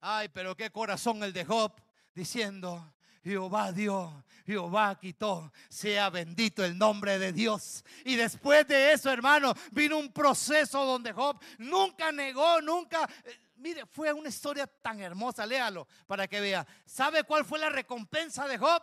Ay, 0.00 0.28
pero 0.28 0.54
qué 0.54 0.70
corazón 0.70 1.22
el 1.24 1.32
de 1.32 1.44
Job 1.44 1.72
diciendo, 2.14 2.94
Jehová 3.22 3.72
dio, 3.72 4.24
Jehová 4.46 4.98
quitó, 4.98 5.52
sea 5.68 6.10
bendito 6.10 6.64
el 6.64 6.76
nombre 6.76 7.18
de 7.18 7.32
Dios. 7.32 7.84
Y 8.04 8.16
después 8.16 8.66
de 8.66 8.92
eso, 8.92 9.10
hermano, 9.10 9.54
vino 9.72 9.98
un 9.98 10.12
proceso 10.12 10.84
donde 10.84 11.12
Job 11.12 11.38
nunca 11.58 12.12
negó, 12.12 12.60
nunca... 12.60 13.08
Eh, 13.24 13.38
mire, 13.56 13.86
fue 13.86 14.12
una 14.12 14.28
historia 14.28 14.66
tan 14.66 15.00
hermosa, 15.00 15.44
léalo 15.44 15.86
para 16.06 16.26
que 16.26 16.40
vea. 16.40 16.66
¿Sabe 16.86 17.24
cuál 17.24 17.44
fue 17.44 17.58
la 17.58 17.68
recompensa 17.68 18.46
de 18.46 18.58
Job? 18.58 18.82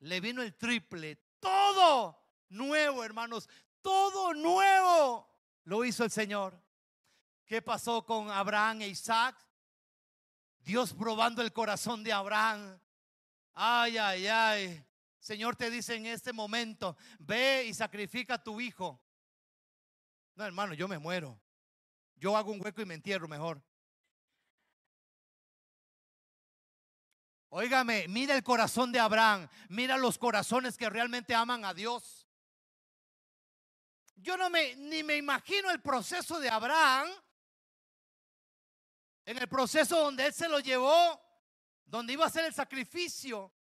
Le 0.00 0.20
vino 0.20 0.42
el 0.42 0.54
triple, 0.54 1.16
todo 1.38 2.18
nuevo, 2.48 3.04
hermanos, 3.04 3.48
todo 3.82 4.34
nuevo 4.34 5.28
lo 5.64 5.84
hizo 5.84 6.04
el 6.04 6.10
Señor. 6.10 6.60
¿Qué 7.44 7.62
pasó 7.62 8.04
con 8.04 8.30
Abraham 8.30 8.82
e 8.82 8.88
Isaac? 8.88 9.36
Dios 10.60 10.94
probando 10.94 11.42
el 11.42 11.52
corazón 11.52 12.04
de 12.04 12.12
Abraham. 12.12 12.78
Ay, 13.54 13.98
ay, 13.98 14.26
ay. 14.26 14.84
Señor 15.18 15.56
te 15.56 15.70
dice 15.70 15.94
en 15.94 16.06
este 16.06 16.32
momento, 16.32 16.96
ve 17.18 17.64
y 17.66 17.74
sacrifica 17.74 18.34
a 18.34 18.42
tu 18.42 18.60
hijo. 18.60 19.00
No, 20.34 20.44
hermano, 20.44 20.74
yo 20.74 20.88
me 20.88 20.98
muero. 20.98 21.38
Yo 22.16 22.36
hago 22.36 22.52
un 22.52 22.60
hueco 22.60 22.80
y 22.82 22.86
me 22.86 22.94
entierro 22.94 23.28
mejor. 23.28 23.62
Óigame, 27.50 28.06
mira 28.08 28.36
el 28.36 28.44
corazón 28.44 28.92
de 28.92 29.00
Abraham, 29.00 29.48
mira 29.68 29.98
los 29.98 30.18
corazones 30.18 30.76
que 30.76 30.88
realmente 30.88 31.34
aman 31.34 31.64
a 31.64 31.74
Dios. 31.74 32.28
Yo 34.14 34.36
no 34.36 34.50
me 34.50 34.76
ni 34.76 35.02
me 35.02 35.16
imagino 35.16 35.70
el 35.70 35.80
proceso 35.80 36.38
de 36.38 36.48
Abraham 36.48 37.08
en 39.30 39.38
el 39.38 39.48
proceso 39.48 39.96
donde 39.96 40.26
Él 40.26 40.32
se 40.32 40.48
lo 40.48 40.58
llevó, 40.58 41.22
donde 41.84 42.14
iba 42.14 42.24
a 42.24 42.26
hacer 42.26 42.46
el 42.46 42.52
sacrificio. 42.52 43.52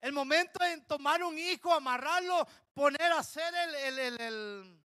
El 0.00 0.12
momento 0.12 0.62
en 0.62 0.86
tomar 0.86 1.24
un 1.24 1.36
hijo, 1.36 1.74
amarrarlo, 1.74 2.46
poner 2.72 3.10
a 3.10 3.18
hacer 3.18 3.52
el, 3.52 3.98
el, 3.98 4.20
el, 4.20 4.84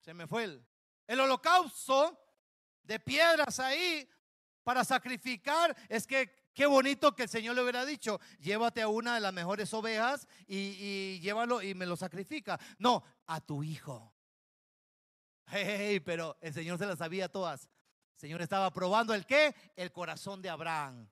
se 0.00 0.14
me 0.14 0.26
fue 0.26 0.44
el, 0.44 0.66
el 1.06 1.20
holocausto 1.20 2.18
de 2.82 2.98
piedras 2.98 3.60
ahí 3.60 4.08
para 4.64 4.82
sacrificar. 4.82 5.76
Es 5.90 6.06
que 6.06 6.50
qué 6.54 6.64
bonito 6.64 7.14
que 7.14 7.24
el 7.24 7.28
Señor 7.28 7.56
le 7.56 7.62
hubiera 7.62 7.84
dicho, 7.84 8.18
llévate 8.38 8.80
a 8.80 8.88
una 8.88 9.16
de 9.16 9.20
las 9.20 9.34
mejores 9.34 9.74
ovejas 9.74 10.26
y, 10.46 10.56
y 10.56 11.20
llévalo 11.20 11.60
y 11.60 11.74
me 11.74 11.84
lo 11.84 11.96
sacrifica. 11.96 12.58
No, 12.78 13.04
a 13.26 13.42
tu 13.42 13.62
hijo. 13.62 14.15
Hey, 15.48 16.00
pero 16.00 16.36
el 16.40 16.52
Señor 16.52 16.78
se 16.78 16.86
las 16.86 16.98
sabía 16.98 17.28
todas. 17.28 17.68
El 18.14 18.20
Señor 18.20 18.42
estaba 18.42 18.72
probando 18.72 19.14
el 19.14 19.26
qué? 19.26 19.54
El 19.76 19.92
corazón 19.92 20.42
de 20.42 20.48
Abraham. 20.48 21.08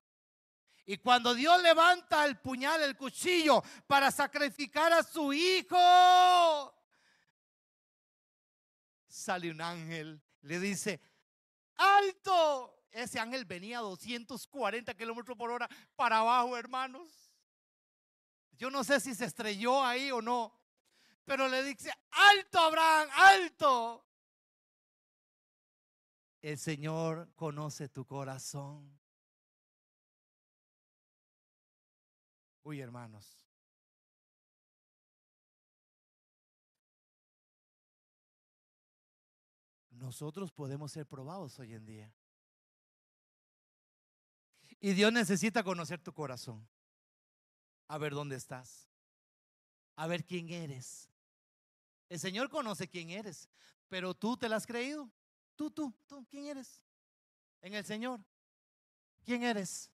Y 0.85 0.97
cuando 0.97 1.33
Dios 1.33 1.61
levanta 1.63 2.25
el 2.25 2.37
puñal, 2.37 2.83
el 2.83 2.95
cuchillo 2.95 3.63
para 3.87 4.11
sacrificar 4.11 4.93
a 4.93 5.01
su 5.01 5.33
hijo, 5.33 5.77
sale 9.07 9.49
un 9.49 9.61
ángel, 9.61 10.21
le 10.41 10.59
dice, 10.59 11.01
alto. 11.77 12.71
Ese 12.91 13.19
ángel 13.19 13.43
venía 13.43 13.79
a 13.79 13.81
240 13.81 14.93
kilómetros 14.93 15.37
por 15.37 15.51
hora 15.51 15.67
para 15.97 16.19
abajo, 16.19 16.55
hermanos. 16.55 17.11
Yo 18.53 18.69
no 18.69 18.85
sé 18.85 19.01
si 19.01 19.13
se 19.13 19.25
estrelló 19.25 19.83
ahí 19.83 20.11
o 20.11 20.21
no, 20.21 20.57
pero 21.25 21.49
le 21.49 21.61
dice, 21.63 21.91
alto, 22.11 22.59
Abraham, 22.59 23.09
alto. 23.15 24.05
El 26.45 26.59
Señor 26.59 27.33
conoce 27.33 27.89
tu 27.89 28.05
corazón. 28.05 28.95
Uy, 32.61 32.81
hermanos. 32.81 33.43
Nosotros 39.89 40.51
podemos 40.51 40.91
ser 40.91 41.07
probados 41.07 41.57
hoy 41.57 41.73
en 41.73 41.83
día. 41.83 42.13
Y 44.79 44.93
Dios 44.93 45.11
necesita 45.11 45.63
conocer 45.63 45.99
tu 45.99 46.13
corazón. 46.13 46.69
A 47.87 47.97
ver 47.97 48.13
dónde 48.13 48.35
estás. 48.35 48.87
A 49.95 50.05
ver 50.05 50.23
quién 50.23 50.49
eres. 50.49 51.09
El 52.07 52.19
Señor 52.19 52.51
conoce 52.51 52.87
quién 52.87 53.09
eres, 53.09 53.49
pero 53.89 54.13
tú 54.13 54.37
te 54.37 54.47
lo 54.47 54.55
has 54.55 54.67
creído. 54.67 55.11
Tú, 55.55 55.71
tú, 55.71 55.93
tú, 56.07 56.25
¿quién 56.29 56.47
eres? 56.47 56.81
En 57.61 57.73
el 57.73 57.85
Señor. 57.85 58.19
¿Quién 59.23 59.43
eres? 59.43 59.89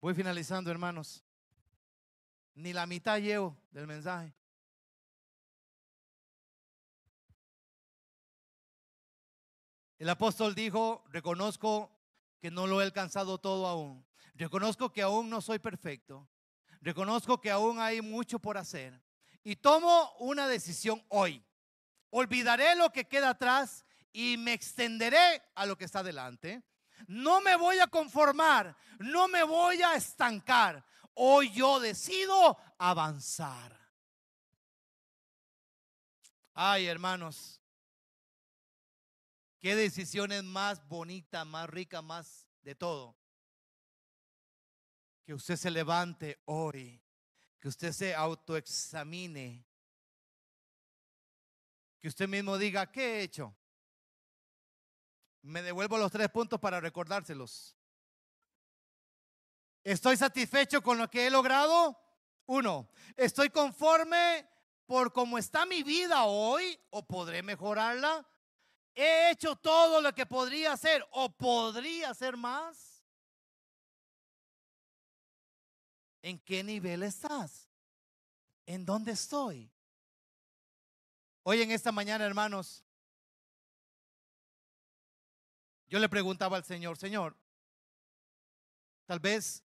Voy 0.00 0.14
finalizando, 0.14 0.70
hermanos. 0.70 1.22
Ni 2.54 2.72
la 2.72 2.86
mitad 2.86 3.18
llevo 3.18 3.56
del 3.70 3.86
mensaje. 3.86 4.34
El 9.98 10.08
apóstol 10.08 10.54
dijo, 10.54 11.04
reconozco 11.10 11.90
que 12.40 12.50
no 12.50 12.66
lo 12.66 12.80
he 12.80 12.84
alcanzado 12.84 13.36
todo 13.38 13.66
aún. 13.66 14.06
Reconozco 14.34 14.90
que 14.90 15.02
aún 15.02 15.28
no 15.28 15.42
soy 15.42 15.58
perfecto. 15.58 16.26
Reconozco 16.80 17.38
que 17.38 17.50
aún 17.50 17.78
hay 17.78 18.00
mucho 18.00 18.38
por 18.38 18.56
hacer. 18.56 18.98
Y 19.44 19.56
tomo 19.56 20.10
una 20.18 20.48
decisión 20.48 21.04
hoy. 21.08 21.44
Olvidaré 22.10 22.74
lo 22.74 22.90
que 22.90 23.06
queda 23.06 23.30
atrás 23.30 23.84
y 24.12 24.36
me 24.36 24.52
extenderé 24.52 25.42
a 25.54 25.66
lo 25.66 25.76
que 25.76 25.84
está 25.84 26.02
delante. 26.02 26.62
No 27.06 27.40
me 27.40 27.56
voy 27.56 27.78
a 27.78 27.86
conformar, 27.86 28.76
no 28.98 29.28
me 29.28 29.42
voy 29.42 29.80
a 29.82 29.94
estancar. 29.94 30.84
Hoy 31.14 31.50
yo 31.52 31.80
decido 31.80 32.58
avanzar. 32.78 33.78
Ay, 36.54 36.86
hermanos, 36.86 37.60
qué 39.60 39.74
decisiones 39.74 40.42
más 40.44 40.86
bonita, 40.88 41.44
más 41.44 41.70
rica, 41.70 42.02
más 42.02 42.46
de 42.62 42.74
todo. 42.74 43.16
Que 45.24 45.32
usted 45.32 45.56
se 45.56 45.70
levante 45.70 46.40
hoy, 46.46 47.00
que 47.60 47.68
usted 47.68 47.92
se 47.92 48.14
autoexamine 48.14 49.69
que 52.00 52.08
usted 52.08 52.28
mismo 52.28 52.56
diga, 52.56 52.90
¿qué 52.90 53.18
he 53.18 53.22
hecho? 53.22 53.54
Me 55.42 55.62
devuelvo 55.62 55.98
los 55.98 56.10
tres 56.10 56.28
puntos 56.30 56.58
para 56.58 56.80
recordárselos. 56.80 57.76
¿Estoy 59.84 60.16
satisfecho 60.16 60.82
con 60.82 60.98
lo 60.98 61.08
que 61.08 61.26
he 61.26 61.30
logrado? 61.30 61.98
Uno, 62.46 62.90
¿estoy 63.16 63.50
conforme 63.50 64.48
por 64.86 65.12
cómo 65.12 65.38
está 65.38 65.64
mi 65.66 65.82
vida 65.82 66.24
hoy 66.24 66.78
o 66.90 67.06
podré 67.06 67.42
mejorarla? 67.42 68.26
¿He 68.94 69.30
hecho 69.30 69.56
todo 69.56 70.00
lo 70.00 70.14
que 70.14 70.26
podría 70.26 70.72
hacer 70.72 71.06
o 71.12 71.30
podría 71.30 72.10
hacer 72.10 72.36
más? 72.36 73.04
¿En 76.22 76.38
qué 76.40 76.62
nivel 76.62 77.02
estás? 77.02 77.68
¿En 78.66 78.84
dónde 78.84 79.12
estoy? 79.12 79.70
Hoy 81.42 81.62
en 81.62 81.70
esta 81.70 81.90
mañana, 81.90 82.26
hermanos, 82.26 82.84
yo 85.88 85.98
le 85.98 86.08
preguntaba 86.08 86.58
al 86.58 86.64
Señor, 86.64 86.98
Señor, 86.98 87.36
tal 89.06 89.20
vez 89.20 89.64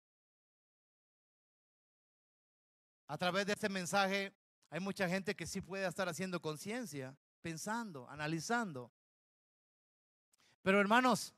a 3.08 3.18
través 3.18 3.46
de 3.46 3.52
este 3.52 3.68
mensaje 3.68 4.32
hay 4.70 4.80
mucha 4.80 5.08
gente 5.08 5.34
que 5.34 5.46
sí 5.46 5.60
puede 5.60 5.86
estar 5.86 6.08
haciendo 6.08 6.40
conciencia, 6.40 7.16
pensando, 7.42 8.08
analizando. 8.08 8.92
Pero 10.62 10.80
hermanos, 10.80 11.34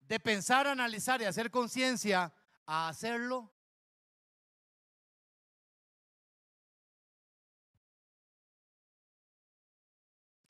de 0.00 0.20
pensar, 0.20 0.66
analizar 0.66 1.22
y 1.22 1.24
hacer 1.24 1.50
conciencia 1.50 2.32
a 2.66 2.88
hacerlo, 2.88 3.52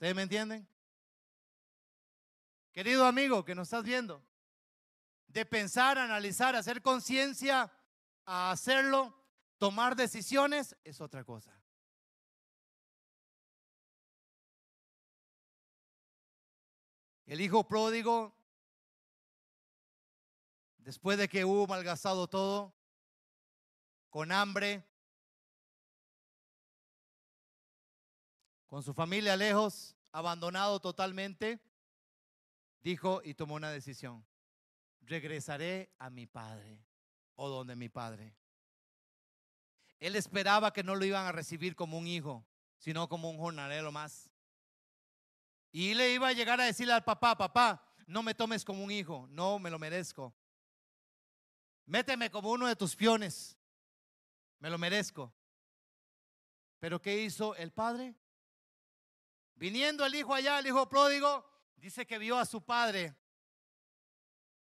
¿Ustedes 0.00 0.16
me 0.16 0.22
entienden? 0.22 0.66
Querido 2.72 3.04
amigo 3.04 3.44
que 3.44 3.54
nos 3.54 3.68
estás 3.68 3.84
viendo, 3.84 4.24
de 5.28 5.44
pensar, 5.44 5.98
analizar, 5.98 6.56
hacer 6.56 6.80
conciencia, 6.80 7.70
a 8.24 8.50
hacerlo, 8.50 9.14
tomar 9.58 9.96
decisiones, 9.96 10.74
es 10.84 11.02
otra 11.02 11.22
cosa. 11.22 11.54
El 17.26 17.42
hijo 17.42 17.68
pródigo, 17.68 18.34
después 20.78 21.18
de 21.18 21.28
que 21.28 21.44
hubo 21.44 21.66
malgastado 21.66 22.26
todo, 22.26 22.72
con 24.08 24.32
hambre, 24.32 24.82
con 28.70 28.84
su 28.84 28.94
familia 28.94 29.36
lejos, 29.36 29.96
abandonado 30.12 30.78
totalmente, 30.78 31.60
dijo 32.82 33.20
y 33.24 33.34
tomó 33.34 33.56
una 33.56 33.72
decisión. 33.72 34.24
Regresaré 35.00 35.92
a 35.98 36.08
mi 36.08 36.28
padre 36.28 36.80
o 37.34 37.48
donde 37.48 37.74
mi 37.74 37.88
padre. 37.88 38.32
Él 39.98 40.14
esperaba 40.14 40.72
que 40.72 40.84
no 40.84 40.94
lo 40.94 41.04
iban 41.04 41.26
a 41.26 41.32
recibir 41.32 41.74
como 41.74 41.98
un 41.98 42.06
hijo, 42.06 42.46
sino 42.78 43.08
como 43.08 43.28
un 43.28 43.38
jornalero 43.38 43.90
más. 43.90 44.30
Y 45.72 45.94
le 45.94 46.14
iba 46.14 46.28
a 46.28 46.32
llegar 46.32 46.60
a 46.60 46.64
decirle 46.64 46.92
al 46.92 47.02
papá, 47.02 47.36
papá, 47.36 47.84
no 48.06 48.22
me 48.22 48.34
tomes 48.34 48.64
como 48.64 48.84
un 48.84 48.92
hijo, 48.92 49.26
no 49.30 49.58
me 49.58 49.70
lo 49.70 49.80
merezco. 49.80 50.32
Méteme 51.86 52.30
como 52.30 52.52
uno 52.52 52.68
de 52.68 52.76
tus 52.76 52.94
piones, 52.94 53.58
me 54.60 54.70
lo 54.70 54.78
merezco. 54.78 55.34
Pero 56.78 57.02
¿qué 57.02 57.20
hizo 57.20 57.56
el 57.56 57.72
padre? 57.72 58.14
Viniendo 59.60 60.06
el 60.06 60.14
hijo 60.14 60.32
allá, 60.32 60.58
el 60.58 60.68
hijo 60.68 60.88
pródigo, 60.88 61.44
dice 61.76 62.06
que 62.06 62.16
vio 62.16 62.38
a 62.38 62.46
su 62.46 62.62
padre 62.62 63.14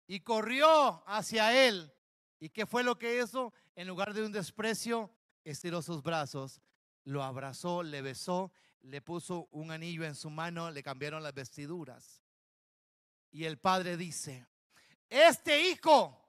y 0.09 0.18
corrió 0.18 1.05
hacia 1.07 1.68
él. 1.68 1.95
¿Y 2.41 2.49
qué 2.49 2.66
fue 2.66 2.82
lo 2.82 2.99
que 2.99 3.22
hizo? 3.22 3.55
En 3.76 3.86
lugar 3.86 4.12
de 4.12 4.24
un 4.24 4.32
desprecio, 4.32 5.09
estiró 5.45 5.80
sus 5.80 6.03
brazos, 6.03 6.61
lo 7.05 7.22
abrazó, 7.22 7.84
le 7.84 8.03
besó, 8.03 8.51
le 8.80 9.01
puso 9.01 9.49
un 9.53 9.70
anillo 9.70 10.05
en 10.05 10.16
su 10.16 10.28
mano, 10.28 10.72
le 10.72 10.82
cambiaron 10.82 11.22
las 11.22 11.34
vestiduras. 11.34 12.24
Y 13.30 13.45
el 13.45 13.59
padre 13.59 13.97
dice, 13.97 14.45
este 15.09 15.68
hijo 15.68 16.20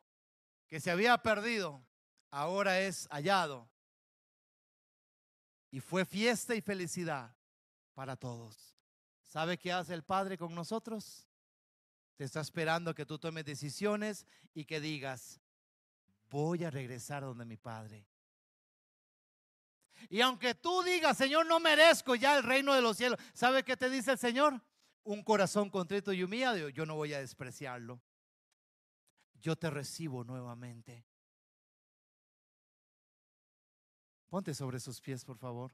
que 0.67 0.79
se 0.79 0.91
había 0.91 1.17
perdido, 1.17 1.83
ahora 2.29 2.79
es 2.79 3.07
hallado. 3.09 3.67
Y 5.71 5.79
fue 5.79 6.05
fiesta 6.05 6.53
y 6.53 6.61
felicidad 6.61 7.35
para 7.93 8.15
todos. 8.15 8.75
¿Sabe 9.21 9.57
qué 9.57 9.71
hace 9.71 9.93
el 9.93 10.03
Padre 10.03 10.37
con 10.37 10.53
nosotros? 10.53 11.27
Te 12.15 12.25
está 12.25 12.41
esperando 12.41 12.93
que 12.93 13.05
tú 13.05 13.17
tomes 13.17 13.45
decisiones 13.45 14.25
y 14.53 14.65
que 14.65 14.79
digas, 14.79 15.39
voy 16.29 16.63
a 16.63 16.69
regresar 16.69 17.23
donde 17.23 17.45
mi 17.45 17.57
Padre. 17.57 18.05
Y 20.09 20.21
aunque 20.21 20.55
tú 20.55 20.81
digas, 20.83 21.17
Señor, 21.17 21.45
no 21.45 21.59
merezco 21.59 22.15
ya 22.15 22.37
el 22.37 22.43
reino 22.43 22.73
de 22.73 22.81
los 22.81 22.97
cielos, 22.97 23.19
¿sabe 23.33 23.63
qué 23.63 23.77
te 23.77 23.89
dice 23.89 24.11
el 24.11 24.17
Señor? 24.17 24.61
Un 25.03 25.23
corazón 25.23 25.69
contrito 25.69 26.13
y 26.13 26.23
humillado, 26.23 26.69
yo 26.69 26.85
no 26.85 26.95
voy 26.95 27.13
a 27.13 27.19
despreciarlo. 27.19 28.01
Yo 29.41 29.55
te 29.55 29.69
recibo 29.69 30.23
nuevamente. 30.23 31.05
Ponte 34.29 34.53
sobre 34.53 34.79
sus 34.79 35.01
pies, 35.01 35.25
por 35.25 35.37
favor. 35.37 35.73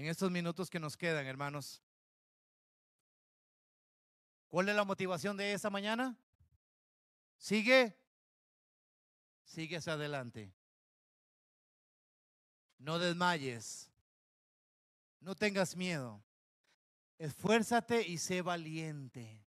En 0.00 0.06
estos 0.06 0.30
minutos 0.30 0.70
que 0.70 0.80
nos 0.80 0.96
quedan, 0.96 1.26
hermanos. 1.26 1.82
¿Cuál 4.48 4.70
es 4.70 4.74
la 4.74 4.84
motivación 4.84 5.36
de 5.36 5.52
esta 5.52 5.68
mañana? 5.68 6.16
Sigue, 7.36 7.94
sigue 9.44 9.76
hacia 9.76 9.92
adelante. 9.92 10.54
No 12.78 12.98
desmayes, 12.98 13.90
no 15.20 15.34
tengas 15.34 15.76
miedo. 15.76 16.24
Esfuérzate 17.18 18.08
y 18.08 18.16
sé 18.16 18.40
valiente, 18.40 19.44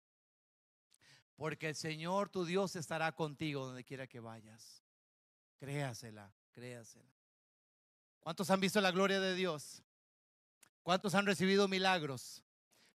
porque 1.35 1.69
el 1.69 1.75
Señor 1.75 2.29
tu 2.29 2.45
Dios 2.45 2.75
estará 2.75 3.11
contigo 3.13 3.65
donde 3.65 3.83
quiera 3.83 4.05
que 4.05 4.19
vayas. 4.19 4.83
Créasela, 5.57 6.31
créasela. 6.51 7.11
¿Cuántos 8.19 8.51
han 8.51 8.59
visto 8.59 8.79
la 8.79 8.91
gloria 8.91 9.19
de 9.19 9.33
Dios? 9.33 9.81
¿Cuántos 10.83 11.15
han 11.15 11.25
recibido 11.25 11.69
milagros? 11.69 12.43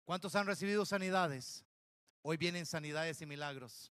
¿Cuántos 0.05 0.35
han 0.35 0.47
recibido 0.47 0.85
sanidades? 0.85 1.65
Hoy 2.21 2.37
vienen 2.37 2.67
sanidades 2.67 3.23
y 3.23 3.27
milagros. 3.27 3.91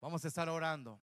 Vamos 0.00 0.24
a 0.24 0.28
estar 0.28 0.48
orando. 0.48 1.00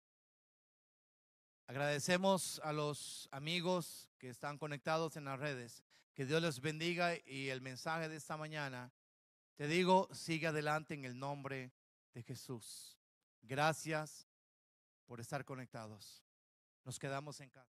Agradecemos 1.68 2.60
a 2.64 2.74
los 2.74 3.30
amigos 3.32 4.10
que 4.18 4.30
están 4.30 4.58
conectados 4.58 5.16
en 5.16 5.26
las 5.26 5.40
redes. 5.40 5.84
Que 6.16 6.26
Dios 6.26 6.42
les 6.42 6.60
bendiga 6.60 7.16
y 7.26 7.50
el 7.50 7.62
mensaje 7.62 8.10
de 8.10 8.16
esta 8.16 8.38
mañana, 8.38 8.92
te 9.56 9.68
digo, 9.68 10.10
sigue 10.12 10.48
adelante 10.48 10.96
en 10.96 11.06
el 11.06 11.20
nombre 11.20 11.72
de 12.14 12.24
Jesús. 12.24 12.98
Gracias 13.44 14.28
por 15.06 15.20
estar 15.20 15.44
conectados. 15.46 16.24
Nos 16.86 16.98
quedamos 16.98 17.40
en 17.42 17.50
casa. 17.50 17.73